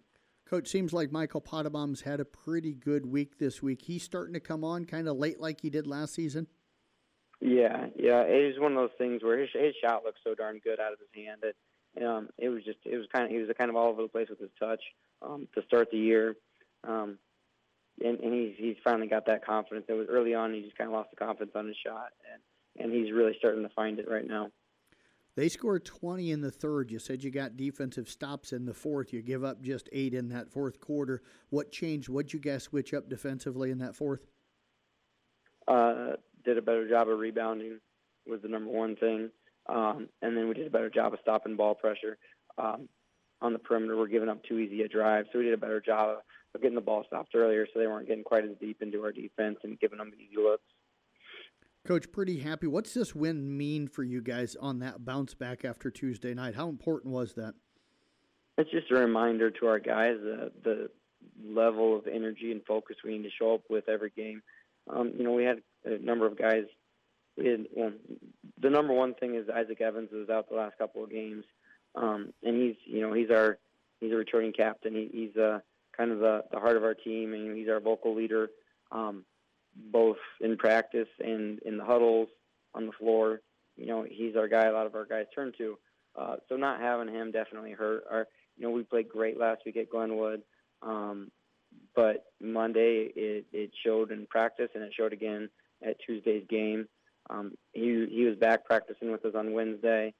Coach, 0.48 0.68
seems 0.68 0.92
like 0.92 1.12
Michael 1.12 1.40
Potabom's 1.40 2.00
had 2.02 2.18
a 2.18 2.24
pretty 2.24 2.74
good 2.74 3.06
week 3.06 3.38
this 3.38 3.62
week. 3.62 3.82
He's 3.82 4.02
starting 4.02 4.34
to 4.34 4.40
come 4.40 4.64
on 4.64 4.84
kind 4.84 5.08
of 5.08 5.16
late 5.16 5.40
like 5.40 5.60
he 5.60 5.70
did 5.70 5.86
last 5.86 6.14
season. 6.14 6.48
Yeah, 7.40 7.86
yeah, 7.96 8.20
it 8.22 8.52
was 8.52 8.60
one 8.60 8.72
of 8.72 8.78
those 8.78 8.98
things 8.98 9.22
where 9.22 9.38
his 9.38 9.48
his 9.54 9.74
shot 9.82 10.04
looked 10.04 10.18
so 10.22 10.34
darn 10.34 10.60
good 10.62 10.78
out 10.78 10.92
of 10.92 10.98
his 10.98 11.24
hand 11.24 11.42
that 11.42 12.06
um, 12.06 12.28
it 12.38 12.50
was 12.50 12.62
just 12.64 12.78
it 12.84 12.96
was 12.96 13.06
kind 13.12 13.24
of 13.24 13.30
he 13.30 13.38
was 13.38 13.48
kind 13.56 13.70
of 13.70 13.76
all 13.76 13.88
over 13.88 14.02
the 14.02 14.08
place 14.08 14.28
with 14.28 14.40
his 14.40 14.50
touch 14.58 14.82
um, 15.22 15.48
to 15.54 15.62
start 15.62 15.90
the 15.90 15.98
year, 15.98 16.36
um, 16.86 17.18
and, 18.04 18.20
and 18.20 18.34
he's 18.34 18.54
he's 18.58 18.76
finally 18.84 19.06
got 19.06 19.26
that 19.26 19.44
confidence. 19.44 19.86
It 19.88 19.94
was 19.94 20.06
early 20.10 20.34
on 20.34 20.52
he 20.52 20.60
just 20.60 20.76
kind 20.76 20.88
of 20.88 20.94
lost 20.94 21.10
the 21.10 21.16
confidence 21.16 21.52
on 21.54 21.66
his 21.66 21.76
shot, 21.84 22.10
and 22.30 22.42
and 22.84 22.92
he's 22.92 23.12
really 23.12 23.34
starting 23.38 23.62
to 23.62 23.70
find 23.70 23.98
it 23.98 24.10
right 24.10 24.26
now. 24.26 24.50
They 25.36 25.48
scored 25.48 25.84
20 25.84 26.32
in 26.32 26.40
the 26.40 26.50
third. 26.50 26.90
You 26.90 26.98
said 26.98 27.22
you 27.22 27.30
got 27.30 27.56
defensive 27.56 28.08
stops 28.08 28.52
in 28.52 28.66
the 28.66 28.74
fourth. 28.74 29.12
You 29.12 29.22
give 29.22 29.44
up 29.44 29.62
just 29.62 29.88
eight 29.92 30.12
in 30.12 30.28
that 30.28 30.50
fourth 30.50 30.80
quarter. 30.80 31.22
What 31.48 31.72
changed? 31.72 32.08
What'd 32.08 32.32
you 32.32 32.40
guys 32.40 32.64
switch 32.64 32.92
up 32.92 33.08
defensively 33.08 33.70
in 33.70 33.78
that 33.78 33.94
fourth? 33.94 34.26
Uh, 35.68 36.16
did 36.44 36.58
a 36.58 36.62
better 36.62 36.88
job 36.88 37.08
of 37.08 37.18
rebounding 37.18 37.78
was 38.26 38.40
the 38.42 38.48
number 38.48 38.70
one 38.70 38.96
thing. 38.96 39.30
Um, 39.68 40.08
and 40.22 40.36
then 40.36 40.48
we 40.48 40.54
did 40.54 40.66
a 40.66 40.70
better 40.70 40.90
job 40.90 41.12
of 41.12 41.20
stopping 41.22 41.56
ball 41.56 41.74
pressure. 41.74 42.18
Um, 42.58 42.88
on 43.42 43.52
the 43.52 43.58
perimeter, 43.58 43.96
we're 43.96 44.06
giving 44.06 44.28
up 44.28 44.42
too 44.44 44.58
easy 44.58 44.82
a 44.82 44.88
drive, 44.88 45.26
so 45.32 45.38
we 45.38 45.44
did 45.46 45.54
a 45.54 45.58
better 45.58 45.80
job 45.80 46.18
of 46.54 46.60
getting 46.60 46.74
the 46.74 46.80
ball 46.80 47.04
stopped 47.06 47.34
earlier 47.34 47.66
so 47.66 47.78
they 47.78 47.86
weren't 47.86 48.08
getting 48.08 48.24
quite 48.24 48.44
as 48.44 48.50
deep 48.60 48.82
into 48.82 49.02
our 49.02 49.12
defense 49.12 49.58
and 49.62 49.78
giving 49.80 49.98
them 49.98 50.12
easy 50.14 50.36
looks. 50.36 50.64
Coach, 51.86 52.12
pretty 52.12 52.38
happy. 52.38 52.66
What's 52.66 52.92
this 52.92 53.14
win 53.14 53.56
mean 53.56 53.88
for 53.88 54.02
you 54.02 54.20
guys 54.20 54.56
on 54.56 54.80
that 54.80 55.04
bounce 55.04 55.32
back 55.32 55.64
after 55.64 55.90
Tuesday 55.90 56.34
night? 56.34 56.54
How 56.54 56.68
important 56.68 57.14
was 57.14 57.34
that? 57.34 57.54
It's 58.58 58.70
just 58.70 58.90
a 58.90 58.96
reminder 58.96 59.50
to 59.50 59.66
our 59.66 59.78
guys 59.78 60.16
uh, 60.20 60.50
the 60.62 60.90
level 61.42 61.96
of 61.96 62.06
energy 62.06 62.52
and 62.52 62.62
focus 62.66 62.96
we 63.02 63.16
need 63.16 63.22
to 63.22 63.30
show 63.38 63.54
up 63.54 63.62
with 63.70 63.88
every 63.88 64.10
game. 64.14 64.42
Um, 64.88 65.12
you 65.16 65.24
know, 65.24 65.32
we 65.32 65.44
had 65.44 65.62
a 65.84 65.98
number 65.98 66.26
of 66.26 66.38
guys. 66.38 66.64
Had, 67.36 67.66
well, 67.74 67.92
the 68.60 68.70
number 68.70 68.92
one 68.92 69.14
thing 69.14 69.34
is 69.34 69.48
Isaac 69.48 69.80
Evans 69.80 70.10
was 70.12 70.28
out 70.28 70.48
the 70.48 70.56
last 70.56 70.76
couple 70.78 71.04
of 71.04 71.10
games, 71.10 71.44
um, 71.94 72.32
and 72.42 72.60
he's 72.60 72.76
you 72.84 73.00
know 73.00 73.12
he's 73.12 73.30
our 73.30 73.58
he's 74.00 74.12
a 74.12 74.16
returning 74.16 74.52
captain. 74.52 74.94
He, 74.94 75.08
he's 75.12 75.36
uh, 75.36 75.60
kind 75.96 76.10
of 76.10 76.18
the, 76.18 76.44
the 76.52 76.58
heart 76.58 76.76
of 76.76 76.84
our 76.84 76.94
team, 76.94 77.32
and 77.34 77.56
he's 77.56 77.68
our 77.68 77.80
vocal 77.80 78.14
leader. 78.14 78.50
Um, 78.90 79.24
both 79.76 80.16
in 80.40 80.56
practice 80.56 81.08
and 81.20 81.60
in 81.60 81.78
the 81.78 81.84
huddles 81.84 82.28
on 82.74 82.86
the 82.86 82.92
floor. 82.92 83.40
You 83.76 83.86
know, 83.86 84.04
he's 84.08 84.36
our 84.36 84.48
guy. 84.48 84.66
A 84.66 84.72
lot 84.72 84.86
of 84.86 84.94
our 84.94 85.06
guys 85.06 85.26
turn 85.34 85.52
to. 85.58 85.78
Uh, 86.16 86.36
so 86.48 86.56
not 86.56 86.80
having 86.80 87.12
him 87.12 87.30
definitely 87.30 87.72
hurt. 87.72 88.04
Our, 88.10 88.26
you 88.56 88.64
know, 88.64 88.70
we 88.70 88.82
played 88.82 89.08
great 89.08 89.38
last 89.38 89.62
week 89.64 89.76
at 89.76 89.90
Glenwood, 89.90 90.42
um, 90.82 91.30
but 91.94 92.26
Monday 92.40 93.10
it, 93.14 93.46
it 93.52 93.70
showed 93.84 94.10
in 94.10 94.26
practice 94.26 94.70
and 94.74 94.82
it 94.82 94.92
showed 94.94 95.12
again 95.12 95.48
at 95.82 95.96
Tuesday's 96.04 96.46
game. 96.48 96.86
Um, 97.28 97.52
he 97.72 98.06
he 98.10 98.24
was 98.24 98.36
back 98.36 98.64
practicing 98.64 99.12
with 99.12 99.24
us 99.24 99.34
on 99.34 99.52
Wednesday. 99.52 100.14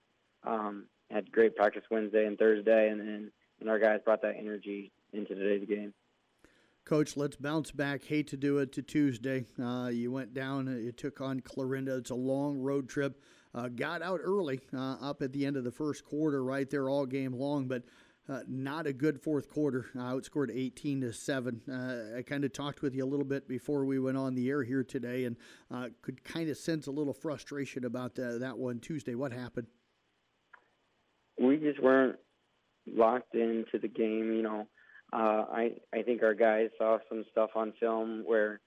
Um, 0.44 0.87
had 1.11 1.31
great 1.33 1.57
practice 1.57 1.83
Wednesday 1.90 2.27
and 2.27 2.38
Thursday, 2.38 2.88
and 2.88 3.01
then 3.01 3.33
and 3.61 3.68
our 3.68 3.79
guys 3.79 4.01
brought 4.05 4.23
that 4.23 4.37
energy 4.38 4.92
into 5.12 5.35
today's 5.35 5.68
game. 5.68 5.92
Coach, 6.85 7.16
let's 7.16 7.37
bounce 7.37 7.70
back. 7.70 8.05
Hate 8.05 8.27
to 8.29 8.37
do 8.37 8.59
it 8.59 8.73
to 8.73 8.83
Tuesday. 8.83 9.44
Uh, 9.62 9.90
you 9.92 10.11
went 10.11 10.33
down, 10.35 10.66
uh, 10.66 10.73
you 10.73 10.92
took 10.92 11.20
on 11.20 11.40
Clarinda. 11.40 11.96
It's 11.96 12.11
a 12.11 12.14
long 12.14 12.59
road 12.59 12.88
trip. 12.88 13.23
Uh, 13.55 13.68
got 13.68 14.01
out 14.01 14.20
early, 14.23 14.61
uh, 14.75 14.96
up 15.01 15.23
at 15.23 15.33
the 15.33 15.44
end 15.44 15.57
of 15.57 15.64
the 15.64 15.70
first 15.70 16.05
quarter, 16.05 16.42
right 16.42 16.70
there 16.70 16.88
all 16.88 17.05
game 17.05 17.33
long, 17.33 17.66
but 17.66 17.83
uh, 18.31 18.40
not 18.47 18.87
a 18.87 18.93
good 18.93 19.21
fourth 19.21 19.51
quarter. 19.51 19.87
Uh, 19.97 20.03
outscored 20.03 20.55
18 20.55 21.01
to 21.01 21.12
7. 21.12 21.61
Uh, 21.69 22.19
I 22.19 22.23
kind 22.23 22.45
of 22.45 22.53
talked 22.53 22.81
with 22.81 22.95
you 22.95 23.05
a 23.05 23.07
little 23.07 23.25
bit 23.25 23.49
before 23.49 23.85
we 23.85 23.99
went 23.99 24.16
on 24.16 24.35
the 24.35 24.49
air 24.49 24.62
here 24.62 24.85
today 24.85 25.25
and 25.25 25.37
uh, 25.71 25.88
could 26.03 26.23
kind 26.23 26.49
of 26.49 26.57
sense 26.57 26.87
a 26.87 26.93
little 26.93 27.12
frustration 27.12 27.85
about 27.85 28.14
that 28.14 28.57
one 28.57 28.79
Tuesday. 28.79 29.14
What 29.14 29.33
happened? 29.33 29.66
We 31.40 31.57
just 31.57 31.83
weren't 31.83 32.16
locked 32.87 33.35
into 33.35 33.79
the 33.81 33.88
game. 33.88 34.33
You 34.33 34.43
know, 34.43 34.69
uh, 35.12 35.45
I 35.51 35.71
I 35.93 36.03
think 36.03 36.23
our 36.23 36.35
guys 36.35 36.69
saw 36.79 36.99
some 37.09 37.25
stuff 37.33 37.51
on 37.55 37.73
film 37.81 38.23
where 38.27 38.61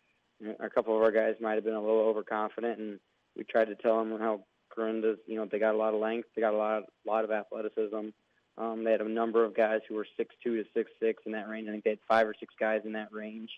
a 0.60 0.70
couple 0.70 0.96
of 0.96 1.02
our 1.04 1.12
guys 1.12 1.36
might 1.40 1.54
have 1.54 1.64
been 1.64 1.76
a 1.76 1.80
little 1.82 2.02
overconfident, 2.02 2.80
and 2.80 3.00
we 3.38 3.44
tried 3.44 3.66
to 3.66 3.76
tell 3.76 4.00
them 4.00 4.18
how 4.20 4.44
Clarinda's. 4.74 5.20
You 5.28 5.38
know, 5.38 5.48
they 5.50 5.60
got 5.60 5.76
a 5.76 5.78
lot 5.78 5.94
of 5.94 6.02
length, 6.02 6.30
they 6.36 6.42
got 6.42 6.54
a 6.54 6.58
lot 6.58 6.84
lot 7.06 7.24
of 7.24 7.32
athleticism. 7.32 8.10
Um, 8.58 8.84
they 8.84 8.92
had 8.92 9.02
a 9.02 9.10
number 9.10 9.44
of 9.44 9.56
guys 9.56 9.82
who 9.88 9.96
were 9.96 10.06
six 10.16 10.36
two 10.44 10.58
to 10.58 10.70
six 10.74 10.92
six 11.02 11.24
in 11.26 11.32
that 11.32 11.50
range. 11.50 11.68
I 11.68 11.72
think 11.72 11.84
they 11.84 11.92
had 11.92 12.00
five 12.08 12.28
or 12.28 12.36
six 12.40 12.54
guys 12.60 12.82
in 12.86 12.94
that 12.94 13.12
range. 13.12 13.50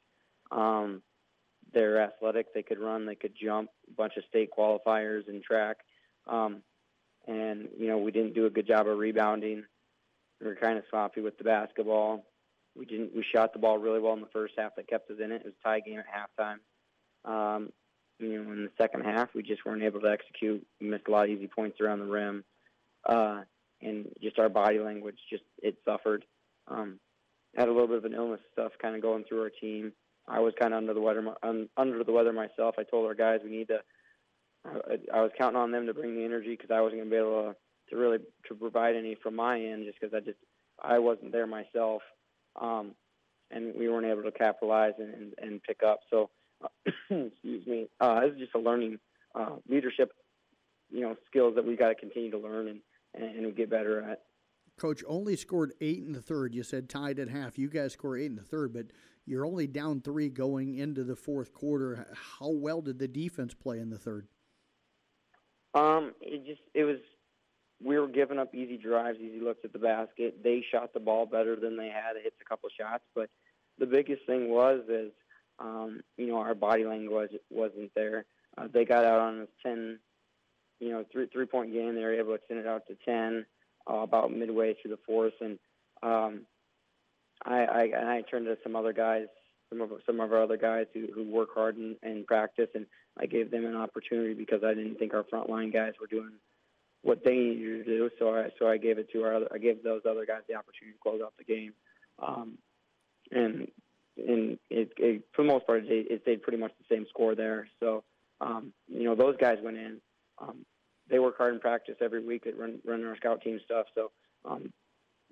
Um, 0.52 1.02
they're 1.74 2.02
athletic. 2.02 2.54
They 2.54 2.64
could 2.64 2.80
run. 2.80 3.06
They 3.06 3.16
could 3.16 3.34
jump. 3.42 3.70
A 3.90 3.94
bunch 3.94 4.14
of 4.18 4.24
state 4.30 4.50
qualifiers 4.58 5.28
in 5.28 5.42
track. 5.42 5.78
Um, 6.28 6.62
and 7.28 7.68
you 7.78 7.88
know 7.88 7.98
we 7.98 8.12
didn't 8.12 8.36
do 8.36 8.46
a 8.46 8.50
good 8.50 8.68
job 8.68 8.88
of 8.88 8.98
rebounding. 8.98 9.64
We 10.40 10.48
were 10.48 10.56
kind 10.56 10.78
of 10.78 10.84
sloppy 10.90 11.22
with 11.22 11.38
the 11.38 11.44
basketball. 11.44 12.26
We 12.78 12.86
didn't. 12.86 13.16
We 13.16 13.26
shot 13.36 13.54
the 13.54 13.60
ball 13.60 13.78
really 13.78 14.00
well 14.00 14.14
in 14.14 14.22
the 14.22 14.28
first 14.28 14.54
half. 14.58 14.76
That 14.76 14.88
kept 14.88 15.10
us 15.12 15.18
in 15.24 15.32
it. 15.32 15.42
It 15.42 15.46
was 15.46 15.54
a 15.60 15.68
tie 15.68 15.80
game 15.80 16.00
at 16.00 16.06
halftime. 16.08 16.60
Um, 17.30 17.72
you 18.20 18.42
know, 18.42 18.52
in 18.52 18.64
the 18.64 18.72
second 18.78 19.04
half, 19.04 19.30
we 19.34 19.44
just 19.44 19.66
weren't 19.66 19.84
able 19.84 20.02
to 20.02 20.10
execute. 20.10 20.66
We 20.80 20.88
missed 20.88 21.08
a 21.08 21.12
lot 21.12 21.26
of 21.26 21.32
easy 21.32 21.48
points 21.48 21.82
around 21.82 22.00
the 22.00 22.06
rim. 22.06 22.44
Uh, 23.06 23.42
and 23.86 24.08
just 24.22 24.40
our 24.40 24.50
body 24.50 24.80
language 24.80 25.18
just 25.30 25.44
it 25.62 25.78
suffered. 25.86 26.26
Um, 26.68 27.00
had 27.56 27.70
a 27.70 27.72
little 27.72 27.88
bit 27.88 27.98
of 27.98 28.06
an 28.06 28.14
illness 28.14 28.42
stuff 28.52 28.74
kind 28.82 28.96
of 28.96 29.02
going 29.02 29.24
through 29.24 29.42
our 29.42 29.50
team. 29.50 29.94
I 30.28 30.40
was 30.40 30.54
kind 30.60 30.74
of 30.74 30.78
under 30.80 30.94
the 30.94 31.02
weather 31.02 31.24
under 31.78 32.04
the 32.04 32.12
weather 32.12 32.34
myself. 32.34 32.76
I 32.78 32.84
told 32.84 33.06
our 33.06 33.16
guys 33.16 33.42
we 33.44 33.52
need 33.52 33.68
to. 33.68 33.80
I, 35.14 35.22
was 35.22 35.30
counting 35.38 35.62
on 35.62 35.72
them 35.72 35.86
to 35.86 35.94
bring 35.94 36.16
the 36.16 36.26
energy 36.26 36.58
because 36.58 36.72
I 36.72 36.82
wasn't 36.82 37.02
going 37.02 37.10
to 37.12 37.16
be 37.16 37.20
able 37.20 37.54
to 37.90 37.96
really 37.96 38.18
to 38.48 38.56
provide 38.56 38.96
any 38.96 39.16
from 39.22 39.36
my 39.36 39.62
end 39.62 39.86
just 39.86 40.00
because 40.00 40.16
I 40.16 40.22
just 40.22 40.40
I 40.82 40.98
wasn't 40.98 41.32
there 41.32 41.46
myself, 41.46 42.02
um, 42.60 42.96
and 43.52 43.76
we 43.76 43.88
weren't 43.88 44.08
able 44.08 44.24
to 44.24 44.32
capitalize 44.32 44.94
and 44.98 45.14
and, 45.14 45.34
and 45.38 45.64
pick 45.64 45.82
up. 45.86 46.00
So, 46.10 46.32
excuse 47.10 47.68
me, 47.68 47.88
uh, 48.02 48.22
it 48.24 48.32
was 48.32 48.40
just 48.40 48.56
a 48.56 48.60
learning 48.60 48.98
uh, 49.36 49.58
leadership, 49.70 50.12
you 50.90 51.02
know, 51.02 51.16
skills 51.28 51.54
that 51.56 51.66
we 51.66 51.76
got 51.76 51.90
to 51.90 51.96
continue 51.96 52.32
to 52.32 52.40
learn 52.40 52.68
and 52.68 52.80
and 53.18 53.46
we 53.46 53.52
get 53.52 53.70
better 53.70 54.02
at. 54.02 54.24
Coach 54.78 55.04
only 55.08 55.36
scored 55.36 55.74
eight 55.80 56.00
in 56.00 56.12
the 56.12 56.22
third. 56.22 56.54
You 56.54 56.64
said 56.64 56.90
tied 56.90 57.20
at 57.20 57.30
half. 57.30 57.58
You 57.58 57.70
guys 57.70 57.94
score 57.94 58.18
eight 58.18 58.26
in 58.26 58.36
the 58.36 58.44
third, 58.44 58.74
but 58.74 58.88
you're 59.26 59.46
only 59.46 59.68
down 59.68 60.02
three 60.02 60.30
going 60.30 60.76
into 60.76 61.04
the 61.04 61.16
fourth 61.16 61.54
quarter. 61.54 62.08
How 62.40 62.50
well 62.50 62.82
did 62.82 63.00
the 63.00 63.08
defense 63.08 63.54
play 63.54 63.80
in 63.80 63.90
the 63.90 63.98
third? 63.98 64.28
Um, 65.74 66.14
it 66.22 66.46
just 66.46 66.62
it 66.74 66.84
was 66.84 66.98
we 67.84 67.98
were 68.00 68.08
giving 68.08 68.40
up 68.40 68.54
easy 68.54 68.78
drives, 68.78 69.20
easy 69.20 69.40
looks 69.40 69.62
at 69.64 69.74
the 69.74 69.80
basket. 69.80 70.44
They 70.44 70.64
shot 70.72 70.94
the 70.94 71.00
ball 71.00 71.26
better 71.26 71.56
than 71.56 71.78
they 71.78 71.90
had. 71.90 72.16
It 72.16 72.24
hits 72.24 72.38
a 72.42 72.46
couple 72.46 72.70
shots, 72.78 73.04
but 73.14 73.30
the 73.78 73.86
biggest 73.86 74.26
thing 74.26 74.50
was 74.50 74.82
is 74.90 75.12
um, 75.60 76.02
you 76.18 76.28
know 76.28 76.38
our 76.38 76.56
body 76.56 76.86
language 76.86 77.32
wasn't 77.50 77.92
there. 77.96 78.26
Uh, 78.58 78.68
they 78.72 78.86
got 78.86 79.06
out 79.06 79.20
on 79.20 79.42
a 79.42 79.68
ten 79.68 80.00
you 80.80 80.90
know, 80.92 81.06
three 81.12 81.28
three 81.28 81.46
point 81.46 81.74
game. 81.74 81.96
They 81.96 82.02
were 82.02 82.14
able 82.14 82.30
to 82.30 82.36
extend 82.36 82.60
it 82.60 82.68
out 82.68 82.84
to 82.88 82.96
ten 83.06 83.46
uh, 83.90 83.98
about 83.98 84.32
midway 84.32 84.76
through 84.82 84.92
the 84.92 85.00
fourth, 85.06 85.34
and 85.42 85.58
um, 86.04 86.42
I, 87.44 87.60
I 87.60 87.84
and 87.84 88.10
I 88.10 88.22
turned 88.22 88.46
to 88.46 88.58
some 88.64 88.76
other 88.76 88.94
guys, 88.94 89.28
some 89.70 89.82
of 89.82 89.90
some 90.06 90.20
of 90.20 90.32
our 90.32 90.44
other 90.44 90.58
guys 90.58 90.86
who 90.94 91.08
who 91.14 91.24
work 91.24 91.50
hard 91.54 91.78
in, 91.78 91.96
in 92.04 92.26
practice, 92.26 92.70
and 92.76 92.86
I 93.20 93.26
gave 93.26 93.52
them 93.52 93.66
an 93.66 93.76
opportunity 93.76 94.34
because 94.34 94.64
I 94.64 94.74
didn't 94.74 95.00
think 95.00 95.14
our 95.14 95.26
front 95.30 95.50
line 95.50 95.72
guys 95.72 95.94
were 96.00 96.08
doing 96.08 96.32
what 97.02 97.24
they 97.24 97.36
needed 97.36 97.86
to 97.86 97.98
do. 97.98 98.10
So 98.20 98.36
I 98.36 98.50
so 98.60 98.68
I 98.68 98.78
gave 98.78 98.98
it 98.98 99.12
to 99.12 99.24
our 99.24 99.36
other, 99.36 99.48
I 99.54 99.58
gave 99.58 99.84
those 99.84 100.02
other 100.10 100.26
guys 100.26 100.42
the 100.50 100.56
opportunity 100.56 100.98
to 100.98 101.02
close 101.02 101.22
out 101.24 101.34
the 101.38 101.44
game, 101.44 101.74
um, 102.22 102.58
and 103.32 103.68
and 104.18 104.58
it, 104.70 104.92
it, 104.98 105.24
for 105.34 105.44
the 105.44 105.52
most 105.52 105.68
part 105.68 105.86
it, 105.86 106.08
it 106.10 106.22
stayed 106.24 106.42
pretty 106.42 106.58
much 106.58 106.72
the 106.80 106.96
same 106.96 107.06
score 107.10 107.36
there. 107.36 107.68
So 107.80 108.04
um, 108.42 108.74
you 108.88 109.04
know 109.04 109.16
those 109.16 109.36
guys 109.38 109.58
went 109.64 109.78
in 109.78 110.00
um, 110.40 110.66
they 111.10 111.20
work 111.20 111.38
hard 111.38 111.54
in 111.54 111.60
practice 111.60 111.96
every 112.02 112.26
week 112.26 112.48
at 112.48 112.58
run, 112.58 112.80
running 112.86 113.06
our 113.06 113.16
scout 113.18 113.42
team 113.42 113.60
stuff. 113.64 113.86
So 113.94 114.12
um, 114.44 114.72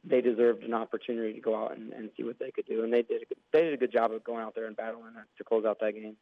they 0.03 0.21
deserved 0.21 0.63
an 0.63 0.73
opportunity 0.73 1.33
to 1.33 1.41
go 1.41 1.55
out 1.55 1.75
and, 1.75 1.93
and 1.93 2.09
see 2.15 2.23
what 2.23 2.39
they 2.39 2.51
could 2.51 2.65
do, 2.65 2.83
and 2.83 2.91
they 2.91 3.01
did. 3.01 3.23
A 3.23 3.25
good, 3.25 3.37
they 3.51 3.61
did 3.61 3.73
a 3.73 3.77
good 3.77 3.91
job 3.91 4.11
of 4.11 4.23
going 4.23 4.43
out 4.43 4.53
there 4.55 4.67
and 4.67 4.75
battling 4.75 5.13
to 5.37 5.43
close 5.43 5.65
out 5.65 5.79
that 5.79 5.93
game. 5.93 6.17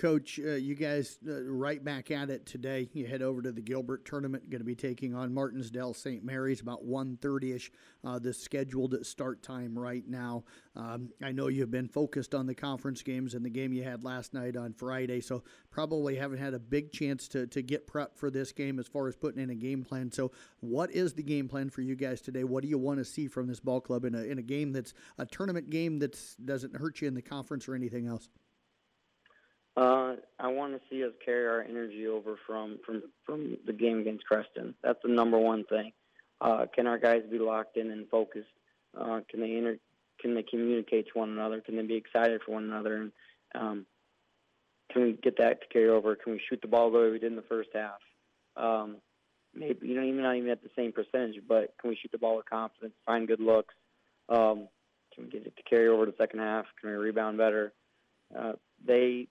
Coach, 0.00 0.40
uh, 0.42 0.52
you 0.52 0.74
guys 0.74 1.18
uh, 1.28 1.42
right 1.44 1.84
back 1.84 2.10
at 2.10 2.30
it 2.30 2.46
today. 2.46 2.88
You 2.94 3.06
head 3.06 3.20
over 3.20 3.42
to 3.42 3.52
the 3.52 3.60
Gilbert 3.60 4.06
tournament. 4.06 4.48
Going 4.48 4.60
to 4.60 4.64
be 4.64 4.74
taking 4.74 5.14
on 5.14 5.30
Martensdale 5.30 5.94
St. 5.94 6.24
Mary's 6.24 6.60
about 6.60 6.86
1.30ish. 6.86 7.70
Uh, 8.02 8.18
the 8.18 8.32
scheduled 8.32 9.04
start 9.04 9.42
time 9.42 9.78
right 9.78 10.06
now. 10.08 10.44
Um, 10.74 11.10
I 11.22 11.32
know 11.32 11.48
you've 11.48 11.70
been 11.70 11.88
focused 11.88 12.34
on 12.34 12.46
the 12.46 12.54
conference 12.54 13.02
games 13.02 13.34
and 13.34 13.44
the 13.44 13.50
game 13.50 13.74
you 13.74 13.82
had 13.82 14.02
last 14.02 14.32
night 14.32 14.56
on 14.56 14.72
Friday, 14.72 15.20
so 15.20 15.42
probably 15.70 16.16
haven't 16.16 16.38
had 16.38 16.54
a 16.54 16.58
big 16.58 16.92
chance 16.92 17.28
to, 17.28 17.46
to 17.48 17.60
get 17.60 17.86
prepped 17.86 18.16
for 18.16 18.30
this 18.30 18.52
game 18.52 18.78
as 18.78 18.86
far 18.86 19.06
as 19.06 19.16
putting 19.16 19.42
in 19.42 19.50
a 19.50 19.54
game 19.54 19.84
plan. 19.84 20.10
So, 20.12 20.30
what 20.60 20.90
is 20.92 21.12
the 21.12 21.22
game 21.22 21.48
plan 21.48 21.68
for 21.68 21.82
you 21.82 21.94
guys 21.94 22.22
today? 22.22 22.44
What 22.44 22.62
do 22.62 22.68
you 22.68 22.78
want 22.78 23.00
to 23.00 23.04
see 23.04 23.28
from 23.28 23.48
this 23.48 23.60
ball 23.60 23.80
club 23.80 24.04
in 24.04 24.14
a, 24.14 24.22
in 24.22 24.38
a 24.38 24.42
game 24.42 24.72
that's 24.72 24.94
a 25.18 25.26
tournament 25.26 25.68
game 25.68 25.98
that 25.98 26.18
doesn't 26.42 26.76
hurt 26.76 27.02
you 27.02 27.08
in 27.08 27.14
the 27.14 27.22
conference 27.22 27.68
or 27.68 27.74
anything 27.74 28.06
else? 28.06 28.30
Uh, 29.80 30.16
I 30.38 30.48
want 30.48 30.74
to 30.74 30.80
see 30.90 31.02
us 31.02 31.12
carry 31.24 31.46
our 31.46 31.62
energy 31.62 32.06
over 32.06 32.36
from 32.46 32.80
from 32.84 33.02
from 33.24 33.56
the 33.64 33.72
game 33.72 34.00
against 34.00 34.26
Creston. 34.26 34.74
That's 34.84 34.98
the 35.02 35.08
number 35.08 35.38
one 35.38 35.64
thing. 35.64 35.92
Uh, 36.38 36.66
can 36.74 36.86
our 36.86 36.98
guys 36.98 37.22
be 37.30 37.38
locked 37.38 37.78
in 37.78 37.90
and 37.90 38.06
focused? 38.10 38.50
Uh, 38.94 39.20
can 39.30 39.40
they 39.40 39.56
inter- 39.56 39.78
can 40.20 40.34
they 40.34 40.42
communicate 40.42 41.06
to 41.06 41.18
one 41.18 41.30
another? 41.30 41.62
Can 41.62 41.76
they 41.76 41.82
be 41.82 41.94
excited 41.94 42.42
for 42.44 42.52
one 42.52 42.64
another? 42.64 42.96
And 42.96 43.12
um, 43.54 43.86
can 44.92 45.02
we 45.02 45.12
get 45.14 45.38
that 45.38 45.62
to 45.62 45.68
carry 45.68 45.88
over? 45.88 46.14
Can 46.14 46.34
we 46.34 46.42
shoot 46.46 46.60
the 46.60 46.68
ball 46.68 46.90
the 46.90 46.98
way 46.98 47.10
we 47.10 47.18
did 47.18 47.32
in 47.32 47.36
the 47.36 47.42
first 47.42 47.70
half? 47.72 48.00
Um, 48.58 48.98
maybe 49.54 49.88
you 49.88 49.94
know 49.94 50.02
even 50.02 50.22
not 50.22 50.36
even 50.36 50.50
at 50.50 50.62
the 50.62 50.68
same 50.76 50.92
percentage, 50.92 51.40
but 51.48 51.72
can 51.80 51.88
we 51.88 51.96
shoot 51.96 52.12
the 52.12 52.18
ball 52.18 52.36
with 52.36 52.50
confidence? 52.50 52.92
Find 53.06 53.26
good 53.26 53.40
looks. 53.40 53.74
Um, 54.28 54.68
can 55.14 55.24
we 55.24 55.30
get 55.30 55.46
it 55.46 55.56
to 55.56 55.62
carry 55.62 55.88
over 55.88 56.04
to 56.04 56.10
the 56.10 56.18
second 56.18 56.40
half? 56.40 56.66
Can 56.78 56.90
we 56.90 56.96
rebound 56.96 57.38
better? 57.38 57.72
Uh, 58.38 58.52
they 58.86 59.26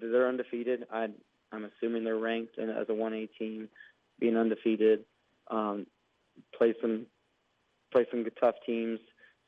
they're 0.00 0.28
undefeated. 0.28 0.86
I, 0.92 1.08
I'm 1.52 1.66
assuming 1.66 2.04
they're 2.04 2.18
ranked 2.18 2.58
and 2.58 2.70
as 2.70 2.88
a 2.88 2.92
1A 2.92 3.28
team, 3.38 3.68
being 4.18 4.36
undefeated. 4.36 5.04
Um, 5.50 5.86
play 6.56 6.74
some 6.80 7.06
play 7.92 8.06
some 8.10 8.22
good, 8.22 8.36
tough 8.40 8.54
teams. 8.64 9.00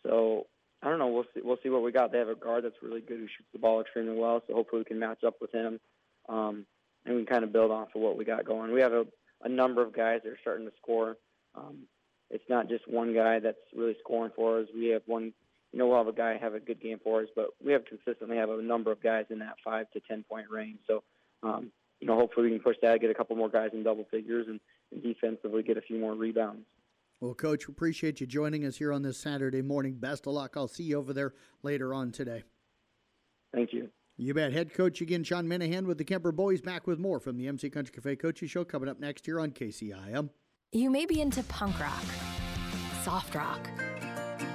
So 0.05 0.47
I 0.83 0.89
don't 0.89 0.99
know. 0.99 1.09
We'll 1.09 1.25
see. 1.35 1.41
We'll 1.43 1.59
see 1.63 1.69
what 1.69 1.83
we 1.83 1.93
got. 1.93 2.11
They 2.11 2.19
have 2.19 2.29
a 2.29 2.35
guard 2.35 2.65
that's 2.65 2.83
really 2.83 3.01
good 3.01 3.19
who 3.19 3.27
shoots 3.27 3.49
the 3.53 3.59
ball 3.59 3.81
extremely 3.81 4.19
well. 4.19 4.43
So 4.47 4.55
hopefully 4.55 4.81
we 4.81 4.87
can 4.87 4.99
match 4.99 5.23
up 5.25 5.37
with 5.41 5.53
him, 5.53 5.79
um, 6.29 6.67
and 7.05 7.15
we 7.15 7.25
can 7.25 7.33
kind 7.33 7.45
of 7.45 7.53
build 7.53 7.71
off 7.71 7.89
of 7.95 8.01
what 8.01 8.17
we 8.17 8.25
got 8.25 8.45
going. 8.45 8.73
We 8.73 8.81
have 8.81 8.93
a, 8.93 9.05
a 9.45 9.49
number 9.49 9.83
of 9.83 9.95
guys 9.95 10.21
that 10.25 10.31
are 10.31 10.39
starting 10.41 10.67
to 10.67 10.73
score. 10.83 11.17
Um, 11.55 11.85
it's 12.31 12.49
not 12.49 12.69
just 12.69 12.89
one 12.89 13.15
guy 13.15 13.39
that's 13.39 13.59
really 13.77 13.95
scoring 14.03 14.33
for 14.35 14.61
us. 14.61 14.67
We 14.75 14.89
have 14.89 15.03
one 15.07 15.33
you 15.73 15.79
know, 15.79 15.87
we'll 15.87 15.97
have 15.97 16.09
a 16.09 16.13
guy 16.13 16.37
have 16.37 16.55
a 16.55 16.61
good 16.61 16.81
game 16.81 17.01
for 17.03 17.23
us, 17.23 17.29
but 17.35 17.47
we 17.65 17.73
have 17.73 17.85
consistently 17.87 18.37
have 18.37 18.51
a 18.51 18.63
number 18.63 18.93
of 18.93 19.03
guys 19.03 19.25
in 19.31 19.39
that 19.39 19.55
five 19.65 19.91
to 19.93 20.01
ten 20.01 20.23
point 20.29 20.47
range. 20.51 20.79
So, 20.87 21.03
um, 21.43 21.73
you 22.01 22.07
know, 22.07 22.15
hopefully 22.15 22.51
we 22.51 22.57
can 22.57 22.63
push 22.63 22.77
that, 22.83 23.01
get 23.01 23.11
a 23.11 23.15
couple 23.15 23.37
more 23.37 23.49
guys 23.49 23.71
in 23.73 23.83
double 23.83 24.07
figures, 24.11 24.47
and, 24.49 24.61
and 24.93 25.03
defensively 25.03 25.63
get 25.63 25.79
a 25.79 25.81
few 25.81 25.99
more 25.99 26.15
rebounds. 26.15 26.67
Well, 27.21 27.35
Coach, 27.35 27.69
appreciate 27.69 28.21
you 28.21 28.27
joining 28.27 28.67
us 28.67 28.77
here 28.77 28.93
on 28.93 29.03
this 29.03 29.17
Saturday 29.17 29.63
morning. 29.63 29.95
Best 29.95 30.27
of 30.27 30.35
luck. 30.35 30.55
I'll 30.57 30.69
see 30.69 30.83
you 30.83 30.99
over 30.99 31.13
there 31.13 31.33
later 31.63 31.95
on 31.95 32.11
today. 32.11 32.43
Thank 33.55 33.73
you. 33.73 33.89
You 34.17 34.35
bet. 34.35 34.53
Head 34.53 34.75
coach 34.75 35.01
again, 35.01 35.25
Sean 35.25 35.47
Minahan 35.47 35.87
with 35.87 35.99
the 35.99 36.05
Kuemper 36.05 36.35
Boys, 36.35 36.61
back 36.61 36.87
with 36.87 36.99
more 36.99 37.19
from 37.19 37.39
the 37.39 37.49
MC 37.49 37.71
Country 37.71 37.95
Cafe 37.95 38.17
Coaches 38.17 38.51
Show 38.51 38.65
coming 38.65 38.89
up 38.89 39.01
next 39.01 39.25
here 39.25 39.41
on 39.41 39.53
KCIM. 39.53 40.31
You 40.73 40.91
may 40.91 41.07
be 41.07 41.21
into 41.21 41.43
punk 41.45 41.79
rock, 41.81 42.05
soft 43.05 43.35
rock 43.35 43.69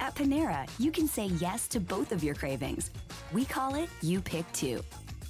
At 0.00 0.14
Panera, 0.14 0.68
you 0.78 0.90
can 0.90 1.06
say 1.06 1.26
yes 1.26 1.68
to 1.68 1.80
both 1.80 2.12
of 2.12 2.22
your 2.22 2.34
cravings. 2.34 2.90
We 3.32 3.44
call 3.44 3.74
it 3.74 3.88
You 4.00 4.20
Pick 4.20 4.50
Two. 4.52 4.82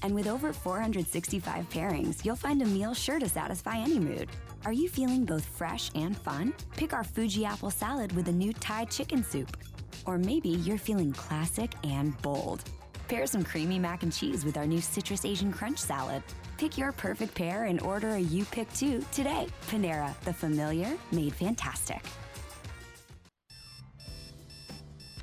And 0.02 0.14
with 0.14 0.26
over 0.26 0.52
465 0.52 1.68
pairings, 1.68 2.24
you'll 2.24 2.36
find 2.36 2.60
a 2.60 2.66
meal 2.66 2.92
sure 2.92 3.20
to 3.20 3.28
satisfy 3.28 3.76
any 3.76 3.98
mood. 3.98 4.28
Are 4.64 4.72
you 4.72 4.88
feeling 4.88 5.24
both 5.24 5.44
fresh 5.44 5.90
and 5.94 6.16
fun? 6.16 6.52
Pick 6.76 6.92
our 6.92 7.04
Fuji 7.04 7.44
apple 7.44 7.70
salad 7.70 8.12
with 8.12 8.28
a 8.28 8.32
new 8.32 8.52
Thai 8.52 8.86
chicken 8.86 9.22
soup. 9.22 9.56
Or 10.06 10.18
maybe 10.18 10.48
you're 10.48 10.78
feeling 10.78 11.12
classic 11.12 11.72
and 11.84 12.20
bold. 12.22 12.64
Pair 13.06 13.26
some 13.26 13.44
creamy 13.44 13.78
mac 13.78 14.02
and 14.02 14.12
cheese 14.12 14.44
with 14.44 14.56
our 14.56 14.66
new 14.66 14.80
Citrus 14.80 15.24
Asian 15.24 15.52
Crunch 15.52 15.78
salad. 15.78 16.22
Pick 16.58 16.78
your 16.78 16.92
perfect 16.92 17.34
pair 17.34 17.64
and 17.64 17.80
order 17.80 18.10
a 18.10 18.18
You 18.18 18.44
Pick 18.46 18.72
Two 18.72 19.04
today. 19.12 19.46
Panera, 19.68 20.18
the 20.20 20.32
familiar 20.32 20.96
made 21.12 21.34
fantastic. 21.34 22.02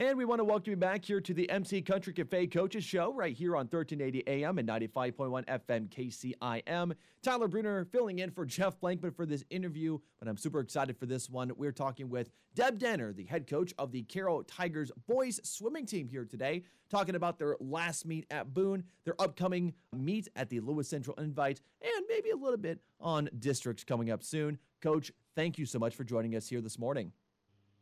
And 0.00 0.16
we 0.16 0.24
want 0.24 0.38
to 0.38 0.44
welcome 0.44 0.70
you 0.70 0.78
back 0.78 1.04
here 1.04 1.20
to 1.20 1.34
the 1.34 1.50
MC 1.50 1.82
Country 1.82 2.14
Cafe 2.14 2.46
Coaches 2.46 2.84
Show 2.84 3.12
right 3.12 3.36
here 3.36 3.54
on 3.54 3.66
1380 3.66 4.26
AM 4.26 4.56
and 4.56 4.66
95.1 4.66 5.44
FM 5.44 5.90
KCIM. 5.90 6.94
Tyler 7.22 7.48
Bruner 7.48 7.84
filling 7.84 8.20
in 8.20 8.30
for 8.30 8.46
Jeff 8.46 8.80
Blankman 8.80 9.14
for 9.14 9.26
this 9.26 9.44
interview, 9.50 9.98
but 10.18 10.26
I'm 10.26 10.38
super 10.38 10.60
excited 10.60 10.96
for 10.96 11.04
this 11.04 11.28
one. 11.28 11.52
We're 11.54 11.70
talking 11.70 12.08
with 12.08 12.30
Deb 12.54 12.78
Denner, 12.78 13.12
the 13.12 13.26
head 13.26 13.46
coach 13.46 13.74
of 13.76 13.92
the 13.92 14.04
Carroll 14.04 14.42
Tigers 14.42 14.90
boys 15.06 15.38
swimming 15.44 15.84
team 15.84 16.08
here 16.08 16.24
today, 16.24 16.62
talking 16.88 17.14
about 17.14 17.38
their 17.38 17.56
last 17.60 18.06
meet 18.06 18.24
at 18.30 18.54
Boone, 18.54 18.84
their 19.04 19.20
upcoming 19.20 19.74
meet 19.94 20.28
at 20.34 20.48
the 20.48 20.60
Lewis 20.60 20.88
Central 20.88 21.14
Invite, 21.16 21.60
and 21.82 22.06
maybe 22.08 22.30
a 22.30 22.36
little 22.36 22.56
bit 22.56 22.80
on 23.00 23.28
districts 23.38 23.84
coming 23.84 24.10
up 24.10 24.22
soon. 24.22 24.58
Coach, 24.80 25.12
thank 25.36 25.58
you 25.58 25.66
so 25.66 25.78
much 25.78 25.94
for 25.94 26.04
joining 26.04 26.36
us 26.36 26.48
here 26.48 26.62
this 26.62 26.78
morning. 26.78 27.12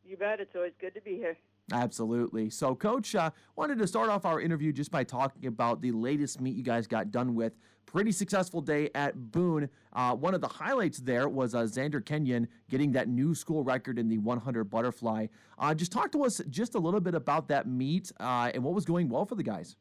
You 0.05 0.17
bet. 0.17 0.41
It's 0.41 0.57
always 0.57 0.73
good 0.81 0.95
to 0.95 1.01
be 1.01 1.15
here. 1.15 1.37
Absolutely. 1.73 2.49
So, 2.51 2.75
Coach, 2.75 3.15
uh, 3.15 3.31
wanted 3.57 3.79
to 3.79 3.87
start 3.87 4.09
off 4.09 4.25
our 4.25 4.41
interview 4.41 4.73
just 4.73 4.91
by 4.91 5.05
talking 5.05 5.47
about 5.47 5.83
the 5.83 5.93
latest 5.93 6.41
meet 6.41 6.57
you 6.57 6.63
guys 6.63 6.87
got 6.87 7.11
done 7.11 7.35
with. 7.35 7.53
Pretty 7.85 8.13
successful 8.13 8.61
day 8.61 8.91
at 8.95 9.33
Boone. 9.33 9.69
Uh, 9.93 10.15
one 10.15 10.35
of 10.35 10.41
the 10.41 10.49
highlights 10.49 10.99
there 10.99 11.29
was 11.29 11.55
uh, 11.55 11.61
Xander 11.61 12.05
Kenyon 12.05 12.49
getting 12.71 12.93
that 12.93 13.09
new 13.09 13.35
school 13.35 13.65
record 13.65 13.99
in 13.99 14.09
the 14.09 14.19
100 14.19 14.65
butterfly. 14.65 15.27
Uh, 15.59 15.75
just 15.75 15.93
talk 15.93 16.13
to 16.13 16.25
us 16.25 16.41
just 16.51 16.75
a 16.75 16.79
little 16.79 17.01
bit 17.01 17.15
about 17.15 17.49
that 17.49 17.67
meet 17.67 18.13
uh, 18.21 18.51
and 18.55 18.63
what 18.63 18.75
was 18.75 18.85
going 18.85 19.09
well 19.09 19.25
for 19.25 19.35
the 19.35 19.43
guys. 19.43 19.77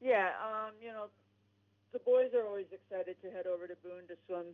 Yeah, 0.00 0.30
um, 0.44 0.72
you 0.80 0.88
know, 0.88 1.06
the 1.92 1.98
boys 2.00 2.30
are 2.34 2.46
always 2.46 2.66
excited 2.70 3.16
to 3.22 3.30
head 3.30 3.46
over 3.46 3.66
to 3.66 3.74
Boone 3.82 4.06
to 4.08 4.16
swim. 4.26 4.46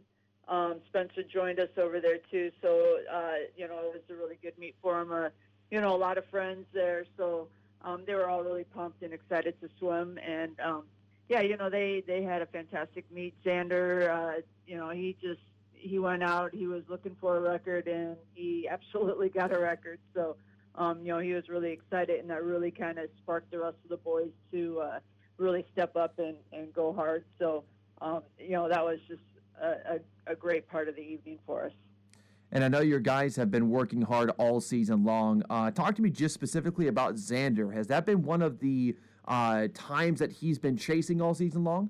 Um, 0.48 0.80
Spencer 0.88 1.22
joined 1.22 1.60
us 1.60 1.70
over 1.76 2.00
there 2.00 2.18
too, 2.30 2.50
so 2.60 2.98
uh, 3.12 3.34
you 3.56 3.68
know 3.68 3.78
it 3.78 3.92
was 3.94 4.02
a 4.10 4.14
really 4.14 4.38
good 4.42 4.58
meet 4.58 4.74
for 4.82 5.00
him. 5.00 5.30
You 5.72 5.80
know, 5.80 5.96
a 5.96 5.96
lot 5.96 6.18
of 6.18 6.26
friends 6.26 6.66
there, 6.74 7.06
so 7.16 7.48
um, 7.80 8.02
they 8.06 8.12
were 8.12 8.28
all 8.28 8.42
really 8.42 8.64
pumped 8.64 9.02
and 9.02 9.10
excited 9.14 9.58
to 9.62 9.70
swim. 9.78 10.18
And 10.18 10.60
um, 10.60 10.82
yeah, 11.30 11.40
you 11.40 11.56
know, 11.56 11.70
they 11.70 12.04
they 12.06 12.22
had 12.22 12.42
a 12.42 12.46
fantastic 12.46 13.10
meet. 13.10 13.34
Xander, 13.42 14.10
uh, 14.10 14.40
you 14.66 14.76
know, 14.76 14.90
he 14.90 15.16
just 15.18 15.40
he 15.72 15.98
went 15.98 16.22
out. 16.22 16.54
He 16.54 16.66
was 16.66 16.82
looking 16.90 17.16
for 17.18 17.38
a 17.38 17.40
record, 17.40 17.88
and 17.88 18.18
he 18.34 18.68
absolutely 18.70 19.30
got 19.30 19.50
a 19.50 19.58
record. 19.58 19.98
So, 20.12 20.36
um, 20.74 21.00
you 21.00 21.10
know, 21.10 21.20
he 21.20 21.32
was 21.32 21.48
really 21.48 21.72
excited, 21.72 22.20
and 22.20 22.28
that 22.28 22.44
really 22.44 22.70
kind 22.70 22.98
of 22.98 23.08
sparked 23.22 23.50
the 23.50 23.60
rest 23.60 23.78
of 23.82 23.88
the 23.88 23.96
boys 23.96 24.32
to 24.50 24.78
uh, 24.78 24.98
really 25.38 25.64
step 25.72 25.96
up 25.96 26.18
and, 26.18 26.36
and 26.52 26.70
go 26.74 26.92
hard. 26.92 27.24
So, 27.38 27.64
um, 28.02 28.24
you 28.38 28.50
know, 28.50 28.68
that 28.68 28.84
was 28.84 28.98
just 29.08 29.22
a, 29.58 29.94
a, 29.94 30.32
a 30.32 30.34
great 30.34 30.68
part 30.68 30.90
of 30.90 30.96
the 30.96 31.00
evening 31.00 31.38
for 31.46 31.64
us. 31.64 31.72
And 32.52 32.62
I 32.62 32.68
know 32.68 32.80
your 32.80 33.00
guys 33.00 33.34
have 33.36 33.50
been 33.50 33.70
working 33.70 34.02
hard 34.02 34.30
all 34.36 34.60
season 34.60 35.04
long. 35.04 35.42
Uh, 35.48 35.70
talk 35.70 35.96
to 35.96 36.02
me 36.02 36.10
just 36.10 36.34
specifically 36.34 36.86
about 36.86 37.14
Xander. 37.14 37.72
Has 37.72 37.86
that 37.86 38.04
been 38.04 38.22
one 38.22 38.42
of 38.42 38.60
the 38.60 38.94
uh, 39.26 39.68
times 39.72 40.18
that 40.20 40.30
he's 40.30 40.58
been 40.58 40.76
chasing 40.76 41.22
all 41.22 41.32
season 41.34 41.64
long? 41.64 41.88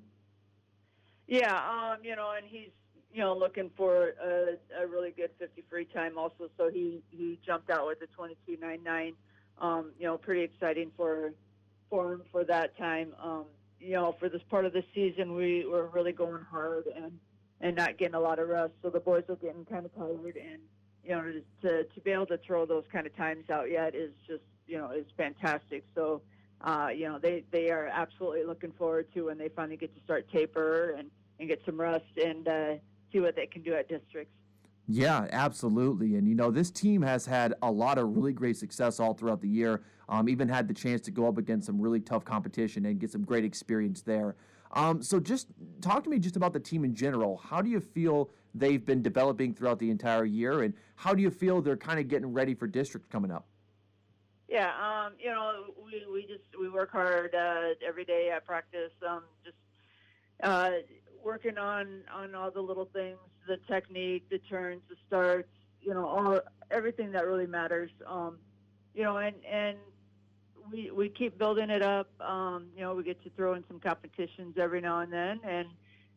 Yeah, 1.27 1.57
um, 1.57 1.99
you 2.05 2.15
know, 2.15 2.35
and 2.37 2.47
he's 2.47 2.71
you 3.13 3.21
know 3.21 3.37
looking 3.37 3.71
for 3.77 4.11
a, 4.23 4.83
a 4.83 4.87
really 4.87 5.11
good 5.11 5.31
50 5.41 5.65
free 5.69 5.85
time 5.85 6.17
also. 6.17 6.49
So 6.57 6.71
he 6.71 7.03
he 7.11 7.41
jumped 7.45 7.69
out 7.69 7.87
with 7.89 7.99
a 8.03 8.07
22.99. 8.21 9.15
Um, 9.59 9.91
you 9.99 10.07
know, 10.07 10.17
pretty 10.17 10.43
exciting 10.43 10.93
for 10.97 11.33
for 11.91 12.13
him 12.13 12.23
for 12.31 12.45
that 12.45 12.79
time. 12.79 13.15
Um, 13.21 13.47
you 13.81 13.95
know, 13.95 14.15
for 14.21 14.29
this 14.29 14.43
part 14.49 14.65
of 14.65 14.73
the 14.73 14.85
season, 14.95 15.35
we 15.35 15.67
were 15.67 15.89
really 15.89 16.13
going 16.13 16.45
hard 16.49 16.85
and 16.87 17.19
and 17.63 17.75
not 17.75 17.97
getting 17.97 18.15
a 18.15 18.21
lot 18.21 18.39
of 18.39 18.49
rest. 18.49 18.73
So 18.83 18.91
the 18.91 19.01
boys 19.01 19.25
are 19.31 19.37
getting 19.37 19.65
kind 19.65 19.87
of 19.87 19.95
tired, 19.95 20.37
and 20.37 20.61
you 21.03 21.11
know, 21.11 21.33
to 21.63 21.85
to 21.85 22.01
be 22.03 22.11
able 22.11 22.27
to 22.27 22.39
throw 22.47 22.67
those 22.67 22.85
kind 22.93 23.07
of 23.07 23.17
times 23.17 23.49
out 23.49 23.71
yet 23.71 23.95
is 23.95 24.13
just 24.27 24.43
you 24.67 24.77
know 24.77 24.91
is 24.91 25.07
fantastic. 25.17 25.85
So. 25.95 26.21
Uh, 26.65 26.91
you 26.95 27.09
know, 27.09 27.19
they, 27.19 27.43
they 27.51 27.73
are 27.73 27.89
absolutely 27.89 28.45
looking 28.45 28.71
forward 28.79 29.13
to 29.13 29.23
when 29.23 29.37
they 29.37 29.49
finally 29.49 29.77
get 29.77 29.93
to 29.97 30.01
start 30.05 30.31
taper 30.31 30.95
and, 30.97 31.11
and 31.41 31.49
get 31.49 31.61
some 31.67 31.81
rest 31.81 32.05
and 32.25 32.47
uh, 32.47 32.75
see 33.13 33.19
what 33.19 33.35
they 33.35 33.47
can 33.47 33.63
do 33.63 33.75
at 33.75 33.89
districts. 33.89 34.33
Yeah, 34.87 35.27
absolutely. 35.33 36.15
And, 36.15 36.29
you 36.29 36.37
know, 36.37 36.53
this 36.53 36.71
team 36.71 37.03
has 37.03 37.27
had 37.27 37.55
a 37.63 37.71
lot 37.73 37.99
of 37.99 38.17
really 38.17 38.33
great 38.33 38.57
success 38.57 39.01
all 39.01 39.13
throughout 39.13 39.41
the 39.41 39.49
year. 39.49 39.83
Um, 40.09 40.29
even 40.29 40.49
had 40.49 40.69
the 40.69 40.75
chance 40.75 41.01
to 41.01 41.11
go 41.11 41.27
up 41.27 41.37
against 41.37 41.67
some 41.67 41.81
really 41.81 41.99
tough 41.99 42.25
competition 42.25 42.87
and 42.87 43.01
get 43.01 43.11
some 43.11 43.25
great 43.25 43.45
experience 43.45 44.03
there. 44.03 44.37
Um, 44.73 45.03
so, 45.03 45.21
just 45.21 45.49
talk 45.81 46.05
to 46.05 46.11
me 46.11 46.19
just 46.19 46.37
about 46.37 46.53
the 46.53 46.61
team 46.61 46.85
in 46.85 46.95
general. 46.95 47.37
How 47.37 47.61
do 47.61 47.69
you 47.69 47.81
feel 47.81 48.31
they've 48.55 48.85
been 48.85 49.03
developing 49.03 49.55
throughout 49.55 49.79
the 49.79 49.91
entire 49.91 50.25
year, 50.25 50.63
and 50.63 50.75
how 50.97 51.15
do 51.15 51.23
you 51.23 51.31
feel 51.31 51.61
they're 51.61 51.77
kind 51.77 52.01
of 52.01 52.09
getting 52.09 52.33
ready 52.33 52.55
for 52.55 52.67
district 52.67 53.11
coming 53.11 53.31
up? 53.31 53.47
Yeah, 54.49 54.71
um, 54.81 55.15
you 55.19 55.31
know, 55.31 55.65
we, 55.83 56.05
we 56.13 56.23
just 56.23 56.45
we 56.59 56.69
work 56.69 56.91
hard 56.91 57.35
uh, 57.35 57.75
every 57.87 58.05
day 58.05 58.31
at 58.35 58.45
practice. 58.47 58.93
Um, 59.07 59.23
just 59.45 59.57
uh, 60.43 60.71
working 61.23 61.59
on 61.59 62.03
on 62.13 62.35
all 62.35 62.51
the 62.51 62.61
little 62.61 62.89
things, 62.93 63.19
the 63.47 63.59
technique, 63.69 64.29
the 64.31 64.39
turns, 64.39 64.83
the 64.89 64.97
starts, 65.07 65.49
you 65.81 65.93
know, 65.95 66.07
all 66.07 66.41
everything 66.71 67.13
that 67.13 67.27
really 67.27 67.47
matters. 67.47 67.91
Um, 68.07 68.39
you 68.95 69.03
know, 69.03 69.19
and 69.19 69.37
and 69.51 69.79
we 70.73 70.91
we 70.91 71.09
keep 71.09 71.39
building 71.39 71.71
it 71.71 71.83
up. 71.83 72.09
Um, 72.21 72.69
you 72.75 72.83
know, 72.83 72.95
we 72.95 73.05
get 73.05 73.23
to 73.25 73.31
throw 73.31 73.55
in 73.55 73.65
some 73.69 73.79
competitions 73.79 74.57
every 74.59 74.81
now 74.81 75.01
and 75.01 75.13
then, 75.13 75.41
and 75.45 75.69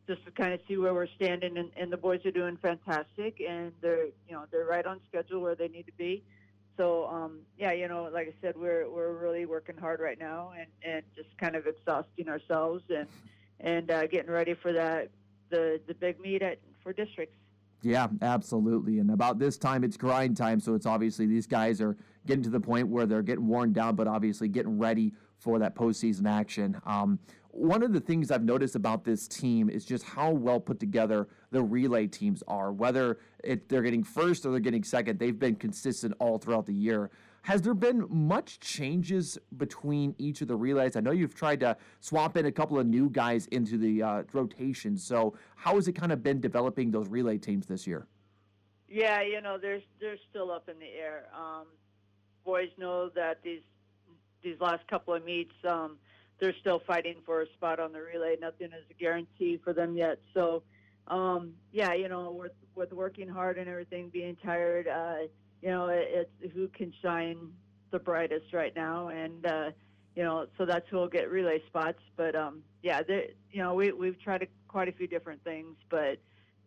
just 0.08 0.24
to 0.26 0.32
kind 0.32 0.54
of 0.54 0.60
see 0.68 0.78
where 0.78 0.94
we're 0.94 1.08
standing. 1.16 1.58
And, 1.58 1.72
and 1.76 1.92
the 1.92 1.98
boys 1.98 2.26
are 2.26 2.32
doing 2.32 2.58
fantastic, 2.58 3.42
and 3.48 3.72
they're 3.82 4.06
you 4.06 4.32
know 4.32 4.46
they're 4.52 4.66
right 4.66 4.86
on 4.86 5.02
schedule 5.10 5.42
where 5.42 5.56
they 5.56 5.68
need 5.68 5.86
to 5.88 5.94
be. 5.94 6.24
So 6.78 7.08
um, 7.08 7.40
yeah, 7.58 7.72
you 7.72 7.88
know, 7.88 8.10
like 8.12 8.28
I 8.28 8.34
said, 8.42 8.56
we're 8.58 8.90
we're 8.90 9.14
really 9.14 9.46
working 9.46 9.78
hard 9.78 10.00
right 10.00 10.20
now, 10.20 10.54
and 10.58 10.68
and 10.84 11.04
just 11.16 11.36
kind 11.38 11.56
of 11.56 11.68
exhausting 11.68 12.30
ourselves, 12.30 12.84
and 12.90 13.08
and 13.60 13.92
uh, 13.92 14.08
getting 14.08 14.32
ready 14.32 14.54
for 14.54 14.74
that 14.74 15.10
the 15.50 15.80
the 15.88 15.94
big 15.94 16.20
meet 16.20 16.42
at 16.42 16.60
for 16.84 16.94
districts. 16.94 17.36
Yeah, 17.86 18.08
absolutely. 18.24 18.98
And 18.98 19.12
about 19.12 19.38
this 19.38 19.60
time, 19.60 19.84
it's 19.84 19.96
grind 19.96 20.36
time. 20.36 20.60
So 20.60 20.74
it's 20.74 20.88
obviously 20.88 21.28
these 21.28 21.46
guys 21.46 21.80
are 21.80 21.96
getting 22.26 22.42
to 22.42 22.50
the 22.50 22.60
point 22.60 22.88
where 22.88 23.06
they're 23.06 23.22
getting 23.22 23.46
worn 23.46 23.74
down, 23.74 23.96
but 23.96 24.08
obviously 24.08 24.48
getting 24.48 24.80
ready 24.80 25.14
for 25.38 25.60
that 25.60 25.76
postseason 25.76 26.28
action. 26.28 26.82
Um, 26.88 27.20
one 27.52 27.84
of 27.84 27.94
the 27.94 28.00
things 28.00 28.32
I've 28.32 28.44
noticed 28.44 28.76
about 28.76 29.04
this 29.04 29.28
team 29.28 29.70
is 29.70 29.86
just 29.86 30.04
how 30.04 30.32
well 30.32 30.60
put 30.60 30.80
together 30.80 31.28
the 31.52 31.62
relay 31.62 32.08
teams 32.08 32.42
are. 32.48 32.74
Whether 32.74 33.20
it, 33.44 33.70
they're 33.70 33.84
getting 33.84 34.04
first 34.04 34.48
or 34.48 34.52
they're 34.52 34.60
getting 34.60 34.84
second, 34.84 35.20
they've 35.20 35.38
been 35.38 35.56
consistent 35.56 36.16
all 36.20 36.40
throughout 36.40 36.66
the 36.66 36.74
year. 36.74 37.12
Has 37.46 37.62
there 37.62 37.76
been 37.76 38.08
much 38.10 38.60
changes 38.60 39.38
between 39.56 40.16
each 40.18 40.42
of 40.42 40.48
the 40.48 40.56
relays? 40.56 40.96
I 40.96 41.00
know 41.02 41.12
you've 41.12 41.36
tried 41.36 41.60
to 41.60 41.78
swap 42.00 42.38
in 42.38 42.48
a 42.48 42.52
couple 42.52 42.80
of 42.80 42.88
new 42.88 43.08
guys 43.08 43.46
into 43.52 43.78
the 43.78 44.02
uh, 44.02 44.24
rotation. 44.34 44.98
So 44.98 45.36
how 45.56 45.76
has 45.76 45.88
it 45.88 45.94
kind 45.94 46.12
of 46.12 46.24
been 46.24 46.42
developing 46.42 46.90
those 46.90 47.08
relay 47.08 47.38
teams 47.38 47.68
this 47.68 47.86
year? 47.86 48.08
Yeah, 48.90 49.22
you 49.22 49.42
know, 49.42 49.60
there's 49.62 49.84
they're 50.02 50.18
still 50.32 50.50
up 50.50 50.70
in 50.70 50.80
the 50.80 50.88
air. 50.88 51.26
Um, 51.38 51.68
boys 52.44 52.70
know 52.80 53.10
that 53.10 53.44
these 53.44 53.62
these 54.42 54.60
last 54.60 54.88
couple 54.88 55.14
of 55.14 55.24
meets, 55.24 55.54
um, 55.70 55.98
they're 56.40 56.56
still 56.62 56.82
fighting 56.88 57.18
for 57.28 57.44
a 57.44 57.48
spot 57.54 57.80
on 57.80 57.92
the 57.92 58.02
relay. 58.02 58.38
Nothing 58.42 58.70
is 58.70 58.86
a 58.90 58.94
guarantee 58.96 59.62
for 59.64 59.72
them 59.72 59.96
yet. 59.96 60.18
So, 60.34 60.64
um, 61.10 61.54
yeah, 61.72 61.94
you 61.94 62.10
know, 62.10 62.32
with 62.32 62.54
with 62.74 62.92
working 62.92 63.30
hard 63.30 63.60
and 63.60 63.70
everything, 63.70 64.10
being 64.10 64.36
tired. 64.44 64.88
Uh, 64.88 65.28
you 65.66 65.72
know, 65.72 65.88
it, 65.88 66.30
it's 66.40 66.54
who 66.54 66.68
can 66.68 66.94
shine 67.02 67.38
the 67.90 67.98
brightest 67.98 68.54
right 68.54 68.74
now, 68.76 69.08
and 69.08 69.46
uh, 69.48 69.72
you 70.16 70.24
know, 70.24 70.46
so 70.60 70.66
that's 70.66 70.88
who 70.90 70.98
will 70.98 71.10
get 71.10 71.32
relay 71.32 71.60
spots. 71.66 71.98
But 72.16 72.36
um, 72.36 72.62
yeah, 72.84 73.02
you 73.10 73.64
know, 73.64 73.74
we 73.74 73.92
we've 73.92 74.22
tried 74.22 74.44
a, 74.44 74.48
quite 74.68 74.90
a 74.90 74.92
few 74.92 75.08
different 75.08 75.44
things, 75.44 75.76
but 75.90 76.20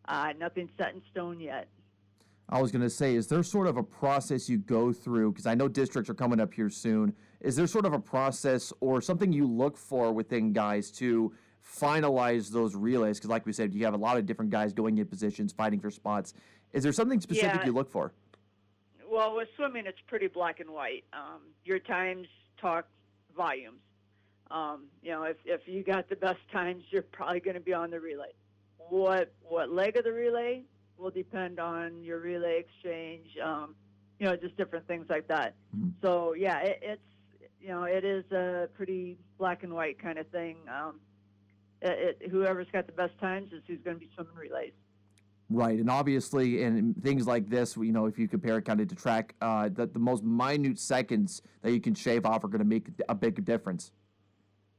uh, 0.09 0.33
nothing's 0.37 0.73
set 0.77 0.95
in 0.95 1.03
stone 1.13 1.39
yet. 1.39 1.69
I 2.49 2.61
was 2.61 2.73
going 2.73 2.83
to 2.83 2.91
say, 2.91 3.15
is 3.15 3.29
there 3.29 3.43
sort 3.45 3.69
of 3.69 3.77
a 3.77 3.83
process 3.85 4.49
you 4.49 4.59
go 4.59 4.93
through? 4.93 5.33
Because 5.33 5.47
I 5.47 5.55
know 5.55 5.69
districts 5.69 6.11
are 6.11 6.15
coming 6.15 6.41
up 6.41 6.53
here 6.53 6.71
soon. 6.71 7.15
Is 7.41 7.55
there 7.55 7.67
sort 7.69 7.85
of 7.85 7.93
a 7.93 8.01
process 8.01 8.73
or 8.81 9.01
something 9.01 9.33
you 9.33 9.47
look 9.47 9.77
for 9.77 10.13
within 10.13 10.53
guys 10.53 10.91
to 10.93 11.33
finalize 11.63 12.51
those 12.51 12.75
relays? 12.75 13.19
Because, 13.19 13.31
like 13.31 13.47
we 13.47 13.53
said, 13.53 13.75
you 13.75 13.85
have 13.85 13.95
a 13.95 13.99
lot 13.99 14.17
of 14.17 14.27
different 14.27 14.51
guys 14.51 14.73
going 14.73 14.99
in 14.99 15.07
positions, 15.07 15.53
fighting 15.53 15.79
for 15.79 15.91
spots. 15.91 16.35
Is 16.73 16.83
there 16.83 16.93
something 16.93 17.21
specific 17.21 17.61
yeah. 17.61 17.67
you 17.67 17.73
look 17.73 17.91
for? 17.91 18.13
Well, 19.19 19.35
with 19.35 19.49
swimming, 19.57 19.83
it's 19.85 19.99
pretty 20.07 20.29
black 20.29 20.61
and 20.61 20.71
white. 20.71 21.03
Um, 21.13 21.41
your 21.65 21.81
times 21.81 22.29
talk 22.61 22.87
volumes. 23.37 23.81
Um, 24.49 24.85
you 25.03 25.11
know, 25.11 25.25
if 25.25 25.37
if 25.45 25.63
you 25.67 25.83
got 25.83 26.09
the 26.09 26.15
best 26.15 26.39
times, 26.53 26.85
you're 26.91 27.03
probably 27.03 27.41
going 27.41 27.57
to 27.57 27.61
be 27.61 27.73
on 27.73 27.91
the 27.91 27.99
relay. 27.99 28.31
What 28.77 29.33
what 29.43 29.73
leg 29.73 29.97
of 29.97 30.05
the 30.05 30.13
relay 30.13 30.63
will 30.97 31.11
depend 31.11 31.59
on 31.59 32.05
your 32.05 32.21
relay 32.21 32.61
exchange. 32.61 33.27
Um, 33.45 33.75
you 34.21 34.27
know, 34.27 34.37
just 34.37 34.57
different 34.57 34.87
things 34.87 35.07
like 35.11 35.27
that. 35.27 35.57
Mm-hmm. 35.77 35.89
So 36.01 36.35
yeah, 36.35 36.61
it, 36.61 36.79
it's 36.81 37.03
you 37.61 37.71
know, 37.71 37.83
it 37.83 38.05
is 38.05 38.25
a 38.31 38.69
pretty 38.73 39.19
black 39.37 39.65
and 39.65 39.75
white 39.75 40.01
kind 40.01 40.19
of 40.19 40.29
thing. 40.29 40.59
Um, 40.73 41.01
it, 41.83 42.19
it, 42.21 42.31
whoever's 42.31 42.69
got 42.73 42.87
the 42.87 42.93
best 42.93 43.19
times 43.19 43.53
is 43.53 43.63
who's 43.67 43.81
going 43.85 43.97
to 43.97 44.01
be 44.01 44.11
swimming 44.15 44.37
relays. 44.37 44.75
Right, 45.51 45.79
and 45.79 45.89
obviously, 45.89 46.63
in 46.63 46.93
things 46.93 47.27
like 47.27 47.49
this, 47.49 47.75
you 47.75 47.91
know, 47.91 48.05
if 48.05 48.19
you 48.19 48.29
compare 48.29 48.59
it 48.59 48.67
kind 48.67 48.83
of 48.83 48.89
to 48.89 48.95
track, 48.95 49.35
uh, 49.41 49.71
the, 49.71 49.87
the 49.87 49.99
most 49.99 50.23
minute 50.23 50.79
seconds 50.79 51.41
that 51.63 51.73
you 51.73 51.81
can 51.81 51.95
shave 51.95 52.27
off 52.27 52.45
are 52.45 52.49
going 52.49 52.59
to 52.59 52.67
make 52.67 52.89
a 53.09 53.15
big 53.15 53.43
difference. 53.47 53.93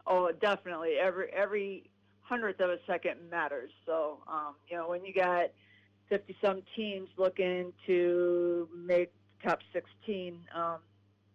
Oh, 0.05 0.32
definitely. 0.39 0.97
Every 1.01 1.32
every 1.34 1.89
hundredth 2.22 2.61
of 2.61 2.70
a 2.70 2.78
second 2.86 3.17
matters. 3.32 3.72
So, 3.88 4.20
um, 4.28 4.53
you 4.70 4.78
know, 4.78 4.88
when 4.88 5.03
you 5.03 5.11
got 5.11 5.49
fifty 6.07 6.36
some 6.39 6.61
teams 6.76 7.09
looking 7.17 7.74
to 7.88 8.70
make 8.76 9.11
top 9.43 9.61
sixteen, 9.74 10.38
um, 10.53 10.78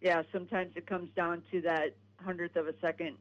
yeah, 0.00 0.22
sometimes 0.32 0.76
it 0.76 0.86
comes 0.86 1.10
down 1.16 1.42
to 1.50 1.60
that 1.62 1.96
hundredth 2.24 2.54
of 2.54 2.68
a 2.68 2.74
second 2.80 3.16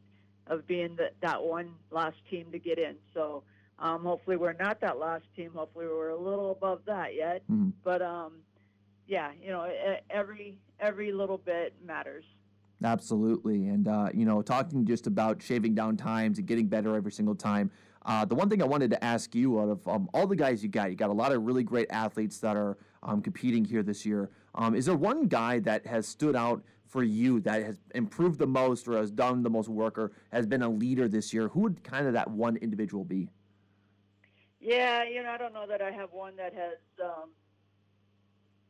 of 0.46 0.68
being 0.68 0.96
the, 0.96 1.10
that 1.24 1.44
one 1.44 1.72
last 1.90 2.18
team 2.30 2.52
to 2.52 2.60
get 2.60 2.78
in. 2.78 2.98
So 3.16 3.44
um, 3.80 4.04
hopefully, 4.04 4.38
we're 4.38 4.54
not 4.54 4.80
that 4.82 5.00
last 5.00 5.26
team. 5.36 5.52
Hopefully, 5.56 5.86
we're 5.88 6.10
a 6.10 6.20
little 6.20 6.52
above 6.52 6.82
that 6.86 7.16
yet. 7.16 7.44
Mm-hmm. 7.52 7.70
But 7.84 8.02
um, 8.02 8.34
yeah, 9.08 9.32
you 9.42 9.50
know, 9.50 9.68
every 10.10 10.58
every 10.80 11.12
little 11.12 11.38
bit 11.38 11.74
matters. 11.86 12.26
Absolutely, 12.84 13.68
and 13.68 13.88
uh, 13.88 14.10
you 14.14 14.26
know, 14.26 14.42
talking 14.42 14.86
just 14.86 15.08
about 15.08 15.42
shaving 15.42 15.74
down 15.74 15.98
times 15.98 16.38
and 16.38 16.48
getting 16.48 16.68
better 16.68 16.96
every 16.96 17.12
single 17.12 17.36
time. 17.36 17.72
Uh, 18.06 18.26
the 18.26 18.36
one 18.36 18.50
thing 18.50 18.62
I 18.62 18.66
wanted 18.66 18.92
to 18.92 19.04
ask 19.04 19.34
you, 19.34 19.60
out 19.62 19.70
of 19.70 19.88
um, 19.88 20.10
all 20.14 20.28
the 20.28 20.36
guys 20.36 20.62
you 20.62 20.70
got, 20.70 20.90
you 20.90 20.96
got 20.98 21.10
a 21.10 21.14
lot 21.14 21.32
of 21.32 21.44
really 21.44 21.64
great 21.64 21.88
athletes 21.90 22.40
that 22.40 22.58
are 22.58 22.78
um, 23.02 23.22
competing 23.22 23.64
here 23.64 23.82
this 23.82 24.06
year. 24.06 24.30
Um, 24.56 24.76
is 24.76 24.86
there 24.86 24.96
one 24.96 25.28
guy 25.28 25.60
that 25.60 25.86
has 25.88 26.06
stood 26.06 26.36
out 26.36 26.62
for 26.86 27.04
you 27.04 27.40
that 27.40 27.64
has 27.64 27.80
improved 27.96 28.40
the 28.40 28.48
most, 28.48 28.88
or 28.88 28.98
has 28.98 29.10
done 29.10 29.42
the 29.42 29.50
most 29.50 29.70
work, 29.70 29.98
or 29.98 30.12
has 30.32 30.46
been 30.46 30.62
a 30.62 30.70
leader 30.70 31.08
this 31.08 31.34
year? 31.34 31.48
Who 31.48 31.62
would 31.62 31.84
kind 31.84 32.06
of 32.06 32.14
that 32.14 32.30
one 32.30 32.58
individual 32.58 33.06
be? 33.06 33.30
Yeah, 34.64 35.04
you 35.04 35.22
know, 35.22 35.30
I 35.30 35.38
don't 35.38 35.54
know 35.54 35.68
that 35.68 35.82
I 35.82 35.92
have 35.92 36.14
one 36.14 36.38
that 36.38 36.54
has 36.54 36.78
um, 37.04 37.30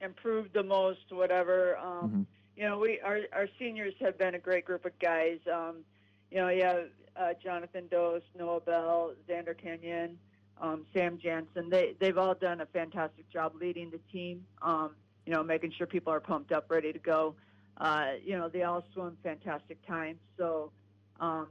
improved 0.02 0.54
the 0.54 0.64
most. 0.64 1.12
Whatever. 1.12 1.78
Um, 1.78 1.86
mm-hmm. 1.86 2.22
You 2.56 2.70
know, 2.70 2.80
we 2.80 3.00
our 3.02 3.20
our 3.32 3.48
seniors 3.60 3.94
have 4.02 4.18
been 4.18 4.34
a 4.34 4.40
great 4.40 4.66
group 4.66 4.86
of 4.86 4.98
guys. 5.00 5.38
Um, 5.52 5.84
you 6.32 6.38
know, 6.38 6.50
you 6.50 6.64
have 6.64 6.86
uh, 7.16 7.34
Jonathan 7.44 7.88
Dose, 7.92 8.24
Noah 8.38 8.62
Bell, 8.62 9.14
Xander 9.30 9.56
Kenyon, 9.56 10.18
um, 10.60 10.86
Sam 10.94 11.20
Jansen. 11.22 11.70
They 11.70 11.96
they've 12.00 12.18
all 12.18 12.34
done 12.34 12.62
a 12.62 12.66
fantastic 12.66 13.30
job 13.30 13.54
leading 13.62 13.92
the 13.92 14.00
team. 14.12 14.46
Um, 14.64 14.96
you 15.28 15.34
know, 15.34 15.44
making 15.44 15.74
sure 15.78 15.86
people 15.86 16.12
are 16.12 16.20
pumped 16.20 16.52
up, 16.52 16.72
ready 16.72 16.92
to 16.92 17.00
go. 17.00 17.36
Uh, 17.78 18.14
you 18.24 18.38
know, 18.38 18.50
they 18.50 18.64
all 18.64 18.84
swim 18.94 19.18
fantastic 19.24 19.86
times. 19.88 20.20
So, 20.38 20.72
um, 21.20 21.48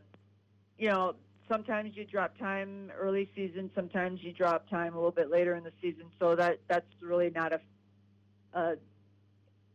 you 0.78 0.88
know, 0.88 1.14
sometimes 1.48 1.96
you 1.96 2.04
drop 2.04 2.36
time 2.38 2.90
early 2.98 3.30
season, 3.34 3.70
sometimes 3.74 4.20
you 4.22 4.32
drop 4.32 4.68
time 4.68 4.94
a 4.94 4.96
little 4.96 5.10
bit 5.10 5.30
later 5.30 5.54
in 5.54 5.64
the 5.64 5.72
season. 5.80 6.04
So 6.18 6.34
that 6.36 6.60
that's 6.68 6.86
really 7.00 7.30
not 7.30 7.52
a 7.52 7.60
a, 8.54 8.74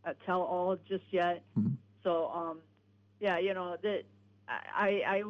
a 0.05 0.13
tell 0.25 0.41
all 0.41 0.77
just 0.87 1.05
yet. 1.11 1.43
Mm-hmm. 1.57 1.73
So 2.03 2.27
um, 2.33 2.59
yeah, 3.19 3.39
you 3.39 3.53
know 3.53 3.77
that 3.81 4.03
I 4.47 5.01
I 5.05 5.23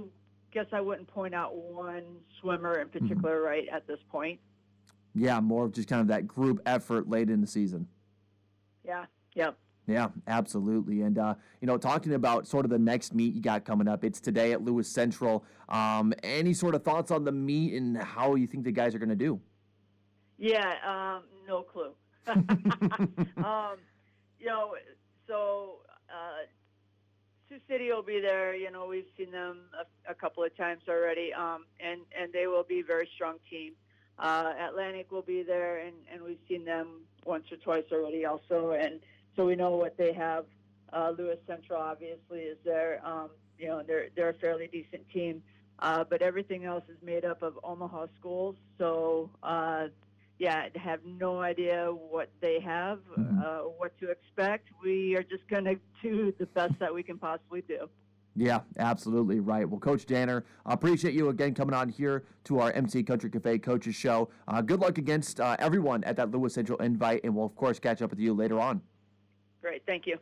guess 0.52 0.68
I 0.72 0.82
wouldn't 0.82 1.08
point 1.08 1.34
out 1.34 1.56
one 1.56 2.04
swimmer 2.42 2.80
in 2.80 2.88
mm-hmm. 2.88 3.06
particular 3.06 3.38
mm-hmm. 3.38 3.46
right 3.46 3.68
at 3.72 3.88
this 3.88 4.00
point. 4.10 4.40
Yeah, 5.16 5.40
more 5.40 5.66
of 5.66 5.72
just 5.72 5.88
kind 5.88 6.02
of 6.02 6.08
that 6.10 6.28
group 6.28 6.62
effort 6.66 7.10
late 7.10 7.30
in 7.30 7.42
the 7.42 7.48
season. 7.48 7.88
Yeah. 8.86 9.06
Yep. 9.34 9.58
Yeah, 9.88 10.10
absolutely. 10.28 11.02
And, 11.02 11.18
uh, 11.18 11.36
you 11.62 11.66
know, 11.66 11.78
talking 11.78 12.14
about 12.14 12.46
sort 12.46 12.66
of 12.66 12.72
the 12.72 12.78
next 12.78 13.16
meet 13.16 13.34
you 13.34 13.42
got 13.42 13.64
coming 13.64 13.88
up, 13.88 14.04
it's 14.04 14.20
today 14.20 14.52
at 14.52 14.62
Lewis 14.62 14.90
Central. 14.90 15.46
Um, 15.70 16.14
any 16.24 16.54
sort 16.54 16.76
of 16.76 16.84
thoughts 16.84 17.10
on 17.10 17.24
the 17.24 17.32
meet 17.32 17.74
and 17.74 17.98
how 17.98 18.36
you 18.36 18.48
think 18.48 18.66
the 18.66 18.72
guys 18.72 18.94
are 18.94 19.00
going 19.00 19.10
to 19.10 19.16
do? 19.16 19.40
Yeah, 20.38 20.74
um, 20.86 21.24
no 21.48 21.62
clue. 21.62 21.94
um, 22.28 23.78
you 24.40 24.46
know, 24.46 24.76
so 25.26 25.78
uh, 26.10 26.46
Sioux 27.48 27.60
City 27.70 27.90
will 27.90 28.04
be 28.04 28.20
there. 28.20 28.54
You 28.54 28.70
know, 28.70 28.88
we've 28.88 29.08
seen 29.18 29.32
them 29.32 29.62
a, 29.80 30.12
a 30.12 30.14
couple 30.14 30.44
of 30.44 30.56
times 30.58 30.82
already, 30.90 31.34
um, 31.34 31.66
and, 31.80 32.02
and 32.20 32.34
they 32.34 32.48
will 32.48 32.64
be 32.64 32.82
a 32.82 32.84
very 32.84 33.10
strong 33.16 33.38
team. 33.50 33.72
Uh, 34.20 34.52
Atlantic 34.68 35.12
will 35.12 35.22
be 35.22 35.44
there, 35.44 35.78
and, 35.78 35.94
and 36.12 36.22
we've 36.22 36.40
seen 36.50 36.66
them 36.66 37.04
once 37.24 37.46
or 37.52 37.58
twice 37.58 37.86
already 37.92 38.26
also. 38.26 38.72
And 38.72 39.00
so 39.38 39.46
we 39.46 39.56
know 39.56 39.72
what 39.78 39.96
they 39.98 40.12
have. 40.12 40.46
Uh, 40.92 41.14
Lewis 41.18 41.38
Central 41.48 41.80
obviously 41.80 42.40
is 42.40 42.58
there. 42.66 43.00
Um, 43.06 43.30
you 43.58 43.68
know, 43.68 43.84
they're 43.86 44.08
they're 44.16 44.30
a 44.30 44.34
fairly 44.34 44.68
decent 44.68 45.08
team, 45.14 45.42
uh, 45.80 46.04
but 46.04 46.22
everything 46.22 46.66
else 46.66 46.84
is 46.90 46.98
made 47.02 47.24
up 47.24 47.42
of 47.44 47.58
Omaha 47.64 48.08
schools. 48.20 48.56
So 48.78 49.30
uh, 49.44 49.88
yeah, 50.40 50.68
I 50.76 50.80
have 50.80 51.00
no 51.06 51.42
idea 51.42 51.88
what 51.88 52.30
they 52.42 52.60
have, 52.60 53.00
mm-hmm. 53.18 53.40
uh, 53.40 53.70
what 53.78 53.98
to 54.00 54.12
expect. 54.12 54.70
We 54.84 55.16
are 55.16 55.24
just 55.24 55.48
going 55.48 55.66
to 55.66 55.76
do 56.02 56.34
the 56.38 56.46
best 56.48 56.74
that 56.80 56.94
we 56.94 57.04
can 57.04 57.18
possibly 57.18 57.62
do. 57.62 57.90
Yeah, 58.36 58.60
absolutely 58.78 59.40
right. 59.40 59.68
Well, 59.68 59.80
Coach 59.80 60.06
Danner, 60.06 60.46
I 60.64 60.74
appreciate 60.74 61.16
you 61.16 61.30
again 61.30 61.56
coming 61.56 61.74
on 61.74 61.90
here 61.90 62.24
to 62.44 62.60
our 62.60 62.72
MC 62.72 63.02
Country 63.02 63.32
Cafe 63.32 63.58
Coaches 63.58 63.96
Show. 63.96 64.30
Uh, 64.48 64.62
good 64.62 64.80
luck 64.80 65.00
against 65.00 65.40
uh, 65.40 65.56
everyone 65.58 66.04
at 66.04 66.16
that 66.18 66.30
Lewis 66.30 66.54
Central 66.54 66.78
invite, 66.80 67.22
and 67.24 67.36
we'll, 67.36 67.48
of 67.48 67.56
course, 67.56 67.80
catch 67.80 68.04
up 68.04 68.12
with 68.12 68.20
you 68.20 68.36
later 68.36 68.60
on. 68.60 68.80
Great, 69.62 69.84
thank 69.86 70.06
you. 70.06 70.18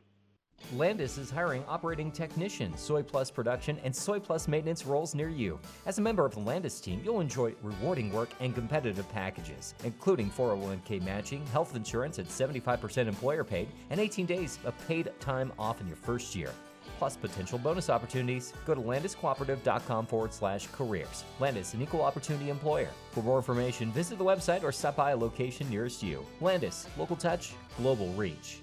Landus 0.73 1.19
is 1.19 1.29
hiring 1.29 1.63
operating 1.65 2.11
technicians, 2.11 2.79
Soy 2.79 3.03
Plus 3.03 3.29
production, 3.29 3.77
and 3.83 3.95
Soy 3.95 4.19
Plus 4.19 4.47
maintenance 4.47 4.85
roles 4.85 5.13
near 5.13 5.29
you. 5.29 5.59
As 5.85 5.97
a 5.97 6.01
member 6.01 6.25
of 6.25 6.33
the 6.33 6.41
Landus 6.41 6.81
team, 6.81 7.01
you'll 7.03 7.19
enjoy 7.19 7.53
rewarding 7.61 8.11
work 8.11 8.29
and 8.39 8.55
competitive 8.55 9.07
packages, 9.11 9.75
including 9.83 10.31
401k 10.31 11.03
matching, 11.03 11.45
health 11.47 11.75
insurance 11.75 12.19
at 12.19 12.27
75% 12.27 13.07
employer 13.07 13.43
paid, 13.43 13.67
and 13.89 13.99
18 13.99 14.25
days 14.25 14.57
of 14.63 14.73
paid 14.87 15.11
time 15.19 15.51
off 15.59 15.81
in 15.81 15.87
your 15.87 15.97
first 15.97 16.35
year. 16.35 16.51
plus 16.97 17.17
potential 17.17 17.59
bonus 17.59 17.89
opportunities, 17.89 18.53
go 18.65 18.73
to 18.73 18.79
landuscooperative.com 18.79 20.05
forward 20.05 20.33
slash 20.33 20.67
careers. 20.67 21.25
Landus, 21.39 21.73
an 21.73 21.81
equal 21.81 22.01
opportunity 22.01 22.49
employer. 22.49 22.89
For 23.11 23.21
more 23.21 23.37
information, 23.37 23.91
visit 23.91 24.17
the 24.17 24.23
website 24.23 24.63
or 24.63 24.71
stop 24.71 24.95
by 24.95 25.11
a 25.11 25.17
location 25.17 25.69
nearest 25.69 26.01
you. 26.01 26.25
Landus, 26.39 26.87
local 26.97 27.17
touch, 27.17 27.51
global 27.77 28.07
reach. 28.13 28.59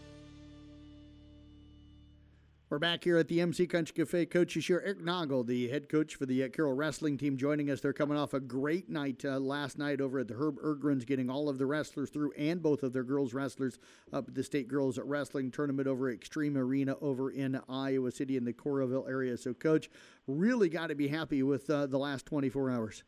We're 2.72 2.78
back 2.78 3.04
here 3.04 3.18
at 3.18 3.28
the 3.28 3.42
MC 3.42 3.66
Country 3.66 3.94
Cafe. 3.94 4.24
Coach 4.24 4.56
is 4.56 4.66
here. 4.66 4.82
Eric 4.82 5.02
Noggle, 5.02 5.46
the 5.46 5.68
head 5.68 5.90
coach 5.90 6.14
for 6.14 6.24
the 6.24 6.42
uh, 6.42 6.48
Carroll 6.48 6.72
wrestling 6.72 7.18
team, 7.18 7.36
joining 7.36 7.68
us. 7.68 7.82
They're 7.82 7.92
coming 7.92 8.16
off 8.16 8.32
a 8.32 8.40
great 8.40 8.88
night 8.88 9.26
uh, 9.26 9.38
last 9.38 9.76
night 9.76 10.00
over 10.00 10.20
at 10.20 10.28
the 10.28 10.32
Herb 10.32 10.56
Irgens, 10.56 11.04
getting 11.04 11.28
all 11.28 11.50
of 11.50 11.58
the 11.58 11.66
wrestlers 11.66 12.08
through 12.08 12.32
and 12.32 12.62
both 12.62 12.82
of 12.82 12.94
their 12.94 13.04
girls 13.04 13.34
wrestlers 13.34 13.78
up 14.10 14.26
at 14.28 14.34
the 14.34 14.42
state 14.42 14.68
girls 14.68 14.98
wrestling 14.98 15.50
tournament 15.50 15.86
over 15.86 16.10
Xtream 16.16 16.56
Arena 16.56 16.96
over 17.02 17.30
in 17.30 17.60
Iowa 17.68 18.10
City 18.10 18.38
in 18.38 18.46
the 18.46 18.54
Coralville 18.54 19.06
area. 19.06 19.36
So, 19.36 19.52
coach, 19.52 19.90
really 20.26 20.70
got 20.70 20.86
to 20.86 20.94
be 20.94 21.08
happy 21.08 21.42
with 21.42 21.68
uh, 21.68 21.84
the 21.84 21.98
last 21.98 22.24
24 22.24 22.70
hours. 22.70 23.04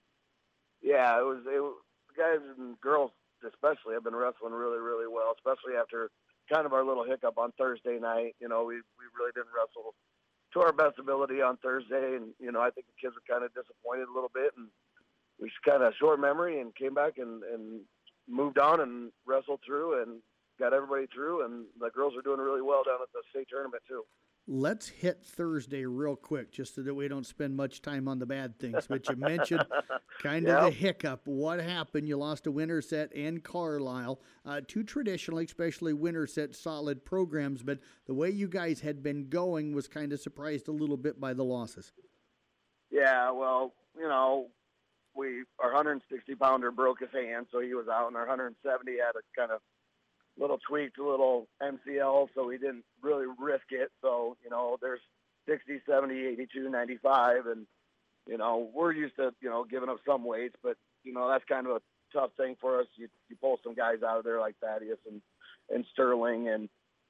Yeah, 0.83 1.19
it 1.19 1.25
was, 1.25 1.39
it. 1.47 2.19
Guys 2.19 2.41
and 2.59 2.79
girls 2.83 3.12
especially 3.43 3.95
have 3.95 4.05
been 4.05 4.15
wrestling 4.15 4.53
really, 4.53 4.79
really 4.79 5.09
well, 5.09 5.35
especially 5.35 5.75
after 5.81 6.11
kind 6.53 6.66
of 6.66 6.72
our 6.72 6.84
little 6.84 7.05
hiccup 7.05 7.38
on 7.38 7.53
Thursday 7.59 7.99
night. 7.99 8.36
You 8.40 8.49
know, 8.49 8.64
we 8.64 8.76
we 8.76 9.05
really 9.18 9.32
didn't 9.34 9.55
wrestle 9.55 9.95
to 10.53 10.61
our 10.61 10.72
best 10.72 10.99
ability 10.99 11.42
on 11.42 11.57
Thursday, 11.59 12.16
and 12.16 12.32
you 12.38 12.53
know, 12.53 12.61
I 12.61 12.70
think 12.70 12.86
the 12.86 12.99
kids 13.01 13.14
were 13.14 13.28
kind 13.28 13.45
of 13.45 13.53
disappointed 13.55 14.09
a 14.09 14.14
little 14.14 14.30
bit, 14.32 14.53
and 14.57 14.68
we 15.40 15.49
just 15.49 15.62
kind 15.62 15.82
of 15.82 15.92
short 15.99 16.20
memory 16.20 16.61
and 16.61 16.74
came 16.74 16.95
back 16.95 17.18
and 17.18 17.42
and 17.42 17.80
moved 18.28 18.59
on 18.59 18.80
and 18.80 19.12
wrestled 19.26 19.61
through 19.66 20.03
and 20.03 20.20
got 20.59 20.72
everybody 20.72 21.07
through, 21.12 21.45
and 21.45 21.66
the 21.80 21.90
girls 21.90 22.14
are 22.16 22.22
doing 22.22 22.40
really 22.40 22.62
well 22.62 22.82
down 22.84 23.03
at 23.03 23.12
the 23.12 23.22
state 23.30 23.49
tournament 23.51 23.82
too. 23.88 24.03
Let's 24.47 24.88
hit 24.88 25.24
Thursday 25.24 25.86
real 25.86 26.16
quick, 26.16 26.53
just 26.53 26.74
so 26.74 26.82
that 26.82 26.92
we 26.92 27.09
don't 27.09 27.24
spend 27.24 27.57
much 27.57 27.80
time 27.80 28.07
on 28.07 28.18
the 28.18 28.26
bad 28.26 28.59
things. 28.59 28.86
But 28.86 29.09
you 29.09 29.16
mentioned 29.16 29.64
kind 30.22 30.47
of 30.47 30.64
the 30.64 30.70
hiccup. 30.70 31.22
What 31.24 31.61
happened? 31.61 32.07
You 32.07 32.18
lost 32.18 32.45
to 32.45 32.51
Winterset 32.51 33.11
and 33.14 33.42
Carlisle, 33.42 34.20
uh, 34.45 34.61
two 34.68 34.82
traditionally, 34.82 35.47
especially 35.47 35.95
Winterset, 35.95 36.55
solid 36.55 37.07
programs. 37.07 37.62
But 37.62 37.78
the 38.07 38.12
way 38.12 38.28
you 38.28 38.47
guys 38.47 38.80
had 38.80 39.03
been 39.03 39.30
going 39.30 39.74
was 39.74 39.88
kind 39.88 40.12
of 40.12 40.20
surprised 40.20 40.68
a 40.68 40.72
little 40.72 40.99
bit 40.99 41.18
by 41.18 41.32
the 41.32 41.45
losses. 41.45 41.92
Yeah, 42.90 43.30
well, 43.30 43.72
you 43.97 44.07
know, 44.07 44.49
we 45.14 45.45
our 45.59 45.72
160 45.72 46.34
pounder 46.34 46.70
broke 46.70 47.01
his 47.01 47.11
hand, 47.12 47.47
so 47.51 47.61
he 47.61 47.72
was 47.72 47.88
out, 47.88 48.09
and 48.09 48.16
our 48.16 48.26
170 48.26 48.92
had 48.92 49.16
a 49.16 49.40
kind 49.40 49.53
of 49.53 49.61
little 50.39 50.59
tweaked 50.59 50.99
a 50.99 51.07
little 51.07 51.49
MCL, 51.62 52.28
so 52.35 52.47
we 52.47 52.59
didn't 52.59 52.85
really 53.03 53.26
risk 53.39 53.66
it. 53.70 53.91
So, 54.03 54.37
you 54.43 54.51
know, 54.51 54.76
there's 54.80 55.01
60, 55.49 55.80
70, 55.89 56.26
82, 56.26 56.68
95, 56.70 57.47
and, 57.47 57.66
you 58.26 58.39
know, 58.39 58.70
we're 58.74 58.93
used 58.93 59.16
to, 59.16 59.32
you 59.41 59.49
know, 59.49 59.64
giving 59.64 59.89
up 59.89 59.99
some 60.07 60.24
weights, 60.24 60.57
but, 60.62 60.76
you 61.05 61.12
know, 61.12 61.28
that's 61.28 61.45
kind 61.45 61.66
of 61.66 61.76
a 61.76 61.82
tough 62.12 62.30
thing 62.37 62.57
for 62.61 62.80
us. 62.80 62.87
You, 62.97 63.09
you 63.28 63.37
pull 63.41 63.59
some 63.62 63.74
guys 63.74 64.03
out 64.07 64.18
of 64.18 64.24
there 64.24 64.41
like 64.41 64.57
Thaddeus 64.61 64.99
and, 65.09 65.20
and 65.72 65.85
Sterling, 65.93 66.49
and 66.49 66.68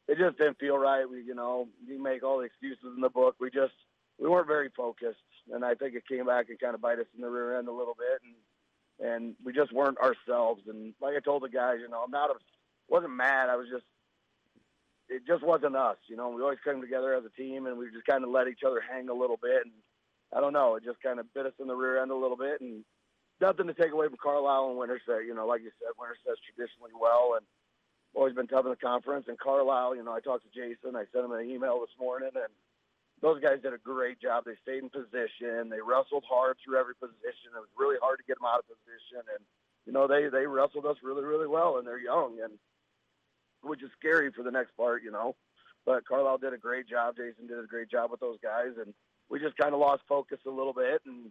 it 0.09 0.19
just 0.19 0.37
didn't 0.39 0.59
feel 0.59 0.77
right. 0.77 1.09
We, 1.09 1.23
you 1.23 1.35
know, 1.35 1.69
you 1.87 2.03
make 2.03 2.23
all 2.23 2.39
the 2.39 2.45
excuses 2.45 2.93
in 2.95 3.01
the 3.01 3.09
book. 3.09 3.37
We 3.41 3.51
just, 3.51 3.75
we 4.19 4.29
weren't 4.29 4.47
very 4.47 4.71
focused, 4.77 5.19
and 5.53 5.65
I 5.65 5.75
think 5.75 5.95
it 5.95 6.07
came 6.07 6.27
back 6.27 6.51
and 6.51 6.59
kind 6.59 6.75
of 6.75 6.81
bite 6.81 6.99
us 6.99 7.07
in 7.15 7.23
the 7.23 7.31
rear 7.31 7.59
end 7.59 7.69
a 7.69 7.73
little 7.73 7.97
bit, 7.97 8.21
and 8.23 8.35
and 9.01 9.35
we 9.45 9.53
just 9.53 9.73
weren't 9.73 9.99
ourselves. 9.99 10.63
And 10.69 10.95
like 11.01 11.17
I 11.17 11.21
told 11.21 11.43
the 11.43 11.49
guys, 11.49 11.79
you 11.81 11.89
know, 11.89 12.03
I'm 12.05 12.11
not 12.11 12.31
wasn't 12.89 13.15
mad. 13.15 13.49
I 13.51 13.57
was 13.57 13.69
just 13.71 13.85
it 15.09 15.23
just 15.27 15.45
wasn't 15.45 15.77
us. 15.77 15.99
You 16.09 16.17
know, 16.17 16.31
we 16.31 16.43
always 16.43 16.63
came 16.65 16.81
together 16.81 17.15
as 17.15 17.25
a 17.25 17.41
team, 17.41 17.67
and 17.67 17.79
we 17.79 17.91
just 17.93 18.07
kind 18.07 18.25
of 18.25 18.31
let 18.31 18.49
each 18.49 18.65
other 18.67 18.81
hang 18.81 19.09
a 19.09 19.15
little 19.15 19.37
bit. 19.37 19.65
And 19.65 19.73
I 20.33 20.41
don't 20.41 20.53
know, 20.53 20.77
it 20.77 20.85
just 20.85 21.03
kind 21.03 21.21
of 21.21 21.33
bit 21.35 21.47
us 21.47 21.53
in 21.61 21.69
the 21.69 21.77
rear 21.77 22.01
end 22.01 22.11
a 22.11 22.17
little 22.17 22.37
bit. 22.37 22.61
And 22.61 22.85
nothing 23.41 23.67
to 23.67 23.75
take 23.75 23.93
away 23.93 24.09
from 24.09 24.17
Carlisle 24.21 24.71
and 24.71 24.79
Winterset. 24.79 25.27
You 25.27 25.35
know, 25.35 25.47
like 25.47 25.63
you 25.63 25.71
said, 25.79 25.93
Winterset's 26.01 26.41
traditionally 26.49 26.97
well 26.97 27.37
and 27.37 27.45
always 28.15 28.35
been 28.35 28.49
tough 28.49 28.65
in 28.65 28.73
the 28.73 28.81
conference. 28.81 29.27
And 29.29 29.39
Carlisle, 29.39 29.97
you 29.97 30.05
know, 30.05 30.13
I 30.13 30.21
talked 30.21 30.45
to 30.49 30.53
Jason. 30.55 30.97
I 30.97 31.05
sent 31.13 31.27
him 31.27 31.37
an 31.37 31.45
email 31.45 31.81
this 31.81 31.95
morning, 32.01 32.33
and 32.33 32.53
those 33.21 33.43
guys 33.43 33.61
did 33.61 33.77
a 33.77 33.83
great 33.83 34.21
job. 34.21 34.45
They 34.49 34.57
stayed 34.65 34.83
in 34.83 34.89
position. 34.89 35.69
They 35.69 35.85
wrestled 35.85 36.25
hard 36.25 36.57
through 36.65 36.81
every 36.81 36.97
position. 36.97 37.53
It 37.53 37.61
was 37.61 37.77
really 37.77 38.01
hard 38.01 38.19
to 38.19 38.27
get 38.27 38.41
them 38.41 38.49
out 38.49 38.65
of 38.65 38.73
position, 38.73 39.21
and 39.29 39.43
you 39.85 39.93
know, 39.93 40.09
they 40.09 40.33
they 40.33 40.49
wrestled 40.49 40.87
us 40.89 40.97
really, 41.05 41.25
really 41.25 41.47
well, 41.47 41.77
and 41.77 41.87
they're 41.87 42.01
young, 42.01 42.41
and 42.41 42.57
which 43.65 43.83
is 43.83 43.91
scary 43.99 44.31
for 44.31 44.43
the 44.43 44.51
next 44.51 44.77
part, 44.77 45.03
you 45.03 45.11
know. 45.11 45.35
But 45.87 46.07
Carlisle 46.07 46.39
did 46.39 46.55
a 46.55 46.59
great 46.59 46.89
job. 46.89 47.17
Jason 47.17 47.47
did 47.47 47.59
a 47.59 47.67
great 47.67 47.91
job 47.91 48.11
with 48.11 48.21
those 48.21 48.39
guys, 48.43 48.73
and 48.79 48.95
we 49.29 49.39
just 49.39 49.57
kind 49.57 49.75
of 49.75 49.81
lost 49.81 50.03
focus 50.09 50.39
a 50.47 50.51
little 50.51 50.73
bit. 50.73 51.03
And 51.07 51.31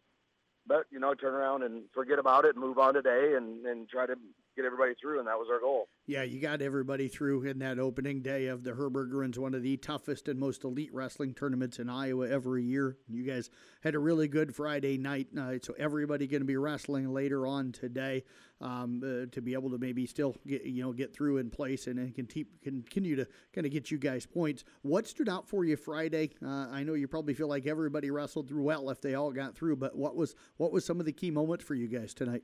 but 0.67 0.85
you 0.91 0.99
know, 0.99 1.13
turn 1.13 1.33
around 1.33 1.63
and 1.63 1.83
forget 1.93 2.19
about 2.19 2.45
it 2.45 2.55
and 2.55 2.63
move 2.63 2.77
on 2.77 2.93
today, 2.93 3.33
and 3.35 3.65
and 3.65 3.89
try 3.89 4.05
to 4.05 4.15
get 4.55 4.65
everybody 4.65 4.93
through, 5.01 5.19
and 5.19 5.27
that 5.27 5.37
was 5.37 5.47
our 5.51 5.59
goal. 5.59 5.87
Yeah, 6.05 6.23
you 6.23 6.39
got 6.39 6.61
everybody 6.61 7.07
through 7.07 7.43
in 7.43 7.59
that 7.59 7.79
opening 7.79 8.21
day 8.21 8.47
of 8.47 8.63
the 8.63 8.73
Herb 8.73 8.93
Irgens, 8.93 9.37
one 9.37 9.55
of 9.55 9.63
the 9.63 9.77
toughest 9.77 10.27
and 10.27 10.39
most 10.39 10.63
elite 10.63 10.93
wrestling 10.93 11.33
tournaments 11.33 11.79
in 11.79 11.89
Iowa 11.89 12.29
every 12.29 12.63
year. 12.63 12.97
You 13.09 13.23
guys 13.23 13.49
had 13.81 13.95
a 13.95 13.99
really 13.99 14.27
good 14.27 14.55
Friday 14.55 14.97
night, 14.97 15.27
uh, 15.37 15.53
so 15.61 15.73
everybody 15.77 16.27
going 16.27 16.41
to 16.41 16.45
be 16.45 16.57
wrestling 16.57 17.11
later 17.13 17.47
on 17.47 17.71
today 17.71 18.23
um, 18.63 19.01
uh, 19.03 19.25
to 19.33 19.41
be 19.41 19.53
able 19.53 19.69
to 19.69 19.77
maybe 19.77 20.05
still 20.05 20.35
get 20.47 20.63
you 20.63 20.83
know 20.83 20.93
get 20.93 21.13
through 21.13 21.37
in 21.37 21.49
place 21.49 21.87
and, 21.87 21.99
and 21.99 22.15
continue 22.15 22.47
continue 22.63 23.15
to 23.17 23.27
kind 23.53 23.67
of 23.67 23.73
get 23.73 23.91
you 23.91 23.97
guys 23.97 24.25
points. 24.25 24.63
What 24.81 25.05
stood 25.05 25.27
out 25.27 25.47
for 25.49 25.65
you 25.65 25.75
Friday? 25.75 26.31
Uh, 26.43 26.67
I 26.71 26.83
know 26.83 26.93
you 26.93 27.07
probably 27.07 27.33
feel 27.33 27.49
like 27.49 27.67
everybody 27.67 28.09
wrestled 28.09 28.47
through 28.47 28.63
well 28.63 28.89
if 28.89 29.01
they 29.01 29.15
all 29.15 29.31
got 29.31 29.55
through, 29.55 29.75
but 29.75 29.97
what 29.97 30.15
was 30.15 30.35
what 30.57 30.71
was 30.71 30.85
some 30.85 30.99
of 30.99 31.05
the 31.05 31.11
key 31.11 31.29
moments 31.29 31.65
for 31.65 31.75
you 31.75 31.87
guys 31.87 32.13
tonight? 32.13 32.43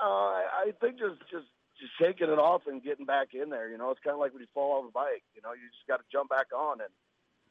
Uh, 0.00 0.06
I 0.06 0.72
think 0.80 0.98
just 0.98 1.18
just 1.30 1.48
just 1.80 1.92
shaking 1.98 2.28
it 2.28 2.38
off 2.38 2.62
and 2.66 2.82
getting 2.82 3.06
back 3.06 3.28
in 3.32 3.48
there. 3.48 3.70
You 3.70 3.78
know, 3.78 3.90
it's 3.90 4.00
kind 4.04 4.14
of 4.14 4.20
like 4.20 4.32
when 4.32 4.42
you 4.42 4.48
fall 4.52 4.80
off 4.80 4.88
a 4.88 4.92
bike. 4.92 5.24
You 5.34 5.40
know, 5.42 5.52
you 5.52 5.64
just 5.72 5.88
got 5.88 5.96
to 5.96 6.04
jump 6.12 6.28
back 6.28 6.48
on, 6.54 6.80
and 6.80 6.92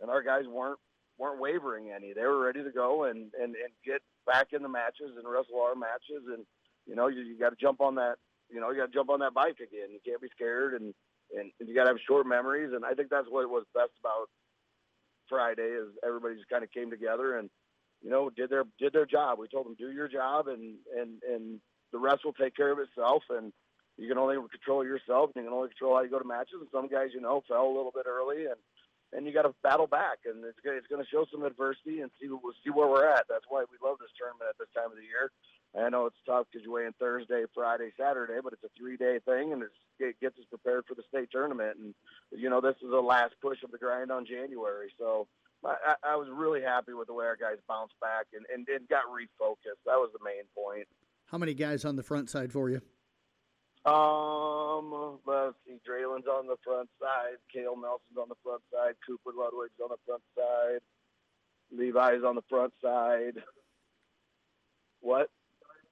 and 0.01 0.11
our 0.11 0.22
guys 0.22 0.45
weren't 0.47 0.80
weren't 1.18 1.39
wavering 1.39 1.89
any. 1.89 2.13
They 2.13 2.22
were 2.22 2.45
ready 2.45 2.63
to 2.63 2.72
go 2.72 3.05
and 3.05 3.34
and 3.34 3.55
and 3.55 3.74
get 3.84 4.01
back 4.28 4.53
in 4.53 4.61
the 4.61 4.70
matches 4.70 5.18
and 5.18 5.26
wrestle 5.26 5.61
our 5.61 5.74
matches. 5.74 6.30
And 6.30 6.45
you 6.86 6.95
know, 6.95 7.07
you, 7.07 7.21
you 7.21 7.38
got 7.39 7.49
to 7.49 7.55
jump 7.59 7.81
on 7.81 7.95
that. 7.95 8.15
You 8.49 8.59
know, 8.59 8.69
you 8.71 8.77
got 8.77 8.88
to 8.88 8.93
jump 8.93 9.09
on 9.09 9.19
that 9.19 9.33
bike 9.33 9.57
again. 9.57 9.89
You 9.91 9.99
can't 10.05 10.21
be 10.21 10.29
scared, 10.36 10.73
and 10.79 10.93
and, 11.33 11.51
and 11.59 11.67
you 11.67 11.75
got 11.75 11.86
to 11.86 11.91
have 11.91 12.07
short 12.07 12.27
memories. 12.27 12.71
And 12.73 12.86
I 12.86 12.93
think 12.93 13.09
that's 13.09 13.27
what 13.29 13.49
was 13.49 13.65
best 13.73 13.91
about 13.99 14.29
Friday 15.27 15.63
is 15.63 15.89
everybody 16.05 16.36
just 16.36 16.49
kind 16.49 16.63
of 16.63 16.71
came 16.71 16.91
together 16.91 17.38
and 17.39 17.49
you 18.03 18.11
know 18.11 18.29
did 18.29 18.49
their 18.49 18.63
did 18.79 18.93
their 18.93 19.05
job. 19.05 19.39
We 19.39 19.47
told 19.47 19.65
them 19.65 19.75
do 19.77 19.91
your 19.91 20.07
job 20.07 20.47
and 20.47 20.75
and 20.95 21.21
and 21.23 21.59
the 21.91 21.97
rest 21.97 22.25
will 22.25 22.33
take 22.33 22.55
care 22.55 22.71
of 22.71 22.79
itself. 22.79 23.23
And 23.29 23.51
you 23.97 24.07
can 24.07 24.17
only 24.17 24.36
control 24.36 24.83
yourself, 24.83 25.31
and 25.33 25.43
you 25.43 25.49
can 25.49 25.55
only 25.55 25.69
control 25.69 25.95
how 25.95 26.03
you 26.03 26.11
go 26.11 26.19
to 26.19 26.27
matches. 26.27 26.59
And 26.59 26.67
some 26.71 26.88
guys, 26.88 27.15
you 27.15 27.21
know, 27.21 27.43
fell 27.47 27.65
a 27.65 27.75
little 27.75 27.95
bit 27.95 28.05
early, 28.05 28.45
and 28.45 28.59
and 29.13 29.25
you 29.25 29.31
got 29.31 29.47
to 29.47 29.55
battle 29.63 29.88
back. 29.88 30.27
And 30.27 30.43
it's 30.43 30.59
gonna, 30.59 30.75
it's 30.75 30.91
going 30.91 31.01
to 31.01 31.07
show 31.07 31.23
some 31.31 31.47
adversity 31.47 32.01
and 32.01 32.11
see 32.19 32.27
see 32.27 32.69
where 32.69 32.91
we're 32.91 33.07
at. 33.07 33.25
That's 33.29 33.47
why 33.47 33.63
we 33.71 33.79
love 33.79 33.97
this 34.03 34.11
tournament 34.19 34.51
at 34.51 34.59
this 34.59 34.71
time 34.75 34.91
of 34.91 34.99
the 34.99 35.07
year. 35.07 35.31
I 35.80 35.89
know 35.89 36.05
it's 36.05 36.15
tough 36.26 36.47
because 36.51 36.63
you 36.65 36.71
weigh 36.71 36.86
in 36.86 36.93
Thursday, 36.93 37.43
Friday, 37.53 37.91
Saturday, 37.99 38.39
but 38.43 38.53
it's 38.53 38.63
a 38.63 38.69
three-day 38.78 39.19
thing, 39.26 39.53
and 39.53 39.63
it's, 39.63 39.73
it 39.99 40.19
gets 40.21 40.38
us 40.39 40.45
prepared 40.49 40.86
for 40.88 40.95
the 40.95 41.03
state 41.09 41.30
tournament. 41.32 41.78
And 41.78 41.93
you 42.32 42.49
know, 42.49 42.61
this 42.61 42.76
is 42.82 42.89
the 42.89 43.01
last 43.01 43.34
push 43.41 43.63
of 43.63 43.71
the 43.71 43.78
grind 43.78 44.11
on 44.11 44.26
January, 44.26 44.91
so. 44.97 45.28
I, 45.63 45.95
I 46.03 46.15
was 46.15 46.28
really 46.32 46.61
happy 46.61 46.93
with 46.93 47.07
the 47.07 47.13
way 47.13 47.26
our 47.26 47.36
guys 47.36 47.57
bounced 47.67 47.99
back 47.99 48.28
and, 48.36 48.45
and, 48.53 48.67
and 48.69 48.88
got 48.88 49.05
refocused. 49.09 49.82
That 49.88 49.97
was 49.97 50.11
the 50.13 50.23
main 50.23 50.43
point. 50.53 50.88
How 51.26 51.39
many 51.39 51.55
guys 51.55 51.86
on 51.86 51.95
the 51.95 52.03
front 52.03 52.30
side 52.30 52.51
for 52.51 52.69
you? 52.69 52.82
Um, 53.84 55.17
let's 55.26 55.55
see. 55.65 55.80
Draylen's 55.88 56.28
on 56.28 56.45
the 56.45 56.57
front 56.63 56.89
side. 57.01 57.38
Kale 57.51 57.76
Nelson's 57.78 58.17
on 58.21 58.30
the 58.30 58.36
front 58.43 58.61
side. 58.71 58.93
Cooper 59.07 59.32
Ludwig's 59.36 59.80
on 59.82 59.89
the 59.89 59.97
front 60.05 60.21
side. 60.38 60.82
Levi's 61.71 62.23
on 62.23 62.36
the 62.36 62.43
front 62.47 62.73
side. 62.80 63.41
What? 65.01 65.32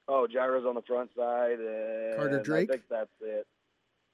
Oh, 0.07 0.27
Gyro's 0.27 0.65
on 0.65 0.75
the 0.75 0.81
front 0.81 1.11
side. 1.15 1.57
Carter 2.15 2.41
Drake? 2.43 2.69
I 2.69 2.73
think 2.73 2.83
that's 2.89 3.09
it. 3.21 3.47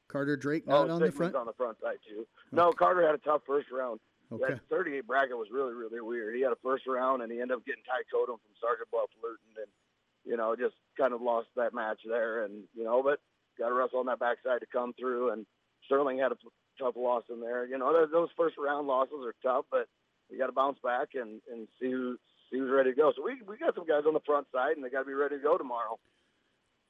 Carter 0.08 0.38
Drake 0.38 0.68
not 0.68 0.90
oh, 0.90 0.96
on 0.96 1.02
the 1.02 1.12
front. 1.12 1.36
on 1.36 1.46
the 1.46 1.54
front 1.54 1.78
side 1.82 1.98
too. 2.08 2.26
No, 2.52 2.72
Carter 2.72 3.06
had 3.06 3.16
a 3.16 3.20
tough 3.20 3.42
first 3.46 3.70
round. 3.72 4.00
Okay. 4.32 4.54
That 4.54 4.62
38 4.70 5.08
bracket 5.08 5.38
was 5.38 5.50
really, 5.52 5.74
really 5.74 6.02
weird. 6.02 6.36
He 6.36 6.42
had 6.42 6.52
a 6.52 6.62
first 6.62 6.86
round 6.86 7.22
and 7.22 7.32
he 7.32 7.42
ended 7.42 7.58
up 7.58 7.66
getting 7.66 7.84
Ty 7.84 8.06
Totem 8.12 8.38
from 8.38 8.54
Sergeant 8.62 8.90
Bluff 8.92 9.10
Luton 9.22 9.58
and 9.58 9.70
you 10.26 10.38
know, 10.38 10.56
just 10.56 10.76
kind 10.98 11.14
of 11.14 11.22
lost 11.22 11.48
that 11.56 11.74
match 11.74 12.00
there. 12.08 12.46
And, 12.46 12.64
you 12.76 12.84
know, 12.84 13.02
but 13.04 13.20
got 13.58 13.70
to 13.70 13.74
wrestle 13.74 14.00
on 14.00 14.06
that 14.08 14.20
backside 14.20 14.62
to 14.62 14.68
come 14.72 14.94
through. 14.94 15.32
And 15.32 15.46
Sterling 15.86 16.20
had 16.20 16.32
a 16.32 16.38
tough 16.80 16.96
loss 16.96 17.24
in 17.30 17.42
there. 17.42 17.66
You 17.66 17.78
know, 17.78 18.06
those 18.12 18.30
first 18.38 18.56
round 18.58 18.88
losses 18.88 19.26
are 19.26 19.36
tough, 19.44 19.66
but 19.72 19.88
you 20.30 20.38
got 20.38 20.48
to 20.48 20.54
bounce 20.54 20.78
back 20.84 21.10
and, 21.16 21.42
and 21.52 21.68
see 21.82 21.92
who, 21.92 22.18
see 22.52 22.60
was 22.60 22.70
ready 22.70 22.92
to 22.92 22.96
go. 22.96 23.12
So 23.16 23.24
we, 23.24 23.36
we 23.48 23.58
got 23.58 23.76
some 23.76 23.86
guys 23.86 24.04
on 24.08 24.14
the 24.14 24.22
front 24.26 24.48
side 24.54 24.76
and 24.76 24.84
they 24.84 24.90
got 24.90 25.00
to 25.00 25.06
be 25.06 25.14
ready 25.14 25.38
to 25.38 25.42
go 25.42 25.58
tomorrow. 25.58 26.00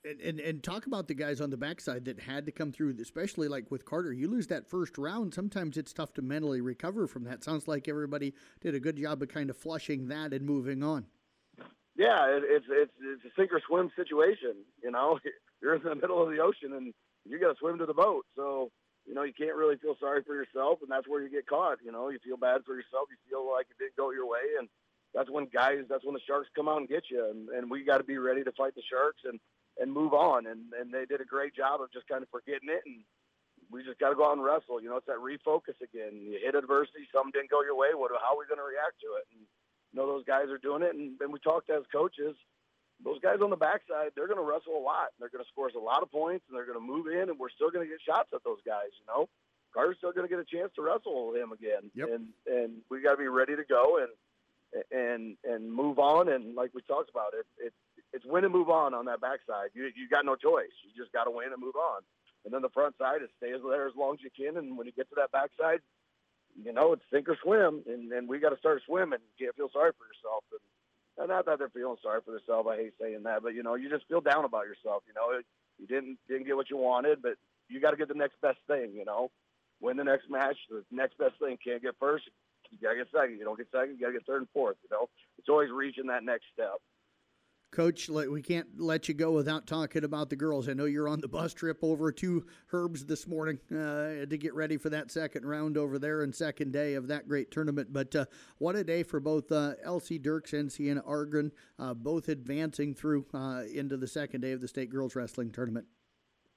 And, 0.06 0.22
and, 0.22 0.40
and 0.40 0.64
talk 0.64 0.86
about 0.86 1.10
the 1.10 1.14
guys 1.14 1.42
on 1.42 1.50
the 1.50 1.58
backside 1.58 2.06
that 2.06 2.22
had 2.22 2.46
to 2.46 2.54
come 2.54 2.72
through, 2.72 2.96
especially 3.02 3.50
like 3.50 3.70
with 3.70 3.84
Carter. 3.84 4.14
You 4.14 4.30
lose 4.30 4.48
that 4.48 4.70
first 4.70 4.98
round, 4.98 5.34
sometimes 5.34 5.76
it's 5.76 5.92
tough 5.92 6.14
to 6.14 6.22
mentally 6.22 6.62
recover 6.62 7.06
from 7.06 7.26
that. 7.26 7.44
Sounds 7.44 7.68
like 7.68 7.90
everybody 7.90 8.34
did 8.62 8.76
a 8.76 8.80
good 8.80 8.96
job 8.96 9.22
of 9.22 9.28
kind 9.28 9.50
of 9.50 9.58
flushing 9.58 10.08
that 10.08 10.34
and 10.34 10.46
moving 10.46 10.84
on. 10.84 11.06
Yeah, 11.98 12.32
it, 12.32 12.44
it's 12.48 12.66
it's 12.70 12.94
it's 13.02 13.26
a 13.26 13.32
sink 13.36 13.52
or 13.52 13.60
swim 13.68 13.92
situation. 13.94 14.64
You 14.82 14.92
know, 14.92 15.20
you're 15.62 15.76
in 15.76 15.84
the 15.84 15.96
middle 15.96 16.24
of 16.24 16.30
the 16.32 16.40
ocean 16.40 16.72
and 16.72 16.94
you 17.26 17.38
got 17.38 17.52
to 17.52 17.60
swim 17.60 17.78
to 17.80 17.86
the 17.86 17.94
boat. 17.94 18.26
So 18.38 18.72
you 19.06 19.14
know, 19.14 19.24
you 19.24 19.34
can't 19.34 19.58
really 19.58 19.76
feel 19.76 19.98
sorry 20.00 20.22
for 20.24 20.36
yourself, 20.36 20.80
and 20.82 20.90
that's 20.90 21.08
where 21.08 21.22
you 21.22 21.30
get 21.30 21.48
caught. 21.48 21.80
You 21.84 21.92
know, 21.92 22.10
you 22.10 22.20
feel 22.24 22.38
bad 22.38 22.62
for 22.64 22.76
yourself. 22.76 23.10
You 23.10 23.18
feel 23.28 23.42
like 23.52 23.66
it 23.68 23.82
didn't 23.82 23.98
go 23.98 24.12
your 24.12 24.30
way, 24.30 24.56
and 24.60 24.70
that's 25.14 25.30
when 25.30 25.48
guys, 25.52 25.86
that's 25.90 26.06
when 26.06 26.14
the 26.14 26.26
sharks 26.28 26.50
come 26.56 26.68
out 26.68 26.78
and 26.78 26.90
get 26.90 27.10
you. 27.10 27.26
And, 27.30 27.50
and 27.50 27.70
we 27.70 27.84
got 27.84 27.98
to 27.98 28.04
be 28.04 28.18
ready 28.18 28.44
to 28.44 28.52
fight 28.54 28.76
the 28.76 28.84
sharks 28.90 29.22
and 29.26 29.40
and 29.80 29.92
move 29.92 30.14
on. 30.14 30.48
And 30.48 30.74
and 30.80 30.94
they 30.94 31.06
did 31.06 31.22
a 31.22 31.26
great 31.26 31.56
job 31.56 31.82
of 31.82 31.92
just 31.92 32.08
kind 32.08 32.24
of 32.24 32.30
forgetting 32.30 32.70
it, 32.70 32.84
and 32.86 33.02
we 33.72 33.84
just 33.84 34.00
got 34.00 34.10
to 34.10 34.16
go 34.16 34.30
out 34.30 34.38
and 34.38 34.44
wrestle. 34.44 34.82
You 34.82 34.90
know, 34.90 34.98
it's 34.98 35.08
that 35.08 35.24
refocus 35.24 35.78
again. 35.82 36.20
You 36.20 36.40
hit 36.42 36.56
adversity, 36.56 37.08
something 37.14 37.32
didn't 37.34 37.50
go 37.52 37.64
your 37.64 37.78
way. 37.78 37.94
What? 37.94 38.12
How 38.22 38.36
are 38.36 38.40
we 38.40 38.50
going 38.50 38.62
to 38.62 38.68
react 38.68 39.02
to 39.02 39.18
it? 39.18 39.26
And 39.34 39.42
you 39.42 39.96
know, 39.98 40.06
those 40.06 40.26
guys 40.26 40.50
are 40.54 40.62
doing 40.62 40.84
it, 40.84 40.94
and, 40.94 41.20
and 41.20 41.34
we 41.34 41.40
talked 41.40 41.70
as 41.70 41.84
coaches 41.92 42.36
those 43.04 43.20
guys 43.20 43.40
on 43.42 43.50
the 43.50 43.60
backside, 43.60 44.12
they're 44.16 44.28
going 44.28 44.40
to 44.40 44.46
wrestle 44.46 44.76
a 44.76 44.84
lot. 44.84 45.16
They're 45.20 45.32
going 45.32 45.44
to 45.44 45.52
score 45.52 45.68
us 45.68 45.76
a 45.76 45.80
lot 45.80 46.04
of 46.04 46.12
points, 46.12 46.44
and 46.48 46.56
they're 46.56 46.68
going 46.68 46.80
to 46.80 46.84
move 46.84 47.08
in, 47.08 47.30
and 47.30 47.40
we're 47.40 47.54
still 47.54 47.72
going 47.72 47.86
to 47.86 47.92
get 47.92 48.04
shots 48.04 48.30
at 48.34 48.44
those 48.44 48.60
guys. 48.66 48.92
You 49.00 49.08
know, 49.08 49.30
Carter's 49.74 49.98
still 49.98 50.12
going 50.12 50.28
to 50.28 50.32
get 50.32 50.40
a 50.40 50.48
chance 50.48 50.72
to 50.76 50.82
wrestle 50.82 51.34
him 51.34 51.52
again, 51.52 51.92
yep. 51.96 52.10
and 52.12 52.28
and 52.48 52.84
we 52.90 53.02
got 53.02 53.16
to 53.16 53.22
be 53.24 53.32
ready 53.32 53.56
to 53.56 53.64
go 53.64 54.04
and 54.04 54.12
and 54.92 55.38
and 55.44 55.72
move 55.72 56.00
on. 56.00 56.30
And 56.30 56.56
like 56.56 56.72
we 56.74 56.82
talked 56.84 57.10
about, 57.10 57.34
it 57.34 57.46
it 57.58 57.74
it's 58.14 58.26
win 58.26 58.44
and 58.44 58.54
move 58.54 58.70
on 58.70 58.94
on 58.94 59.06
that 59.06 59.22
backside. 59.22 59.70
You 59.74 59.86
you 59.96 60.10
got 60.10 60.26
no 60.26 60.36
choice. 60.36 60.74
You 60.84 60.92
just 60.98 61.14
got 61.14 61.26
to 61.26 61.32
win 61.32 61.52
and 61.52 61.62
move 61.62 61.76
on. 61.76 62.02
And 62.46 62.54
then 62.54 62.62
the 62.62 62.70
front 62.70 62.96
side 62.98 63.22
is 63.22 63.30
stay 63.38 63.52
there 63.52 63.88
as 63.88 63.96
long 63.98 64.14
as 64.16 64.24
you 64.24 64.32
can. 64.32 64.58
And 64.58 64.78
when 64.78 64.88
you 64.88 64.94
get 64.94 65.10
to 65.10 65.16
that 65.18 65.32
backside, 65.32 65.82
you 66.56 66.74
know 66.74 66.94
it's 66.94 67.04
sink 67.12 67.30
or 67.30 67.38
swim, 67.44 67.84
and 67.88 68.12
and 68.12 68.28
we 68.28 68.40
got 68.40 68.50
to 68.50 68.58
start 68.58 68.82
swimming. 68.86 69.20
You 69.20 69.46
can't 69.46 69.56
feel 69.56 69.70
sorry 69.72 69.92
for 69.98 70.06
yourself. 70.08 70.44
And 71.18 71.28
not 71.28 71.46
that 71.46 71.60
they're 71.60 71.70
feeling 71.70 71.98
sorry 72.02 72.22
for 72.24 72.32
themselves. 72.32 72.70
I 72.72 72.78
hate 72.78 72.94
saying 73.00 73.24
that, 73.24 73.44
but 73.44 73.54
you 73.54 73.64
know, 73.64 73.76
you 73.76 73.90
just 73.90 74.08
feel 74.08 74.22
down 74.22 74.46
about 74.46 74.66
yourself. 74.66 75.04
You 75.08 75.14
know, 75.14 75.38
you 75.78 75.88
didn't 75.88 76.18
didn't 76.28 76.48
get 76.48 76.56
what 76.56 76.70
you 76.70 76.78
wanted, 76.78 77.22
but 77.22 77.36
you 77.68 77.80
got 77.82 77.92
to 77.92 77.98
get 77.98 78.08
the 78.08 78.14
next 78.14 78.40
best 78.42 78.60
thing. 78.68 78.94
You 78.96 79.06
know, 79.06 79.30
win 79.82 79.98
the 79.98 80.04
next 80.04 80.30
match. 80.30 80.58
The 80.70 80.84
next 80.92 81.18
best 81.18 81.36
thing 81.40 81.58
can't 81.64 81.82
get 81.82 81.96
first. 82.00 82.24
You 82.72 82.78
got 82.82 82.94
to 82.94 82.98
get 82.98 83.08
second. 83.12 83.38
You 83.38 83.46
don't 83.46 83.58
get 83.58 83.68
second. 83.72 83.96
You 83.96 84.02
got 84.02 84.08
to 84.08 84.14
get 84.14 84.26
third 84.26 84.42
and 84.42 84.50
fourth. 84.54 84.78
You 84.84 84.90
know, 84.92 85.10
it's 85.38 85.50
always 85.50 85.70
reaching 85.72 86.08
that 86.08 86.24
next 86.24 86.46
step. 86.54 86.80
Coach, 87.72 88.10
we 88.10 88.42
can't 88.42 88.68
let 88.80 89.08
you 89.08 89.14
go 89.14 89.32
without 89.32 89.68
talking 89.68 90.04
about 90.04 90.32
the 90.32 90.36
girls. 90.36 90.68
I 90.68 90.74
know 90.74 90.86
you're 90.86 91.08
on 91.08 91.22
the 91.22 91.28
bus 91.28 91.54
trip 91.54 91.78
over 91.84 92.12
to 92.12 92.46
Herbs 92.74 93.06
this 93.06 93.28
morning 93.28 93.60
uh, 93.72 94.26
to 94.26 94.38
get 94.40 94.56
ready 94.56 94.78
for 94.78 94.90
that 94.90 95.12
second 95.12 95.46
round 95.46 95.78
over 95.78 96.00
there 96.00 96.24
and 96.24 96.34
second 96.34 96.74
day 96.74 96.96
of 96.96 97.08
that 97.10 97.28
great 97.28 97.52
tournament. 97.52 97.94
But 97.94 98.16
uh, 98.16 98.26
what 98.58 98.76
a 98.76 98.84
day 98.84 99.04
for 99.04 99.20
both 99.20 99.52
uh, 99.52 99.74
LC 99.86 100.20
Dirks 100.20 100.54
and 100.54 100.72
Sienna 100.72 101.04
Argon, 101.06 101.52
uh, 101.78 101.94
both 101.94 102.28
advancing 102.28 102.96
through 102.96 103.28
uh, 103.36 103.62
into 103.72 103.98
the 103.98 104.08
second 104.08 104.42
day 104.42 104.52
of 104.52 104.62
the 104.62 104.68
state 104.68 104.90
girls 104.90 105.16
wrestling 105.16 105.52
tournament. 105.52 105.86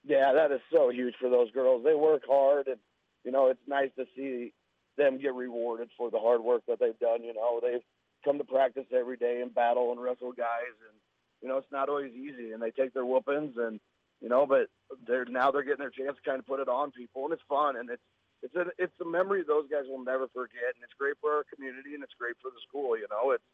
Yeah, 0.04 0.32
that 0.32 0.50
is 0.50 0.60
so 0.72 0.88
huge 0.88 1.14
for 1.20 1.28
those 1.28 1.50
girls. 1.50 1.84
They 1.84 1.94
work 1.94 2.22
hard, 2.26 2.68
and 2.68 2.78
you 3.22 3.32
know 3.32 3.48
it's 3.48 3.60
nice 3.68 3.90
to 3.96 4.06
see 4.16 4.54
them 4.96 5.18
get 5.18 5.34
rewarded 5.34 5.88
for 5.96 6.10
the 6.10 6.18
hard 6.18 6.42
work 6.42 6.62
that 6.68 6.78
they've 6.80 6.98
done. 6.98 7.24
You 7.24 7.34
know 7.34 7.60
they've 7.62 7.84
come 8.24 8.38
to 8.38 8.44
practice 8.44 8.86
every 8.92 9.16
day 9.16 9.40
and 9.42 9.54
battle 9.54 9.90
and 9.92 10.00
wrestle 10.00 10.32
guys 10.32 10.76
and 10.88 10.96
you 11.42 11.48
know, 11.48 11.58
it's 11.58 11.72
not 11.72 11.88
always 11.88 12.14
easy, 12.14 12.52
and 12.52 12.62
they 12.62 12.70
take 12.70 12.94
their 12.94 13.04
whoopings, 13.04 13.54
and 13.58 13.80
you 14.20 14.28
know, 14.28 14.46
but 14.46 14.70
they're 15.06 15.24
now 15.24 15.50
they're 15.50 15.64
getting 15.64 15.82
their 15.82 15.90
chance 15.90 16.16
to 16.16 16.22
kind 16.22 16.38
of 16.38 16.46
put 16.46 16.60
it 16.60 16.68
on 16.68 16.92
people, 16.92 17.24
and 17.24 17.32
it's 17.34 17.42
fun, 17.48 17.76
and 17.76 17.90
it's 17.90 18.02
it's 18.42 18.54
a 18.54 18.66
it's 18.78 18.94
a 19.02 19.04
memory 19.04 19.42
those 19.42 19.66
guys 19.68 19.84
will 19.90 20.02
never 20.02 20.28
forget, 20.28 20.72
and 20.74 20.82
it's 20.86 20.94
great 20.96 21.16
for 21.20 21.32
our 21.32 21.44
community, 21.52 21.94
and 21.94 22.02
it's 22.02 22.14
great 22.18 22.36
for 22.40 22.50
the 22.54 22.62
school. 22.66 22.96
You 22.96 23.08
know, 23.10 23.32
it's 23.32 23.44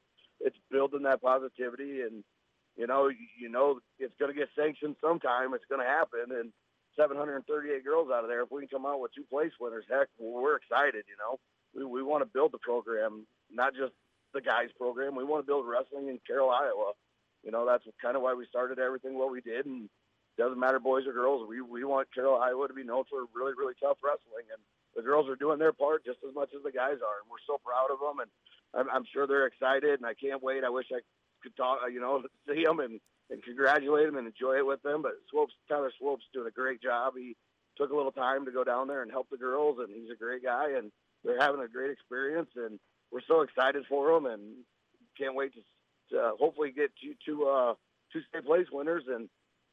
it's 0.40 0.56
building 0.70 1.02
that 1.04 1.22
positivity, 1.22 2.02
and 2.02 2.22
you 2.76 2.86
know, 2.86 3.08
you 3.08 3.48
know, 3.48 3.80
it's 3.98 4.14
going 4.20 4.32
to 4.32 4.38
get 4.38 4.52
sanctioned 4.54 4.96
sometime. 5.00 5.54
It's 5.54 5.66
going 5.68 5.80
to 5.80 5.88
happen, 5.88 6.28
and 6.36 6.52
738 6.98 7.84
girls 7.84 8.10
out 8.12 8.24
of 8.24 8.28
there. 8.28 8.42
If 8.42 8.50
we 8.50 8.66
can 8.66 8.68
come 8.68 8.86
out 8.86 9.00
with 9.00 9.14
two 9.14 9.24
place 9.30 9.52
winners, 9.60 9.84
heck, 9.88 10.08
we're 10.18 10.56
excited. 10.56 11.04
You 11.06 11.16
know, 11.16 11.38
we 11.74 11.84
we 11.84 12.02
want 12.02 12.22
to 12.22 12.28
build 12.28 12.52
the 12.52 12.58
program, 12.58 13.26
not 13.50 13.74
just 13.74 13.92
the 14.34 14.42
guys 14.42 14.68
program. 14.76 15.14
We 15.14 15.24
want 15.24 15.44
to 15.44 15.46
build 15.46 15.64
wrestling 15.66 16.08
in 16.08 16.18
Carroll, 16.26 16.50
Iowa 16.50 16.92
you 17.44 17.52
know, 17.52 17.66
that's 17.66 17.84
kind 18.02 18.16
of 18.16 18.22
why 18.22 18.34
we 18.34 18.46
started 18.46 18.78
everything 18.78 19.18
what 19.18 19.30
we 19.30 19.40
did. 19.40 19.66
And 19.66 19.88
doesn't 20.36 20.58
matter 20.58 20.78
boys 20.78 21.06
or 21.06 21.12
girls. 21.12 21.48
We 21.48 21.60
we 21.60 21.84
want 21.84 22.12
Carroll 22.14 22.38
Iowa 22.40 22.68
to 22.68 22.74
be 22.74 22.84
known 22.84 23.04
for 23.10 23.24
really 23.34 23.54
really 23.58 23.74
tough 23.82 23.98
wrestling, 24.02 24.46
and 24.52 24.62
the 24.94 25.02
girls 25.02 25.28
are 25.28 25.36
doing 25.36 25.58
their 25.58 25.72
part 25.72 26.04
just 26.04 26.18
as 26.28 26.34
much 26.34 26.50
as 26.56 26.62
the 26.62 26.70
guys 26.70 27.02
are, 27.02 27.18
and 27.22 27.30
we're 27.30 27.42
so 27.46 27.58
proud 27.64 27.90
of 27.90 27.98
them. 27.98 28.20
And 28.22 28.30
I'm, 28.74 28.94
I'm 28.94 29.04
sure 29.12 29.26
they're 29.26 29.46
excited, 29.46 29.98
and 29.98 30.06
I 30.06 30.14
can't 30.14 30.42
wait. 30.42 30.62
I 30.62 30.70
wish 30.70 30.86
I 30.92 31.00
could 31.42 31.56
talk, 31.56 31.80
you 31.92 32.00
know, 32.00 32.22
see 32.48 32.64
them 32.64 32.80
and 32.80 33.00
and 33.30 33.42
congratulate 33.42 34.06
them 34.06 34.16
and 34.16 34.26
enjoy 34.26 34.56
it 34.56 34.66
with 34.66 34.82
them. 34.82 35.02
But 35.02 35.12
Swopes, 35.30 35.52
Tyler 35.68 35.92
Swope's 35.98 36.24
doing 36.32 36.48
a 36.48 36.50
great 36.50 36.82
job. 36.82 37.14
He 37.16 37.36
took 37.76 37.90
a 37.90 37.96
little 37.96 38.12
time 38.12 38.44
to 38.44 38.50
go 38.50 38.64
down 38.64 38.88
there 38.88 39.02
and 39.02 39.10
help 39.10 39.28
the 39.30 39.36
girls, 39.36 39.78
and 39.78 39.88
he's 39.88 40.10
a 40.10 40.16
great 40.16 40.42
guy, 40.42 40.72
and 40.76 40.90
they're 41.24 41.40
having 41.40 41.60
a 41.60 41.68
great 41.68 41.90
experience, 41.90 42.50
and 42.56 42.78
we're 43.12 43.20
so 43.26 43.42
excited 43.42 43.84
for 43.88 44.12
them, 44.12 44.26
and 44.26 44.40
can't 45.16 45.34
wait 45.34 45.52
to 45.54 46.18
uh, 46.18 46.30
hopefully 46.38 46.72
get 46.72 46.90
two 47.02 47.14
two 47.24 47.46
uh, 47.46 47.74
two 48.12 48.20
state 48.28 48.44
place 48.44 48.66
winners 48.72 49.04
and 49.08 49.28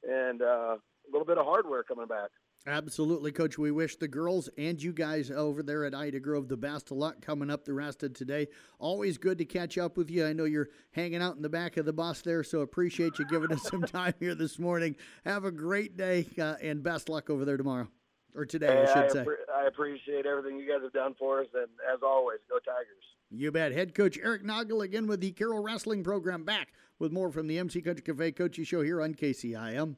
and 0.08 0.42
uh, 0.42 0.76
a 0.76 1.10
little 1.12 1.26
bit 1.26 1.38
of 1.38 1.46
hardware 1.46 1.84
coming 1.84 2.08
back. 2.08 2.30
Absolutely, 2.68 3.32
Coach. 3.32 3.60
We 3.60 3.70
wish 3.70 3.96
the 3.98 4.08
girls 4.08 4.50
and 4.58 4.82
you 4.82 4.92
guys 4.92 5.30
over 5.30 5.62
there 5.62 5.86
at 5.86 5.94
Ida 5.94 6.20
Grove 6.20 6.48
the 6.48 6.58
best 6.58 6.90
of 6.90 6.98
luck 6.98 7.22
coming 7.22 7.52
up 7.52 7.64
the 7.64 7.74
rest 7.74 8.02
of 8.02 8.14
today. 8.14 8.48
Always 8.80 9.20
good 9.20 9.38
to 9.38 9.46
catch 9.46 9.78
up 9.78 9.98
with 9.98 10.10
you. 10.10 10.26
I 10.26 10.34
know 10.34 10.46
you're 10.46 10.70
hanging 10.92 11.22
out 11.22 11.36
in 11.36 11.44
the 11.44 11.50
back 11.50 11.78
of 11.78 11.86
the 11.86 11.94
bus 11.94 12.22
there, 12.22 12.44
so 12.44 12.62
appreciate 12.62 13.20
you 13.20 13.26
giving 13.28 13.52
us 13.52 13.62
some 13.64 13.82
time 13.84 14.16
here 14.20 14.34
this 14.34 14.58
morning. 14.58 14.96
Have 15.26 15.46
a 15.46 15.52
great 15.52 15.96
day 15.96 16.26
uh, 16.40 16.56
and 16.60 16.82
best 16.82 17.08
luck 17.08 17.30
over 17.30 17.46
there 17.46 17.58
tomorrow 17.58 17.88
or 18.34 18.46
today, 18.46 18.68
hey, 18.68 18.82
I 18.82 18.86
should 18.88 18.98
I 18.98 19.08
say. 19.10 19.24
Appre- 19.26 19.56
I 19.56 19.68
appreciate 19.68 20.26
everything 20.26 20.60
you 20.60 20.68
guys 20.68 20.82
have 20.82 20.94
done 20.94 21.16
for 21.18 21.42
us, 21.42 21.48
and 21.54 21.68
as 21.94 22.00
always, 22.04 22.40
go 22.50 22.58
Tigers. 22.60 22.88
You 23.30 23.52
bet. 23.52 23.74
Head 23.74 23.94
coach 23.94 24.18
Eric 24.22 24.44
Noggle 24.44 24.84
again 24.84 25.08
with 25.08 25.22
the 25.22 25.32
Carroll 25.32 25.62
Wrestling 25.62 26.04
Program 26.04 26.44
back 26.44 26.70
with 27.00 27.12
more 27.12 27.32
from 27.32 27.48
the 27.48 27.60
MC 27.60 27.82
Country 27.82 28.02
Cafe 28.02 28.32
Coachy 28.32 28.64
Show 28.64 28.82
here 28.82 29.02
on 29.02 29.14
KCIM. 29.14 29.98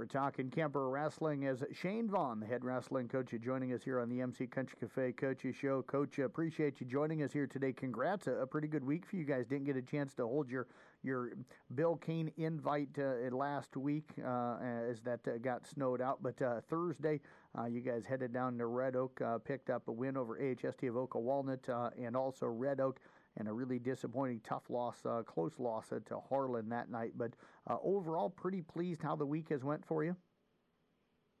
We're 0.00 0.06
talking 0.06 0.48
Kuemper 0.48 0.90
Wrestling 0.90 1.44
as 1.44 1.62
Shane 1.74 2.08
Vaughn, 2.08 2.40
the 2.40 2.46
head 2.46 2.64
wrestling 2.64 3.06
coach, 3.06 3.34
joining 3.44 3.74
us 3.74 3.82
here 3.82 4.00
on 4.00 4.08
the 4.08 4.22
MC 4.22 4.46
Country 4.46 4.78
Cafe 4.80 5.12
Coaches 5.12 5.54
Show. 5.54 5.82
Coach, 5.82 6.18
appreciate 6.20 6.80
you 6.80 6.86
joining 6.86 7.22
us 7.22 7.34
here 7.34 7.46
today. 7.46 7.74
Congrats, 7.74 8.26
a, 8.26 8.32
a, 8.36 8.46
pretty 8.46 8.66
good 8.66 8.82
week 8.82 9.04
for 9.04 9.16
you 9.16 9.24
guys. 9.24 9.46
Didn't 9.46 9.66
get 9.66 9.76
a 9.76 9.82
chance 9.82 10.14
to 10.14 10.26
hold 10.26 10.48
your 10.48 10.68
your 11.02 11.32
Bill 11.74 11.96
Kane 11.96 12.32
invite 12.38 12.98
uh, 12.98 13.36
last 13.36 13.76
week 13.76 14.08
uh, 14.24 14.56
as 14.88 15.02
that 15.02 15.20
uh, 15.28 15.36
got 15.36 15.66
snowed 15.66 16.00
out, 16.00 16.22
but 16.22 16.40
uh, 16.40 16.62
Thursday 16.70 17.20
uh, 17.58 17.66
you 17.66 17.82
guys 17.82 18.02
headed 18.08 18.32
down 18.32 18.56
to 18.56 18.64
Red 18.64 18.96
Oak, 18.96 19.20
uh, 19.20 19.36
picked 19.36 19.68
up 19.68 19.86
a 19.88 19.92
win 19.92 20.16
over 20.16 20.40
AHST 20.40 20.82
Avoca 20.84 21.18
Walnut, 21.18 21.68
and 22.02 22.16
also 22.16 22.46
Red 22.46 22.80
Oak 22.80 23.00
and 23.36 23.48
a 23.48 23.52
really 23.52 23.78
disappointing, 23.78 24.40
tough 24.44 24.68
loss, 24.68 25.04
uh, 25.06 25.22
close 25.22 25.58
loss 25.58 25.88
to 25.88 26.20
Harlan 26.28 26.68
that 26.70 26.90
night. 26.90 27.12
But 27.16 27.32
uh, 27.68 27.76
overall, 27.82 28.30
pretty 28.30 28.62
pleased 28.62 29.02
how 29.02 29.16
the 29.16 29.26
week 29.26 29.48
has 29.50 29.62
went 29.62 29.84
for 29.86 30.04
you. 30.04 30.16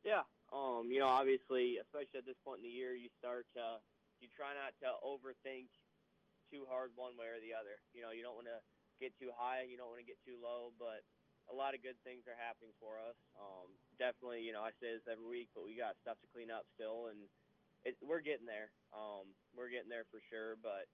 Yeah, 0.04 0.22
um, 0.52 0.88
you 0.88 0.98
know, 0.98 1.08
obviously, 1.08 1.76
especially 1.76 2.18
at 2.18 2.26
this 2.26 2.38
point 2.44 2.64
in 2.64 2.66
the 2.66 2.74
year, 2.74 2.94
you 2.94 3.08
start 3.18 3.46
to 3.54 3.78
you 4.20 4.28
try 4.28 4.52
not 4.52 4.76
to 4.84 4.88
overthink 5.00 5.72
too 6.52 6.68
hard 6.68 6.92
one 6.96 7.16
way 7.16 7.30
or 7.30 7.40
the 7.40 7.56
other. 7.56 7.80
You 7.94 8.04
know, 8.04 8.12
you 8.12 8.20
don't 8.20 8.36
want 8.36 8.48
to 8.48 8.60
get 9.00 9.16
too 9.16 9.32
high, 9.32 9.64
you 9.64 9.80
don't 9.80 9.88
want 9.88 10.02
to 10.02 10.08
get 10.08 10.20
too 10.26 10.36
low, 10.36 10.76
but 10.76 11.00
a 11.48 11.54
lot 11.56 11.72
of 11.72 11.80
good 11.80 11.96
things 12.04 12.28
are 12.28 12.36
happening 12.36 12.76
for 12.76 13.00
us. 13.00 13.16
Um, 13.34 13.72
definitely, 13.96 14.44
you 14.44 14.52
know, 14.52 14.60
I 14.60 14.76
say 14.76 14.92
this 14.92 15.08
every 15.08 15.24
week, 15.24 15.48
but 15.56 15.64
we 15.64 15.74
got 15.74 15.96
stuff 16.04 16.20
to 16.20 16.28
clean 16.30 16.52
up 16.52 16.68
still, 16.76 17.08
and 17.08 17.24
it, 17.82 17.96
we're 18.04 18.20
getting 18.20 18.46
there. 18.46 18.70
Um, 18.92 19.32
we're 19.56 19.72
getting 19.72 19.88
there 19.88 20.04
for 20.12 20.20
sure, 20.28 20.60
but 20.60 20.84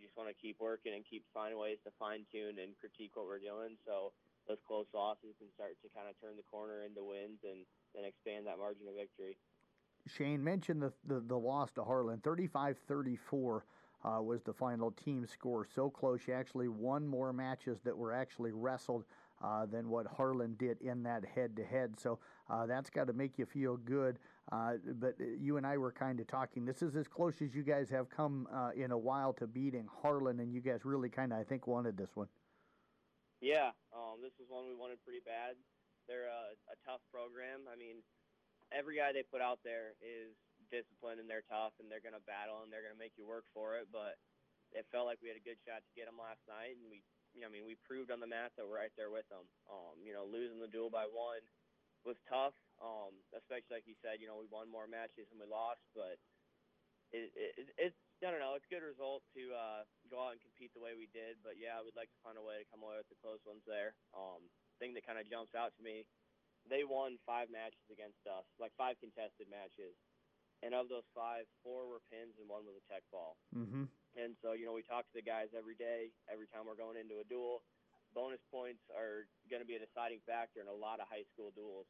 you 0.00 0.08
just 0.08 0.16
want 0.16 0.32
to 0.32 0.36
keep 0.40 0.56
working 0.58 0.96
and 0.96 1.04
keep 1.04 1.24
finding 1.34 1.60
ways 1.60 1.76
to 1.84 1.92
fine 2.00 2.24
tune 2.32 2.56
and 2.56 2.72
critique 2.80 3.12
what 3.14 3.26
we're 3.26 3.38
doing. 3.38 3.76
So 3.84 4.16
those 4.48 4.56
close 4.66 4.88
losses 4.96 5.36
can 5.36 5.52
start 5.52 5.76
to 5.84 5.88
kind 5.92 6.08
of 6.08 6.16
turn 6.16 6.40
the 6.40 6.48
corner 6.48 6.88
into 6.88 7.04
wins 7.04 7.44
and 7.44 7.68
then 7.94 8.08
expand 8.08 8.46
that 8.48 8.56
margin 8.56 8.88
of 8.88 8.96
victory. 8.96 9.36
Shane 10.08 10.42
mentioned 10.42 10.80
the, 10.80 10.92
the, 11.06 11.20
the 11.20 11.36
loss 11.36 11.70
to 11.72 11.84
Harlan, 11.84 12.18
35 12.24 12.78
34 12.88 13.64
uh, 14.02 14.22
was 14.22 14.42
the 14.42 14.52
final 14.52 14.90
team 14.92 15.26
score. 15.26 15.66
So 15.74 15.90
close, 15.90 16.20
you 16.26 16.32
actually 16.32 16.68
won 16.68 17.06
more 17.06 17.32
matches 17.32 17.80
that 17.84 17.96
were 17.96 18.12
actually 18.12 18.52
wrestled 18.52 19.04
uh, 19.44 19.66
than 19.66 19.90
what 19.90 20.06
Harlan 20.06 20.56
did 20.58 20.80
in 20.80 21.02
that 21.02 21.24
head 21.24 21.56
to 21.56 21.64
head. 21.64 22.00
So 22.00 22.18
uh, 22.48 22.64
that's 22.64 22.88
got 22.88 23.06
to 23.08 23.12
make 23.12 23.38
you 23.38 23.44
feel 23.44 23.76
good. 23.76 24.18
Uh, 24.50 24.72
but 24.98 25.14
you 25.38 25.58
and 25.58 25.66
I 25.66 25.76
were 25.76 25.92
kind 25.92 26.18
of 26.18 26.26
talking. 26.26 26.64
This 26.64 26.82
is 26.82 26.96
as 26.96 27.06
close 27.06 27.40
as 27.40 27.54
you 27.54 27.62
guys 27.62 27.88
have 27.90 28.10
come 28.10 28.48
uh, 28.52 28.70
in 28.74 28.90
a 28.90 28.98
while 28.98 29.32
to 29.34 29.46
beating 29.46 29.86
Harlan, 30.02 30.40
and 30.40 30.52
you 30.52 30.60
guys 30.60 30.80
really 30.84 31.08
kind 31.08 31.32
of, 31.32 31.38
I 31.38 31.44
think, 31.44 31.66
wanted 31.66 31.96
this 31.96 32.10
one. 32.14 32.28
Yeah, 33.40 33.72
um, 33.94 34.20
this 34.20 34.34
was 34.36 34.50
one 34.50 34.66
we 34.66 34.74
wanted 34.74 35.00
pretty 35.06 35.22
bad. 35.24 35.56
They're 36.08 36.28
a, 36.28 36.58
a 36.68 36.76
tough 36.84 37.00
program. 37.14 37.70
I 37.70 37.78
mean, 37.78 38.02
every 38.74 38.98
guy 38.98 39.14
they 39.14 39.22
put 39.22 39.40
out 39.40 39.62
there 39.62 39.94
is 40.02 40.34
disciplined 40.68 41.18
and 41.18 41.26
they're 41.30 41.46
tough 41.46 41.74
and 41.82 41.90
they're 41.90 42.02
going 42.02 42.14
to 42.14 42.22
battle 42.26 42.62
and 42.62 42.70
they're 42.70 42.84
going 42.84 42.94
to 42.94 43.00
make 43.00 43.14
you 43.16 43.26
work 43.26 43.46
for 43.54 43.78
it. 43.78 43.88
But 43.90 44.18
it 44.74 44.86
felt 44.90 45.06
like 45.06 45.18
we 45.18 45.30
had 45.30 45.38
a 45.38 45.46
good 45.46 45.58
shot 45.66 45.82
to 45.82 45.92
get 45.98 46.06
them 46.06 46.18
last 46.18 46.42
night, 46.46 46.78
and 46.78 46.86
we, 46.90 47.02
you 47.34 47.42
know, 47.42 47.50
I 47.50 47.52
mean, 47.54 47.66
we 47.66 47.78
proved 47.82 48.10
on 48.10 48.22
the 48.22 48.30
mat 48.30 48.54
that 48.54 48.66
we're 48.66 48.78
right 48.78 48.94
there 48.94 49.10
with 49.10 49.26
them. 49.30 49.46
Um, 49.66 49.98
you 50.02 50.14
know, 50.14 50.26
losing 50.26 50.62
the 50.62 50.70
duel 50.70 50.90
by 50.90 51.10
one 51.10 51.42
was 52.06 52.18
tough, 52.30 52.54
um, 52.80 53.12
especially 53.36 53.80
like 53.80 53.88
you 53.88 53.96
said. 54.00 54.18
You 54.18 54.28
know, 54.28 54.40
we 54.40 54.50
won 54.50 54.68
more 54.68 54.90
matches 54.90 55.28
than 55.30 55.40
we 55.40 55.48
lost, 55.48 55.84
but 55.92 56.16
it, 57.14 57.30
it, 57.32 57.70
it's 57.76 58.00
I 58.20 58.28
don't 58.28 58.42
know. 58.42 58.52
It's 58.56 58.68
a 58.68 58.74
good 58.74 58.84
result 58.84 59.24
to 59.32 59.42
uh, 59.56 59.82
go 60.12 60.20
out 60.20 60.36
and 60.36 60.42
compete 60.44 60.76
the 60.76 60.84
way 60.84 60.92
we 60.92 61.08
did. 61.12 61.40
But 61.40 61.56
yeah, 61.56 61.80
we'd 61.80 61.96
like 61.96 62.12
to 62.12 62.20
find 62.20 62.36
a 62.36 62.44
way 62.44 62.60
to 62.60 62.68
come 62.68 62.84
away 62.84 63.00
with 63.00 63.08
the 63.08 63.20
close 63.20 63.40
ones 63.48 63.64
there. 63.64 63.96
Um, 64.12 64.44
thing 64.76 64.92
that 64.96 65.08
kind 65.08 65.16
of 65.16 65.24
jumps 65.28 65.56
out 65.56 65.72
to 65.76 65.82
me, 65.84 66.04
they 66.68 66.84
won 66.84 67.16
five 67.24 67.48
matches 67.48 67.84
against 67.88 68.20
us, 68.28 68.44
like 68.60 68.72
five 68.76 69.00
contested 69.00 69.48
matches 69.48 69.96
and 70.60 70.76
of 70.76 70.92
those 70.92 71.08
five, 71.16 71.48
four 71.64 71.88
were 71.88 72.04
pins 72.12 72.36
and 72.36 72.44
one 72.44 72.68
was 72.68 72.76
a 72.76 72.84
tech 72.84 73.04
fall. 73.08 73.40
Mm-hmm. 73.56 73.88
And 74.16 74.36
so, 74.44 74.52
you 74.52 74.68
know, 74.68 74.76
we 74.76 74.84
talk 74.84 75.08
to 75.08 75.16
the 75.16 75.24
guys 75.24 75.48
every 75.56 75.76
day, 75.76 76.12
every 76.28 76.44
time 76.52 76.68
we're 76.68 76.78
going 76.78 77.00
into 77.00 77.20
a 77.20 77.26
duel. 77.26 77.64
Bonus 78.12 78.42
points 78.50 78.82
are 78.90 79.30
going 79.48 79.62
to 79.62 79.68
be 79.68 79.78
a 79.78 79.82
deciding 79.82 80.20
factor 80.26 80.58
in 80.58 80.68
a 80.68 80.74
lot 80.74 80.98
of 80.98 81.06
high 81.06 81.24
school 81.30 81.54
duels, 81.54 81.86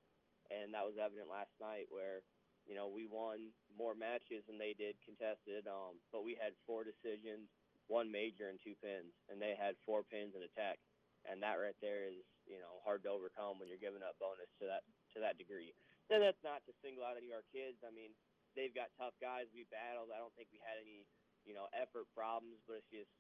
and 0.51 0.75
that 0.75 0.85
was 0.87 0.99
evident 0.99 1.31
last 1.31 1.55
night 1.63 1.87
where, 1.89 2.27
you 2.67 2.75
know, 2.75 2.91
we 2.91 3.07
won 3.07 3.55
more 3.73 3.95
matches 3.95 4.45
than 4.47 4.59
they 4.59 4.75
did 4.77 4.99
contested, 5.03 5.65
um, 5.71 5.99
but 6.13 6.27
we 6.27 6.37
had 6.37 6.53
four 6.67 6.85
decisions, 6.85 7.49
one 7.87 8.11
major 8.11 8.51
and 8.51 8.61
two 8.61 8.77
pins, 8.79 9.15
and 9.31 9.41
they 9.41 9.57
had 9.57 9.79
four 9.87 10.03
pins 10.03 10.35
and 10.35 10.45
a 10.45 10.53
tech, 10.53 10.79
and 11.27 11.41
that 11.43 11.59
right 11.59 11.79
there 11.81 12.07
is, 12.07 12.23
you 12.47 12.59
know, 12.59 12.83
hard 12.85 13.03
to 13.07 13.11
overcome 13.11 13.59
when 13.59 13.67
you're 13.71 13.81
giving 13.81 14.05
up 14.05 14.19
bonus 14.19 14.51
to 14.61 14.67
that 14.67 14.85
to 15.15 15.19
that 15.19 15.39
degree. 15.39 15.75
And 16.11 16.23
that's 16.23 16.43
not 16.43 16.63
to 16.67 16.75
single 16.83 17.07
out 17.07 17.19
any 17.19 17.31
of 17.31 17.39
our 17.39 17.49
kids. 17.55 17.79
I 17.87 17.95
mean, 17.95 18.11
they've 18.59 18.75
got 18.75 18.91
tough 18.99 19.15
guys. 19.23 19.47
We 19.55 19.67
battled. 19.71 20.11
I 20.11 20.19
don't 20.19 20.35
think 20.35 20.51
we 20.51 20.59
had 20.63 20.79
any, 20.79 21.07
you 21.47 21.55
know, 21.55 21.71
effort 21.71 22.11
problems, 22.15 22.59
but 22.67 22.83
it's 22.83 22.91
just 22.91 23.11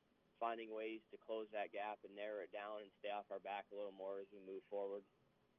finding 0.42 0.72
ways 0.72 1.04
to 1.12 1.20
close 1.20 1.46
that 1.52 1.70
gap 1.70 2.00
and 2.02 2.16
narrow 2.16 2.40
it 2.42 2.50
down 2.50 2.80
and 2.80 2.90
stay 2.98 3.12
off 3.12 3.28
our 3.28 3.42
back 3.44 3.68
a 3.70 3.76
little 3.76 3.94
more 3.94 4.18
as 4.18 4.30
we 4.32 4.40
move 4.40 4.64
forward. 4.72 5.04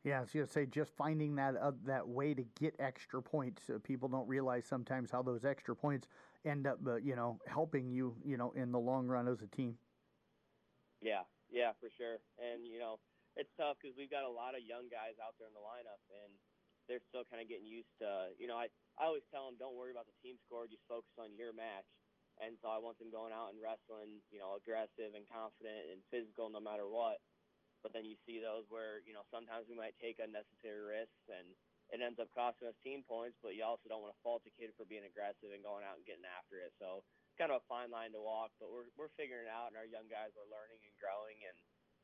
Yeah, 0.03 0.17
I 0.17 0.21
was 0.21 0.31
going 0.33 0.47
to 0.47 0.51
say 0.51 0.65
just 0.65 0.91
finding 0.97 1.35
that 1.35 1.55
uh, 1.61 1.77
that 1.85 2.07
way 2.07 2.33
to 2.33 2.43
get 2.59 2.73
extra 2.79 3.21
points. 3.21 3.69
Uh, 3.69 3.77
people 3.83 4.09
don't 4.09 4.27
realize 4.27 4.65
sometimes 4.65 5.11
how 5.11 5.21
those 5.21 5.45
extra 5.45 5.75
points 5.75 6.07
end 6.43 6.65
up, 6.65 6.79
uh, 6.87 6.95
you 6.95 7.15
know, 7.15 7.37
helping 7.45 7.91
you, 7.91 8.15
you 8.25 8.35
know, 8.35 8.51
in 8.57 8.71
the 8.71 8.79
long 8.79 9.05
run 9.05 9.27
as 9.27 9.41
a 9.43 9.47
team. 9.47 9.77
Yeah, 11.01 11.21
yeah, 11.53 11.77
for 11.77 11.93
sure. 12.01 12.17
And 12.41 12.65
you 12.65 12.81
know, 12.81 12.97
it's 13.37 13.53
tough 13.61 13.77
because 13.77 13.93
we've 13.93 14.09
got 14.09 14.25
a 14.25 14.31
lot 14.31 14.57
of 14.57 14.65
young 14.65 14.89
guys 14.89 15.21
out 15.21 15.37
there 15.37 15.45
in 15.45 15.53
the 15.53 15.61
lineup, 15.61 16.01
and 16.09 16.33
they're 16.89 17.05
still 17.13 17.25
kind 17.29 17.37
of 17.37 17.45
getting 17.45 17.69
used 17.69 17.93
to. 18.01 18.33
You 18.41 18.49
know, 18.49 18.57
I 18.57 18.73
I 18.97 19.05
always 19.05 19.25
tell 19.29 19.45
them, 19.45 19.61
don't 19.61 19.77
worry 19.77 19.93
about 19.93 20.09
the 20.09 20.17
team 20.25 20.41
score, 20.49 20.65
just 20.65 20.81
focus 20.89 21.13
on 21.21 21.37
your 21.37 21.53
match. 21.53 21.85
And 22.41 22.57
so 22.57 22.73
I 22.73 22.81
want 22.81 22.97
them 22.97 23.13
going 23.13 23.29
out 23.29 23.53
and 23.53 23.61
wrestling, 23.61 24.17
you 24.33 24.41
know, 24.41 24.57
aggressive 24.57 25.13
and 25.13 25.29
confident 25.29 25.93
and 25.93 26.01
physical 26.09 26.49
no 26.49 26.57
matter 26.57 26.89
what. 26.89 27.21
But 27.82 27.91
then 27.93 28.05
you 28.05 28.15
see 28.23 28.38
those 28.38 28.69
where, 28.69 29.01
you 29.03 29.13
know, 29.13 29.25
sometimes 29.34 29.65
we 29.65 29.77
might 29.77 29.97
take 29.97 30.21
unnecessary 30.21 30.82
risks 30.82 31.25
and 31.29 31.45
it 31.91 31.99
ends 31.99 32.21
up 32.21 32.32
costing 32.32 32.71
us 32.71 32.77
team 32.79 33.03
points, 33.03 33.36
but 33.43 33.57
you 33.57 33.67
also 33.67 33.91
don't 33.91 34.05
want 34.05 34.15
to 34.15 34.23
fault 34.23 34.45
the 34.47 34.53
kid 34.55 34.71
for 34.79 34.88
being 34.88 35.03
aggressive 35.03 35.51
and 35.51 35.65
going 35.65 35.84
out 35.84 35.99
and 35.99 36.07
getting 36.07 36.23
after 36.23 36.63
it. 36.63 36.71
So 36.79 37.03
it's 37.03 37.36
kind 37.36 37.51
of 37.51 37.59
a 37.59 37.67
fine 37.67 37.91
line 37.91 38.15
to 38.15 38.21
walk, 38.23 38.55
but 38.61 38.71
we're, 38.71 38.88
we're 38.95 39.11
figuring 39.19 39.49
it 39.49 39.51
out 39.51 39.73
and 39.73 39.75
our 39.75 39.89
young 39.89 40.07
guys 40.07 40.32
are 40.39 40.47
learning 40.47 40.79
and 40.79 40.95
growing. 41.01 41.41
And, 41.43 41.57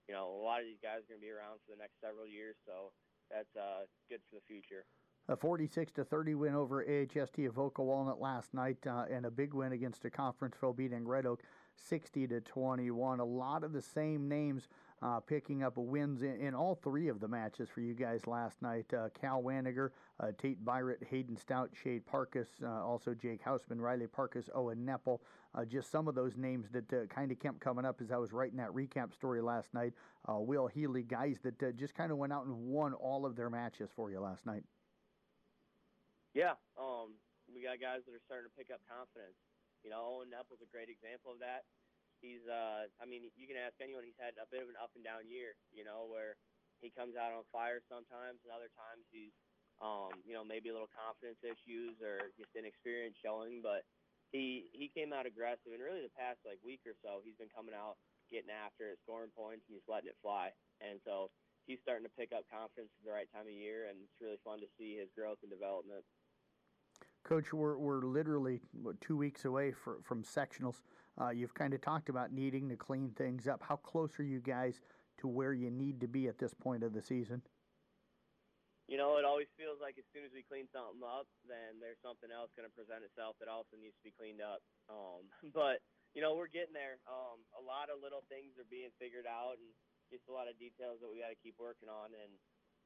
you 0.10 0.14
know, 0.18 0.28
a 0.28 0.44
lot 0.44 0.60
of 0.60 0.68
these 0.68 0.82
guys 0.84 1.08
are 1.08 1.10
going 1.14 1.24
to 1.24 1.28
be 1.28 1.32
around 1.32 1.64
for 1.64 1.72
the 1.72 1.80
next 1.80 2.04
several 2.04 2.28
years. 2.28 2.60
So 2.68 2.92
that's 3.32 3.54
uh, 3.56 3.88
good 4.12 4.20
for 4.28 4.42
the 4.42 4.46
future 4.50 4.84
a 5.30 5.36
46 5.36 5.92
to 5.94 6.06
30 6.06 6.36
win 6.36 6.56
over 6.56 6.84
AHST 6.84 7.40
Avoca 7.40 7.84
Walnut 7.84 8.22
last 8.22 8.54
night, 8.54 8.78
uh, 8.88 9.06
and 9.12 9.26
a 9.26 9.32
big 9.32 9.54
win 9.54 9.74
against 9.74 10.06
a 10.06 10.10
conference 10.10 10.56
foe 10.60 10.74
beating 10.74 11.06
Red 11.06 11.26
Oak 11.26 11.44
60 11.76 12.28
to 12.28 12.42
21. 12.42 13.20
A 13.20 13.26
lot 13.26 13.64
of 13.64 13.74
the 13.74 13.82
same 13.82 14.30
names 14.30 14.70
uh, 15.02 15.20
picking 15.20 15.64
up 15.64 15.78
wins 15.78 16.22
in, 16.22 16.40
in, 16.42 16.56
all 16.56 16.76
three 16.76 17.08
of 17.08 17.20
the 17.20 17.28
matches 17.28 17.70
for 17.70 17.82
you 17.82 17.94
guys 17.94 18.26
last 18.26 18.62
night. 18.62 18.92
Uh, 18.94 19.10
Cal 19.20 19.42
Waniger, 19.44 19.90
uh, 20.20 20.32
Tate 20.38 20.64
Byron, 20.66 20.98
Hayden 21.10 21.38
Stout, 21.38 21.70
Shade 21.84 22.04
Parkus, 22.12 22.48
uh, 22.64 22.84
also 22.84 23.14
Jake 23.14 23.44
Hausman, 23.44 23.80
Riley 23.80 24.08
Parkus, 24.08 24.50
Owen 24.56 24.86
Neppel. 24.86 25.20
Uh, 25.54 25.66
just 25.66 25.92
some 25.92 26.08
of 26.08 26.16
those 26.16 26.36
names 26.36 26.70
that 26.72 26.92
uh, 26.92 27.06
kind 27.06 27.32
of 27.32 27.40
kept 27.40 27.60
coming 27.60 27.86
up 27.86 28.02
as 28.02 28.12
I 28.12 28.18
was 28.18 28.34
writing 28.34 28.58
that 28.58 28.70
recap 28.70 29.14
story 29.14 29.42
last 29.42 29.74
night. 29.74 29.94
Will 30.28 30.68
Healy, 30.68 31.04
guys 31.04 31.38
that 31.44 31.78
just 31.78 31.96
kind 31.96 32.12
of 32.12 32.18
went 32.18 32.34
out 32.34 32.46
and 32.46 32.54
won 32.54 32.94
all 32.94 33.26
of 33.26 33.38
their 33.38 33.50
matches 33.50 33.90
for 33.96 34.12
you 34.12 34.20
last 34.20 34.46
night. 34.46 34.64
Yeah, 36.34 36.60
um, 36.78 37.16
we 37.54 37.64
got 37.64 37.80
guys 37.80 38.04
that 38.06 38.14
are 38.14 38.22
starting 38.26 38.52
to 38.52 38.56
pick 38.58 38.70
up 38.74 38.82
confidence. 38.86 39.40
You 39.84 39.90
know, 39.90 40.04
Owen 40.04 40.28
Neppel's 40.28 40.60
a 40.62 40.70
great 40.70 40.90
example 40.90 41.32
of 41.32 41.40
that. 41.40 41.64
He's, 42.20 42.44
uh, 42.50 42.90
I 42.98 43.06
mean, 43.06 43.30
you 43.38 43.46
can 43.46 43.58
ask 43.58 43.78
anyone. 43.78 44.02
He's 44.04 44.18
had 44.18 44.36
a 44.42 44.48
bit 44.50 44.66
of 44.66 44.70
an 44.70 44.80
up 44.80 44.92
and 44.98 45.06
down 45.06 45.30
year. 45.30 45.54
You 45.70 45.86
know, 45.86 46.10
where 46.10 46.36
he 46.82 46.90
comes 46.90 47.18
out 47.18 47.34
on 47.34 47.46
fire 47.54 47.82
sometimes, 47.86 48.42
and 48.42 48.52
other 48.54 48.70
times 48.74 49.06
he's, 49.14 49.34
um, 49.82 50.14
you 50.26 50.34
know, 50.34 50.46
maybe 50.46 50.70
a 50.70 50.76
little 50.76 50.90
confidence 50.90 51.42
issues 51.46 51.98
or 52.02 52.34
just 52.38 52.54
inexperience 52.58 53.18
showing. 53.22 53.62
But 53.62 53.86
he 54.34 54.70
he 54.74 54.90
came 54.90 55.14
out 55.14 55.30
aggressive, 55.30 55.72
and 55.72 55.82
really 55.82 56.02
the 56.02 56.18
past 56.18 56.42
like 56.44 56.62
week 56.66 56.82
or 56.90 56.98
so, 57.06 57.22
he's 57.22 57.38
been 57.38 57.54
coming 57.54 57.78
out 57.78 58.02
getting 58.28 58.52
after 58.52 58.92
it, 58.92 59.00
scoring 59.06 59.32
points, 59.32 59.64
and 59.70 59.78
just 59.78 59.88
letting 59.88 60.12
it 60.12 60.20
fly. 60.20 60.52
And 60.84 61.00
so 61.06 61.32
he's 61.66 61.80
starting 61.84 62.04
to 62.04 62.18
pick 62.18 62.32
up 62.36 62.44
confidence 62.52 62.92
at 62.98 63.04
the 63.06 63.14
right 63.14 63.30
time 63.32 63.48
of 63.48 63.56
year, 63.56 63.88
and 63.88 63.98
it's 64.04 64.20
really 64.20 64.40
fun 64.44 64.60
to 64.60 64.70
see 64.78 64.98
his 64.98 65.08
growth 65.16 65.40
and 65.44 65.52
development. 65.52 66.04
Coach, 67.24 67.52
we're, 67.54 67.78
we're 67.78 68.02
literally 68.02 68.62
two 69.02 69.18
weeks 69.18 69.44
away 69.44 69.72
for, 69.72 70.00
from 70.04 70.24
sectionals. 70.24 70.82
Uh, 71.20 71.30
you've 71.30 71.54
kind 71.54 71.74
of 71.74 71.82
talked 71.82 72.10
about 72.10 72.32
needing 72.32 72.70
to 72.70 72.76
clean 72.76 73.12
things 73.18 73.48
up. 73.48 73.62
How 73.66 73.78
close 73.78 74.12
are 74.20 74.24
you 74.24 74.40
guys 74.40 74.80
to 75.20 75.28
where 75.28 75.54
you 75.54 75.72
need 75.72 76.00
to 76.02 76.08
be 76.08 76.28
at 76.28 76.38
this 76.38 76.54
point 76.54 76.84
of 76.84 76.94
the 76.94 77.02
season? 77.02 77.42
You 78.88 78.96
know, 78.96 79.20
it 79.20 79.28
always 79.28 79.52
feels 79.60 79.84
like 79.84 80.00
as 80.00 80.08
soon 80.16 80.24
as 80.24 80.32
we 80.32 80.48
clean 80.48 80.70
something 80.72 81.04
up, 81.04 81.28
then 81.44 81.82
there's 81.84 82.00
something 82.00 82.32
else 82.32 82.56
going 82.56 82.70
to 82.70 82.72
present 82.72 83.04
itself 83.04 83.36
that 83.44 83.52
also 83.52 83.76
needs 83.76 83.98
to 84.00 84.06
be 84.06 84.16
cleaned 84.16 84.40
up. 84.40 84.64
Um, 84.88 85.28
but 85.58 85.84
you 86.16 86.24
know, 86.24 86.40
we're 86.40 86.54
getting 86.54 86.78
there. 86.78 87.04
Um, 87.10 87.44
a 87.52 87.62
lot 87.62 87.92
of 87.92 88.00
little 88.00 88.24
things 88.32 88.56
are 88.56 88.70
being 88.70 88.94
figured 88.96 89.28
out, 89.28 89.60
and 89.60 89.68
just 90.08 90.30
a 90.32 90.34
lot 90.34 90.48
of 90.48 90.56
details 90.56 91.04
that 91.04 91.12
we 91.12 91.20
got 91.20 91.34
to 91.34 91.44
keep 91.44 91.60
working 91.60 91.92
on 91.92 92.16
and 92.16 92.32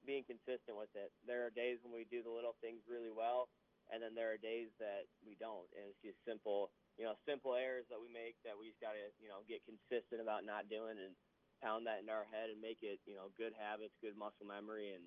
being 0.02 0.26
consistent 0.26 0.74
with 0.74 0.90
it. 0.98 1.14
There 1.22 1.46
are 1.46 1.54
days 1.54 1.78
when 1.86 1.94
we 1.94 2.10
do 2.10 2.26
the 2.26 2.34
little 2.34 2.58
things 2.66 2.82
really 2.90 3.14
well, 3.14 3.52
and 3.94 4.02
then 4.02 4.18
there 4.18 4.34
are 4.34 4.42
days 4.42 4.74
that 4.82 5.06
we 5.22 5.38
don't, 5.38 5.70
and 5.78 5.86
it's 5.86 6.02
just 6.02 6.18
simple, 6.26 6.74
you 7.00 7.06
know, 7.06 7.16
simple 7.24 7.56
errors 7.56 7.88
that 7.90 8.00
we 8.00 8.12
make 8.12 8.36
that 8.44 8.58
we 8.58 8.72
just 8.72 8.82
got 8.84 8.96
to, 8.96 9.06
you 9.20 9.30
know, 9.32 9.44
get 9.48 9.64
consistent 9.64 10.20
about 10.20 10.44
not 10.44 10.68
doing 10.68 11.00
and 11.00 11.16
pound 11.64 11.86
that 11.86 12.02
into 12.02 12.12
our 12.12 12.28
head 12.30 12.50
and 12.50 12.60
make 12.60 12.82
it, 12.82 13.00
you 13.06 13.16
know, 13.16 13.30
good 13.38 13.54
habits, 13.56 13.94
good 14.02 14.18
muscle 14.18 14.48
memory, 14.48 14.94
and 14.94 15.06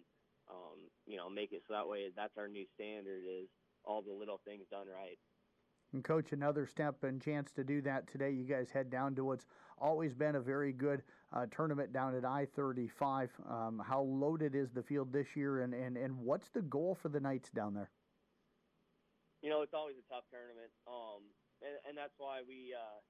um, 0.51 0.89
you 1.07 1.17
know, 1.17 1.29
make 1.29 1.53
it 1.53 1.63
so 1.67 1.75
that 1.75 1.89
way 1.89 2.09
that's 2.15 2.37
our 2.37 2.49
new 2.49 2.65
standard 2.75 3.25
is 3.25 3.49
all 3.85 4.03
the 4.03 4.13
little 4.13 4.41
things 4.45 4.65
done 4.71 4.87
right. 4.89 5.19
And 5.93 6.03
coach, 6.03 6.33
another 6.33 6.67
step 6.67 7.05
and 7.05 7.23
chance 7.23 7.53
to 7.53 7.63
do 7.63 7.81
that 7.83 8.11
today. 8.11 8.31
You 8.31 8.45
guys 8.45 8.69
head 8.69 8.91
down 8.91 9.15
to 9.15 9.25
what's 9.25 9.47
always 9.79 10.13
been 10.13 10.35
a 10.35 10.41
very 10.41 10.73
good 10.73 11.03
uh, 11.33 11.47
tournament 11.55 11.93
down 11.93 12.17
at 12.17 12.25
I-35. 12.25 13.29
Um, 13.49 13.83
how 13.85 14.03
loaded 14.03 14.55
is 14.55 14.73
the 14.73 14.83
field 14.83 15.13
this 15.13 15.37
year, 15.37 15.61
and, 15.61 15.73
and, 15.73 15.97
and 15.97 16.19
what's 16.19 16.49
the 16.51 16.63
goal 16.63 16.99
for 17.01 17.09
the 17.09 17.21
Knights 17.21 17.51
down 17.51 17.75
there? 17.75 17.91
You 19.41 19.51
know, 19.51 19.63
it's 19.63 19.75
always 19.75 19.95
a 19.95 20.13
tough 20.13 20.25
tournament, 20.33 20.73
um, 20.89 21.23
and, 21.65 21.75
and 21.89 21.95
that's 21.97 22.15
why 22.21 22.45
we 22.45 22.77
uh, 22.77 23.01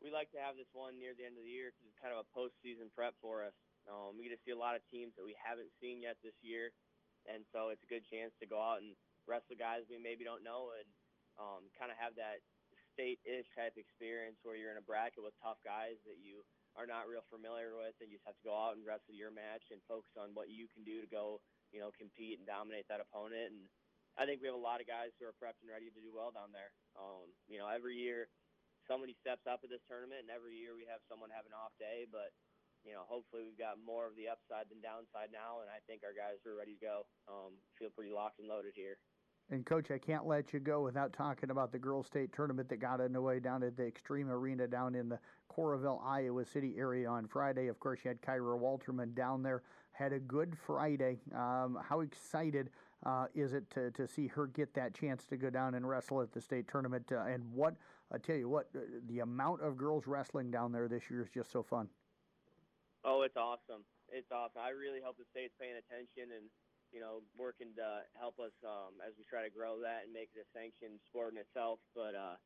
we 0.00 0.08
like 0.08 0.32
to 0.32 0.40
have 0.40 0.56
this 0.56 0.72
one 0.72 0.98
near 0.98 1.14
the 1.14 1.28
end 1.28 1.36
of 1.36 1.44
the 1.44 1.52
year 1.52 1.70
because 1.70 1.86
it's 1.86 2.00
kind 2.00 2.10
of 2.10 2.24
a 2.24 2.32
postseason 2.32 2.90
prep 2.90 3.14
for 3.20 3.44
us. 3.44 3.54
Um, 3.86 4.16
we 4.18 4.26
get 4.26 4.34
to 4.34 4.42
see 4.42 4.54
a 4.54 4.58
lot 4.58 4.74
of 4.74 4.82
teams 4.88 5.14
that 5.14 5.26
we 5.26 5.36
haven't 5.38 5.70
seen 5.78 6.02
yet 6.02 6.18
this 6.24 6.34
year, 6.42 6.72
and 7.28 7.44
so 7.52 7.70
it's 7.70 7.82
a 7.84 7.90
good 7.92 8.06
chance 8.08 8.32
to 8.40 8.46
go 8.48 8.58
out 8.58 8.82
and 8.82 8.96
wrestle 9.28 9.54
guys 9.54 9.86
we 9.86 10.02
maybe 10.02 10.26
don't 10.26 10.42
know 10.42 10.74
and 10.74 10.88
um, 11.38 11.62
kind 11.78 11.94
of 11.94 11.98
have 11.98 12.18
that 12.18 12.42
state-ish 12.92 13.48
type 13.56 13.78
experience 13.80 14.36
where 14.44 14.58
you're 14.58 14.74
in 14.74 14.82
a 14.82 14.84
bracket 14.84 15.24
with 15.24 15.32
tough 15.40 15.56
guys 15.64 15.96
that 16.04 16.20
you 16.20 16.44
are 16.76 16.88
not 16.88 17.08
real 17.08 17.24
familiar 17.28 17.76
with, 17.76 17.96
and 18.00 18.08
you 18.08 18.16
just 18.16 18.28
have 18.28 18.36
to 18.36 18.48
go 18.48 18.56
out 18.56 18.76
and 18.76 18.84
wrestle 18.84 19.16
your 19.16 19.32
match 19.32 19.64
and 19.72 19.80
focus 19.88 20.12
on 20.16 20.32
what 20.32 20.48
you 20.48 20.68
can 20.72 20.84
do 20.84 21.00
to 21.00 21.08
go, 21.08 21.40
you 21.72 21.80
know, 21.80 21.92
compete 21.96 22.40
and 22.40 22.48
dominate 22.48 22.88
that 22.88 23.00
opponent. 23.00 23.52
And 23.52 23.68
I 24.16 24.24
think 24.24 24.40
we 24.40 24.48
have 24.48 24.56
a 24.56 24.60
lot 24.60 24.80
of 24.80 24.88
guys 24.88 25.12
who 25.16 25.28
are 25.28 25.36
prepped 25.36 25.60
and 25.64 25.72
ready 25.72 25.88
to 25.88 26.00
do 26.00 26.12
well 26.12 26.32
down 26.32 26.52
there. 26.52 26.72
Um, 26.98 27.32
you 27.48 27.58
know, 27.58 27.68
every 27.68 27.96
year 27.96 28.28
somebody 28.88 29.14
steps 29.20 29.46
up 29.46 29.62
at 29.62 29.70
this 29.70 29.82
tournament, 29.86 30.26
and 30.26 30.32
every 30.32 30.58
year 30.58 30.74
we 30.74 30.84
have 30.90 31.00
someone 31.06 31.30
have 31.30 31.46
an 31.46 31.54
off 31.54 31.72
day, 31.78 32.04
but 32.10 32.34
you 32.84 32.92
know, 32.92 33.06
hopefully 33.06 33.46
we've 33.46 33.58
got 33.58 33.78
more 33.78 34.10
of 34.10 34.18
the 34.18 34.26
upside 34.26 34.66
than 34.66 34.82
downside 34.82 35.30
now, 35.30 35.62
and 35.62 35.70
I 35.70 35.78
think 35.86 36.02
our 36.02 36.14
guys 36.14 36.42
are 36.42 36.58
ready 36.58 36.74
to 36.74 36.82
go. 36.82 36.96
Um, 37.30 37.54
feel 37.78 37.94
pretty 37.94 38.10
locked 38.10 38.42
and 38.42 38.50
loaded 38.50 38.74
here. 38.74 38.98
And 39.50 39.66
coach, 39.66 39.90
I 39.90 39.98
can't 39.98 40.26
let 40.26 40.52
you 40.52 40.60
go 40.60 40.82
without 40.82 41.12
talking 41.12 41.50
about 41.50 41.72
the 41.72 41.78
girls' 41.78 42.06
state 42.06 42.32
tournament 42.32 42.68
that 42.70 42.78
got 42.78 43.00
underway 43.00 43.38
down 43.38 43.62
at 43.62 43.76
the 43.76 43.82
Xtream 43.82 44.28
Arena 44.28 44.66
down 44.66 44.94
in 44.94 45.08
the 45.08 45.18
Coralville, 45.50 46.02
Iowa 46.04 46.44
City 46.44 46.74
area 46.78 47.08
on 47.08 47.28
Friday. 47.28 47.66
Of 47.68 47.78
course, 47.78 48.00
you 48.04 48.08
had 48.08 48.22
Kyra 48.22 48.58
Walterman 48.58 49.14
down 49.14 49.42
there. 49.42 49.62
Had 49.92 50.12
a 50.12 50.18
good 50.18 50.56
Friday. 50.66 51.20
Um, 51.34 51.78
how 51.86 52.00
excited 52.00 52.70
uh, 53.04 53.26
is 53.34 53.52
it 53.52 53.70
to, 53.70 53.90
to 53.92 54.06
see 54.06 54.28
her 54.28 54.46
get 54.46 54.74
that 54.74 54.94
chance 54.94 55.24
to 55.26 55.36
go 55.36 55.50
down 55.50 55.74
and 55.74 55.88
wrestle 55.88 56.20
at 56.20 56.32
the 56.32 56.40
state 56.40 56.68
tournament? 56.68 57.10
Uh, 57.10 57.24
and 57.24 57.42
what 57.52 57.74
I 58.12 58.18
tell 58.18 58.36
you, 58.36 58.48
what 58.48 58.68
uh, 58.76 58.80
the 59.08 59.20
amount 59.20 59.62
of 59.62 59.76
girls 59.76 60.06
wrestling 60.06 60.50
down 60.50 60.72
there 60.72 60.88
this 60.88 61.10
year 61.10 61.22
is 61.22 61.28
just 61.30 61.50
so 61.50 61.62
fun. 61.62 61.88
Oh, 63.04 63.22
it's 63.22 63.36
awesome! 63.36 63.82
It's 64.08 64.30
awesome. 64.30 64.62
I 64.62 64.70
really 64.70 65.00
hope 65.02 65.16
the 65.18 65.26
state's 65.32 65.54
paying 65.58 65.74
attention 65.74 66.30
and 66.36 66.46
you 66.92 67.00
know, 67.00 67.24
working 67.40 67.72
to 67.80 68.04
help 68.20 68.36
us 68.36 68.52
um, 68.60 69.00
as 69.00 69.16
we 69.16 69.24
try 69.24 69.40
to 69.40 69.48
grow 69.48 69.80
that 69.80 70.04
and 70.04 70.12
make 70.12 70.28
it 70.36 70.44
a 70.44 70.48
sanctioned 70.52 71.00
sport 71.08 71.32
in 71.32 71.40
itself. 71.40 71.80
But 71.96 72.12
uh, 72.12 72.36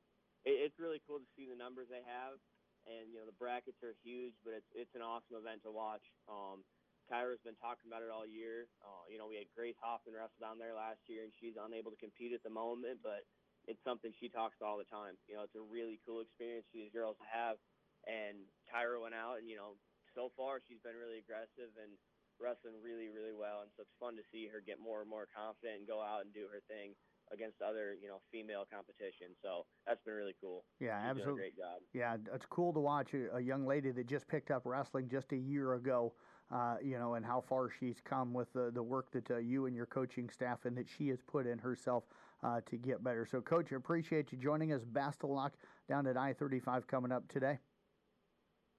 it, 0.46 0.70
it's 0.70 0.78
really 0.78 1.02
cool 1.02 1.18
to 1.18 1.28
see 1.34 1.50
the 1.50 1.58
numbers 1.58 1.90
they 1.90 2.06
have, 2.06 2.38
and 2.86 3.10
you 3.10 3.18
know, 3.18 3.26
the 3.26 3.34
brackets 3.36 3.82
are 3.82 3.98
huge, 4.06 4.38
but 4.46 4.54
it's 4.54 4.70
it's 4.72 4.94
an 4.94 5.02
awesome 5.02 5.34
event 5.34 5.66
to 5.66 5.74
watch. 5.74 6.06
Um, 6.30 6.62
Kyra's 7.06 7.42
been 7.46 7.58
talking 7.58 7.86
about 7.86 8.02
it 8.02 8.10
all 8.10 8.26
year. 8.26 8.66
Uh, 8.82 9.06
you 9.06 9.18
know, 9.18 9.30
we 9.30 9.38
had 9.38 9.46
Grace 9.54 9.78
Hoffman 9.78 10.14
wrestle 10.14 10.42
down 10.42 10.58
there 10.58 10.74
last 10.74 11.02
year, 11.06 11.22
and 11.22 11.32
she's 11.38 11.54
unable 11.54 11.94
to 11.94 12.00
compete 12.02 12.34
at 12.34 12.42
the 12.42 12.52
moment, 12.52 13.02
but 13.02 13.22
it's 13.66 13.82
something 13.82 14.10
she 14.18 14.30
talks 14.30 14.58
about 14.58 14.78
all 14.78 14.82
the 14.82 14.90
time. 14.90 15.18
You 15.26 15.38
know, 15.38 15.46
it's 15.46 15.58
a 15.58 15.62
really 15.62 15.98
cool 16.02 16.22
experience 16.22 16.66
for 16.70 16.78
these 16.78 16.94
girls 16.94 17.18
to 17.22 17.26
have. 17.26 17.58
And 18.06 18.46
Kyra 18.70 19.02
went 19.02 19.14
out, 19.14 19.42
and 19.42 19.50
you 19.50 19.58
know, 19.58 19.78
so 20.14 20.30
far 20.38 20.62
she's 20.62 20.82
been 20.82 20.94
really 20.94 21.18
aggressive 21.18 21.74
and 21.78 21.94
wrestling 22.38 22.78
really, 22.78 23.10
really 23.10 23.34
well, 23.34 23.66
and 23.66 23.70
so 23.74 23.82
it's 23.82 23.96
fun 23.98 24.14
to 24.14 24.24
see 24.30 24.46
her 24.46 24.62
get 24.62 24.78
more 24.78 25.02
and 25.02 25.10
more 25.10 25.26
confident 25.30 25.82
and 25.82 25.86
go 25.88 25.98
out 25.98 26.22
and 26.22 26.30
do 26.34 26.46
her 26.46 26.62
thing 26.70 26.94
against 27.32 27.60
other, 27.62 27.96
you 28.00 28.08
know, 28.08 28.20
female 28.30 28.64
competition. 28.70 29.34
So 29.42 29.66
that's 29.86 30.02
been 30.04 30.14
really 30.14 30.36
cool. 30.40 30.64
Yeah, 30.80 31.00
She's 31.02 31.10
absolutely. 31.10 31.40
great 31.40 31.56
job. 31.56 31.82
Yeah, 31.92 32.16
it's 32.32 32.46
cool 32.46 32.72
to 32.72 32.80
watch 32.80 33.14
a, 33.14 33.36
a, 33.36 33.40
young 33.40 33.66
lady 33.66 33.90
that 33.90 34.06
just 34.06 34.28
picked 34.28 34.50
up 34.50 34.62
wrestling 34.64 35.08
just 35.08 35.32
a 35.32 35.36
year 35.36 35.74
ago. 35.74 36.12
Uh, 36.48 36.76
you 36.80 36.96
know, 36.96 37.14
and 37.14 37.26
how 37.26 37.40
far 37.40 37.68
she's 37.68 37.96
come 38.04 38.32
with 38.32 38.52
the, 38.52 38.70
the 38.72 38.82
work 38.82 39.10
that 39.10 39.28
uh, 39.32 39.36
you 39.38 39.66
and 39.66 39.74
your 39.74 39.86
coaching 39.86 40.30
staff 40.30 40.64
and 40.64 40.76
that 40.76 40.86
she 40.88 41.08
has 41.08 41.18
put 41.20 41.44
in 41.44 41.58
herself 41.58 42.04
uh, 42.44 42.60
to 42.70 42.76
get 42.76 43.02
better. 43.02 43.26
So, 43.28 43.40
Coach, 43.40 43.72
I 43.72 43.76
appreciate 43.76 44.30
you 44.30 44.38
joining 44.38 44.72
us. 44.72 44.84
Best 44.84 45.24
of 45.24 45.30
luck 45.30 45.54
down 45.88 46.06
at 46.06 46.16
I 46.16 46.32
35 46.34 46.86
coming 46.86 47.10
up 47.10 47.26
today. 47.26 47.58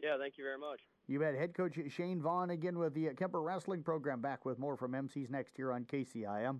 Yeah, 0.01 0.17
thank 0.19 0.37
you 0.37 0.43
very 0.43 0.57
much. 0.57 0.81
You 1.07 1.19
bet. 1.19 1.35
Head 1.35 1.55
coach 1.55 1.79
Shane 1.89 2.21
Vaughn 2.21 2.51
again 2.51 2.77
with 2.77 2.93
the 2.93 3.07
Kuemper 3.07 3.43
Wrestling 3.43 3.81
Program. 3.81 4.21
Back 4.21 4.45
with 4.45 4.59
more 4.59 4.77
from 4.77 4.93
MC's 4.93 5.29
next 5.29 5.57
year 5.57 5.71
on 5.71 5.85
KCIM. 5.85 6.59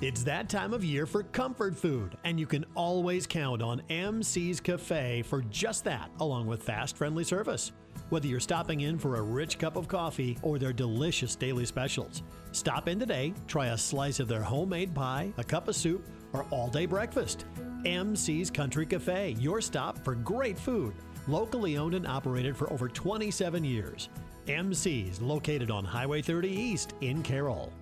It's 0.00 0.22
that 0.24 0.48
time 0.48 0.74
of 0.74 0.84
year 0.84 1.06
for 1.06 1.22
comfort 1.22 1.76
food, 1.76 2.18
and 2.24 2.38
you 2.38 2.46
can 2.46 2.64
always 2.74 3.26
count 3.26 3.62
on 3.62 3.80
MC's 3.88 4.60
Cafe 4.60 5.22
for 5.22 5.42
just 5.42 5.84
that, 5.84 6.10
along 6.20 6.46
with 6.46 6.62
fast, 6.62 6.96
friendly 6.96 7.24
service. 7.24 7.72
Whether 8.14 8.28
you're 8.28 8.38
stopping 8.38 8.82
in 8.82 8.96
for 8.96 9.16
a 9.16 9.22
rich 9.22 9.58
cup 9.58 9.74
of 9.74 9.88
coffee 9.88 10.38
or 10.42 10.56
their 10.56 10.72
delicious 10.72 11.34
daily 11.34 11.66
specials, 11.66 12.22
stop 12.52 12.86
in 12.86 13.00
today, 13.00 13.34
try 13.48 13.66
a 13.66 13.76
slice 13.76 14.20
of 14.20 14.28
their 14.28 14.40
homemade 14.40 14.94
pie, 14.94 15.32
a 15.36 15.42
cup 15.42 15.66
of 15.66 15.74
soup, 15.74 16.06
or 16.32 16.46
all 16.52 16.68
day 16.68 16.86
breakfast. 16.86 17.44
MC's 17.84 18.52
Country 18.52 18.86
Cafe, 18.86 19.34
your 19.40 19.60
stop 19.60 19.98
for 20.04 20.14
great 20.14 20.56
food 20.56 20.94
locally 21.26 21.76
owned 21.76 21.94
and 21.94 22.06
operated 22.06 22.56
for 22.56 22.72
over 22.72 22.88
27 22.88 23.64
years. 23.64 24.08
MC's 24.46 25.20
located 25.20 25.72
on 25.72 25.84
Highway 25.84 26.22
30 26.22 26.48
East 26.48 26.94
in 27.00 27.20
Carroll. 27.20 27.72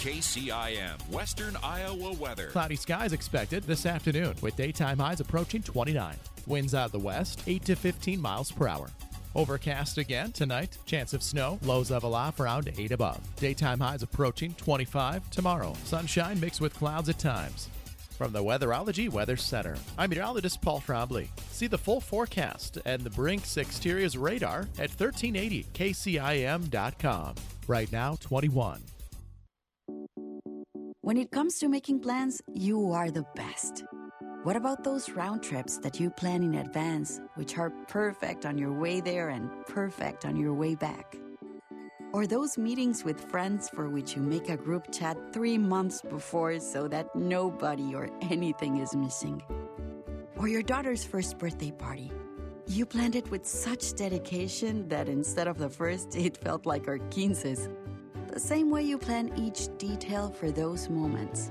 KCIM 0.00 1.08
Western 1.08 1.56
Iowa 1.62 2.12
weather. 2.12 2.48
Cloudy 2.48 2.76
skies 2.76 3.14
expected 3.14 3.62
this 3.62 3.86
afternoon 3.86 4.34
with 4.42 4.54
daytime 4.54 4.98
highs 4.98 5.20
approaching 5.20 5.62
29. 5.62 6.14
Winds 6.46 6.74
out 6.74 6.84
of 6.84 6.92
the 6.92 6.98
west 6.98 7.42
8 7.46 7.64
to 7.64 7.74
15 7.74 8.20
miles 8.20 8.52
per 8.52 8.68
hour. 8.68 8.90
Overcast 9.34 9.98
again 9.98 10.32
tonight. 10.32 10.78
Chance 10.86 11.12
of 11.12 11.22
snow. 11.22 11.58
Lows 11.62 11.90
level 11.90 12.14
off 12.14 12.40
around 12.40 12.72
8 12.76 12.92
above. 12.92 13.20
Daytime 13.36 13.80
highs 13.80 14.02
approaching 14.02 14.54
25 14.54 15.30
tomorrow. 15.30 15.74
Sunshine 15.84 16.40
mixed 16.40 16.60
with 16.60 16.74
clouds 16.74 17.08
at 17.08 17.18
times. 17.18 17.68
From 18.16 18.32
the 18.32 18.44
Weatherology 18.44 19.10
Weather 19.10 19.36
Center, 19.36 19.76
I'm 19.98 20.10
meteorologist 20.10 20.62
Paul 20.62 20.80
Trombley. 20.80 21.26
See 21.50 21.66
the 21.66 21.78
full 21.78 22.00
forecast 22.00 22.78
and 22.84 23.02
the 23.02 23.10
Brinks 23.10 23.56
Exteriors 23.56 24.16
radar 24.16 24.68
at 24.78 24.90
1380kcim.com. 24.90 27.34
Right 27.66 27.90
now, 27.90 28.16
21. 28.20 28.82
When 31.00 31.16
it 31.16 31.32
comes 31.32 31.58
to 31.58 31.68
making 31.68 31.98
plans, 32.00 32.40
you 32.54 32.92
are 32.92 33.10
the 33.10 33.24
best. 33.34 33.82
What 34.44 34.56
about 34.56 34.84
those 34.84 35.08
round 35.08 35.42
trips 35.42 35.78
that 35.78 35.98
you 35.98 36.10
plan 36.10 36.42
in 36.42 36.56
advance, 36.56 37.18
which 37.34 37.56
are 37.56 37.70
perfect 37.88 38.44
on 38.44 38.58
your 38.58 38.74
way 38.74 39.00
there 39.00 39.30
and 39.30 39.50
perfect 39.64 40.26
on 40.26 40.36
your 40.36 40.52
way 40.52 40.74
back? 40.74 41.16
Or 42.12 42.26
those 42.26 42.58
meetings 42.58 43.04
with 43.04 43.30
friends 43.30 43.70
for 43.70 43.88
which 43.88 44.14
you 44.14 44.20
make 44.20 44.50
a 44.50 44.58
group 44.58 44.92
chat 44.92 45.16
three 45.32 45.56
months 45.56 46.02
before 46.02 46.60
so 46.60 46.86
that 46.88 47.16
nobody 47.16 47.94
or 47.94 48.10
anything 48.20 48.76
is 48.76 48.94
missing. 48.94 49.42
Or 50.36 50.46
your 50.46 50.62
daughter's 50.62 51.04
first 51.04 51.38
birthday 51.38 51.70
party. 51.70 52.12
You 52.66 52.84
planned 52.84 53.16
it 53.16 53.30
with 53.30 53.46
such 53.46 53.94
dedication 53.94 54.88
that 54.88 55.08
instead 55.08 55.48
of 55.48 55.56
the 55.56 55.70
first, 55.70 56.16
it 56.16 56.36
felt 56.36 56.66
like 56.66 56.86
our 56.86 56.98
quinces. 56.98 57.70
The 58.30 58.40
same 58.40 58.70
way 58.70 58.82
you 58.82 58.98
plan 58.98 59.32
each 59.38 59.68
detail 59.78 60.30
for 60.30 60.50
those 60.50 60.90
moments. 60.90 61.50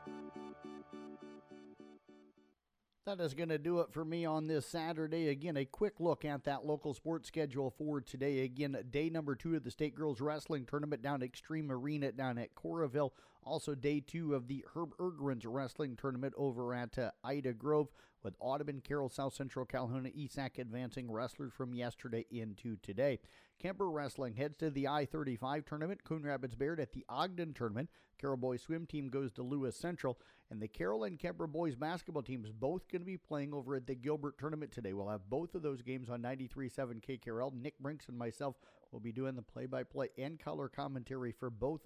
That 3.07 3.19
is 3.19 3.33
going 3.33 3.49
to 3.49 3.57
do 3.57 3.79
it 3.79 3.91
for 3.91 4.05
me 4.05 4.25
on 4.25 4.45
this 4.45 4.67
Saturday. 4.67 5.29
Again, 5.29 5.57
a 5.57 5.65
quick 5.65 5.99
look 5.99 6.23
at 6.23 6.43
that 6.43 6.67
local 6.67 6.93
sports 6.93 7.27
schedule 7.27 7.71
for 7.75 7.99
today. 7.99 8.43
Again, 8.43 8.77
day 8.91 9.09
number 9.09 9.35
two 9.35 9.55
of 9.55 9.63
the 9.63 9.71
State 9.71 9.95
Girls 9.95 10.21
Wrestling 10.21 10.67
Tournament 10.67 11.01
down 11.01 11.23
at 11.23 11.31
Xtream 11.31 11.71
Arena 11.71 12.11
down 12.11 12.37
at 12.37 12.53
Coralville 12.53 13.09
Also, 13.41 13.73
day 13.73 14.01
two 14.01 14.35
of 14.35 14.47
the 14.47 14.63
Herb 14.75 14.95
Irgens 14.97 15.45
Wrestling 15.47 15.95
Tournament 15.95 16.35
over 16.37 16.75
at 16.75 16.99
uh, 16.99 17.09
Ida 17.23 17.53
Grove 17.53 17.87
with 18.21 18.35
Audubon, 18.39 18.81
Carroll, 18.81 19.09
South 19.09 19.33
Central, 19.33 19.65
Calhoun, 19.65 20.11
ESAC 20.15 20.59
advancing 20.59 21.09
wrestlers 21.09 21.53
from 21.53 21.73
yesterday 21.73 22.27
into 22.29 22.77
today. 22.83 23.17
Kuemper 23.61 23.93
Wrestling 23.93 24.35
heads 24.35 24.57
to 24.57 24.69
the 24.69 24.87
I 24.87 25.05
35 25.05 25.65
tournament. 25.65 26.03
Coon 26.03 26.23
Rapids 26.23 26.55
Bayard 26.55 26.79
at 26.79 26.93
the 26.93 27.05
Ogden 27.07 27.53
tournament. 27.53 27.89
Carroll 28.19 28.37
Boys 28.37 28.61
swim 28.61 28.85
team 28.85 29.09
goes 29.09 29.31
to 29.33 29.43
Lewis 29.43 29.75
Central. 29.75 30.17
And 30.49 30.61
the 30.61 30.67
Carroll 30.67 31.05
and 31.05 31.17
Kuemper 31.17 31.49
boys 31.49 31.75
basketball 31.75 32.23
teams 32.23 32.51
both 32.51 32.89
going 32.91 33.01
to 33.01 33.05
be 33.05 33.17
playing 33.17 33.53
over 33.53 33.75
at 33.75 33.87
the 33.87 33.95
Gilbert 33.95 34.37
tournament 34.37 34.71
today. 34.71 34.91
We'll 34.91 35.07
have 35.07 35.29
both 35.29 35.55
of 35.55 35.61
those 35.61 35.81
games 35.81 36.09
on 36.09 36.21
93.7 36.21 37.01
KKRL. 37.01 37.53
Nick 37.53 37.79
Brinks 37.79 38.09
and 38.09 38.17
myself 38.17 38.55
will 38.91 38.99
be 38.99 39.13
doing 39.13 39.35
the 39.35 39.41
play 39.41 39.65
by 39.65 39.83
play 39.83 40.09
and 40.17 40.37
color 40.37 40.67
commentary 40.67 41.31
for 41.31 41.49
both 41.49 41.75
of 41.75 41.79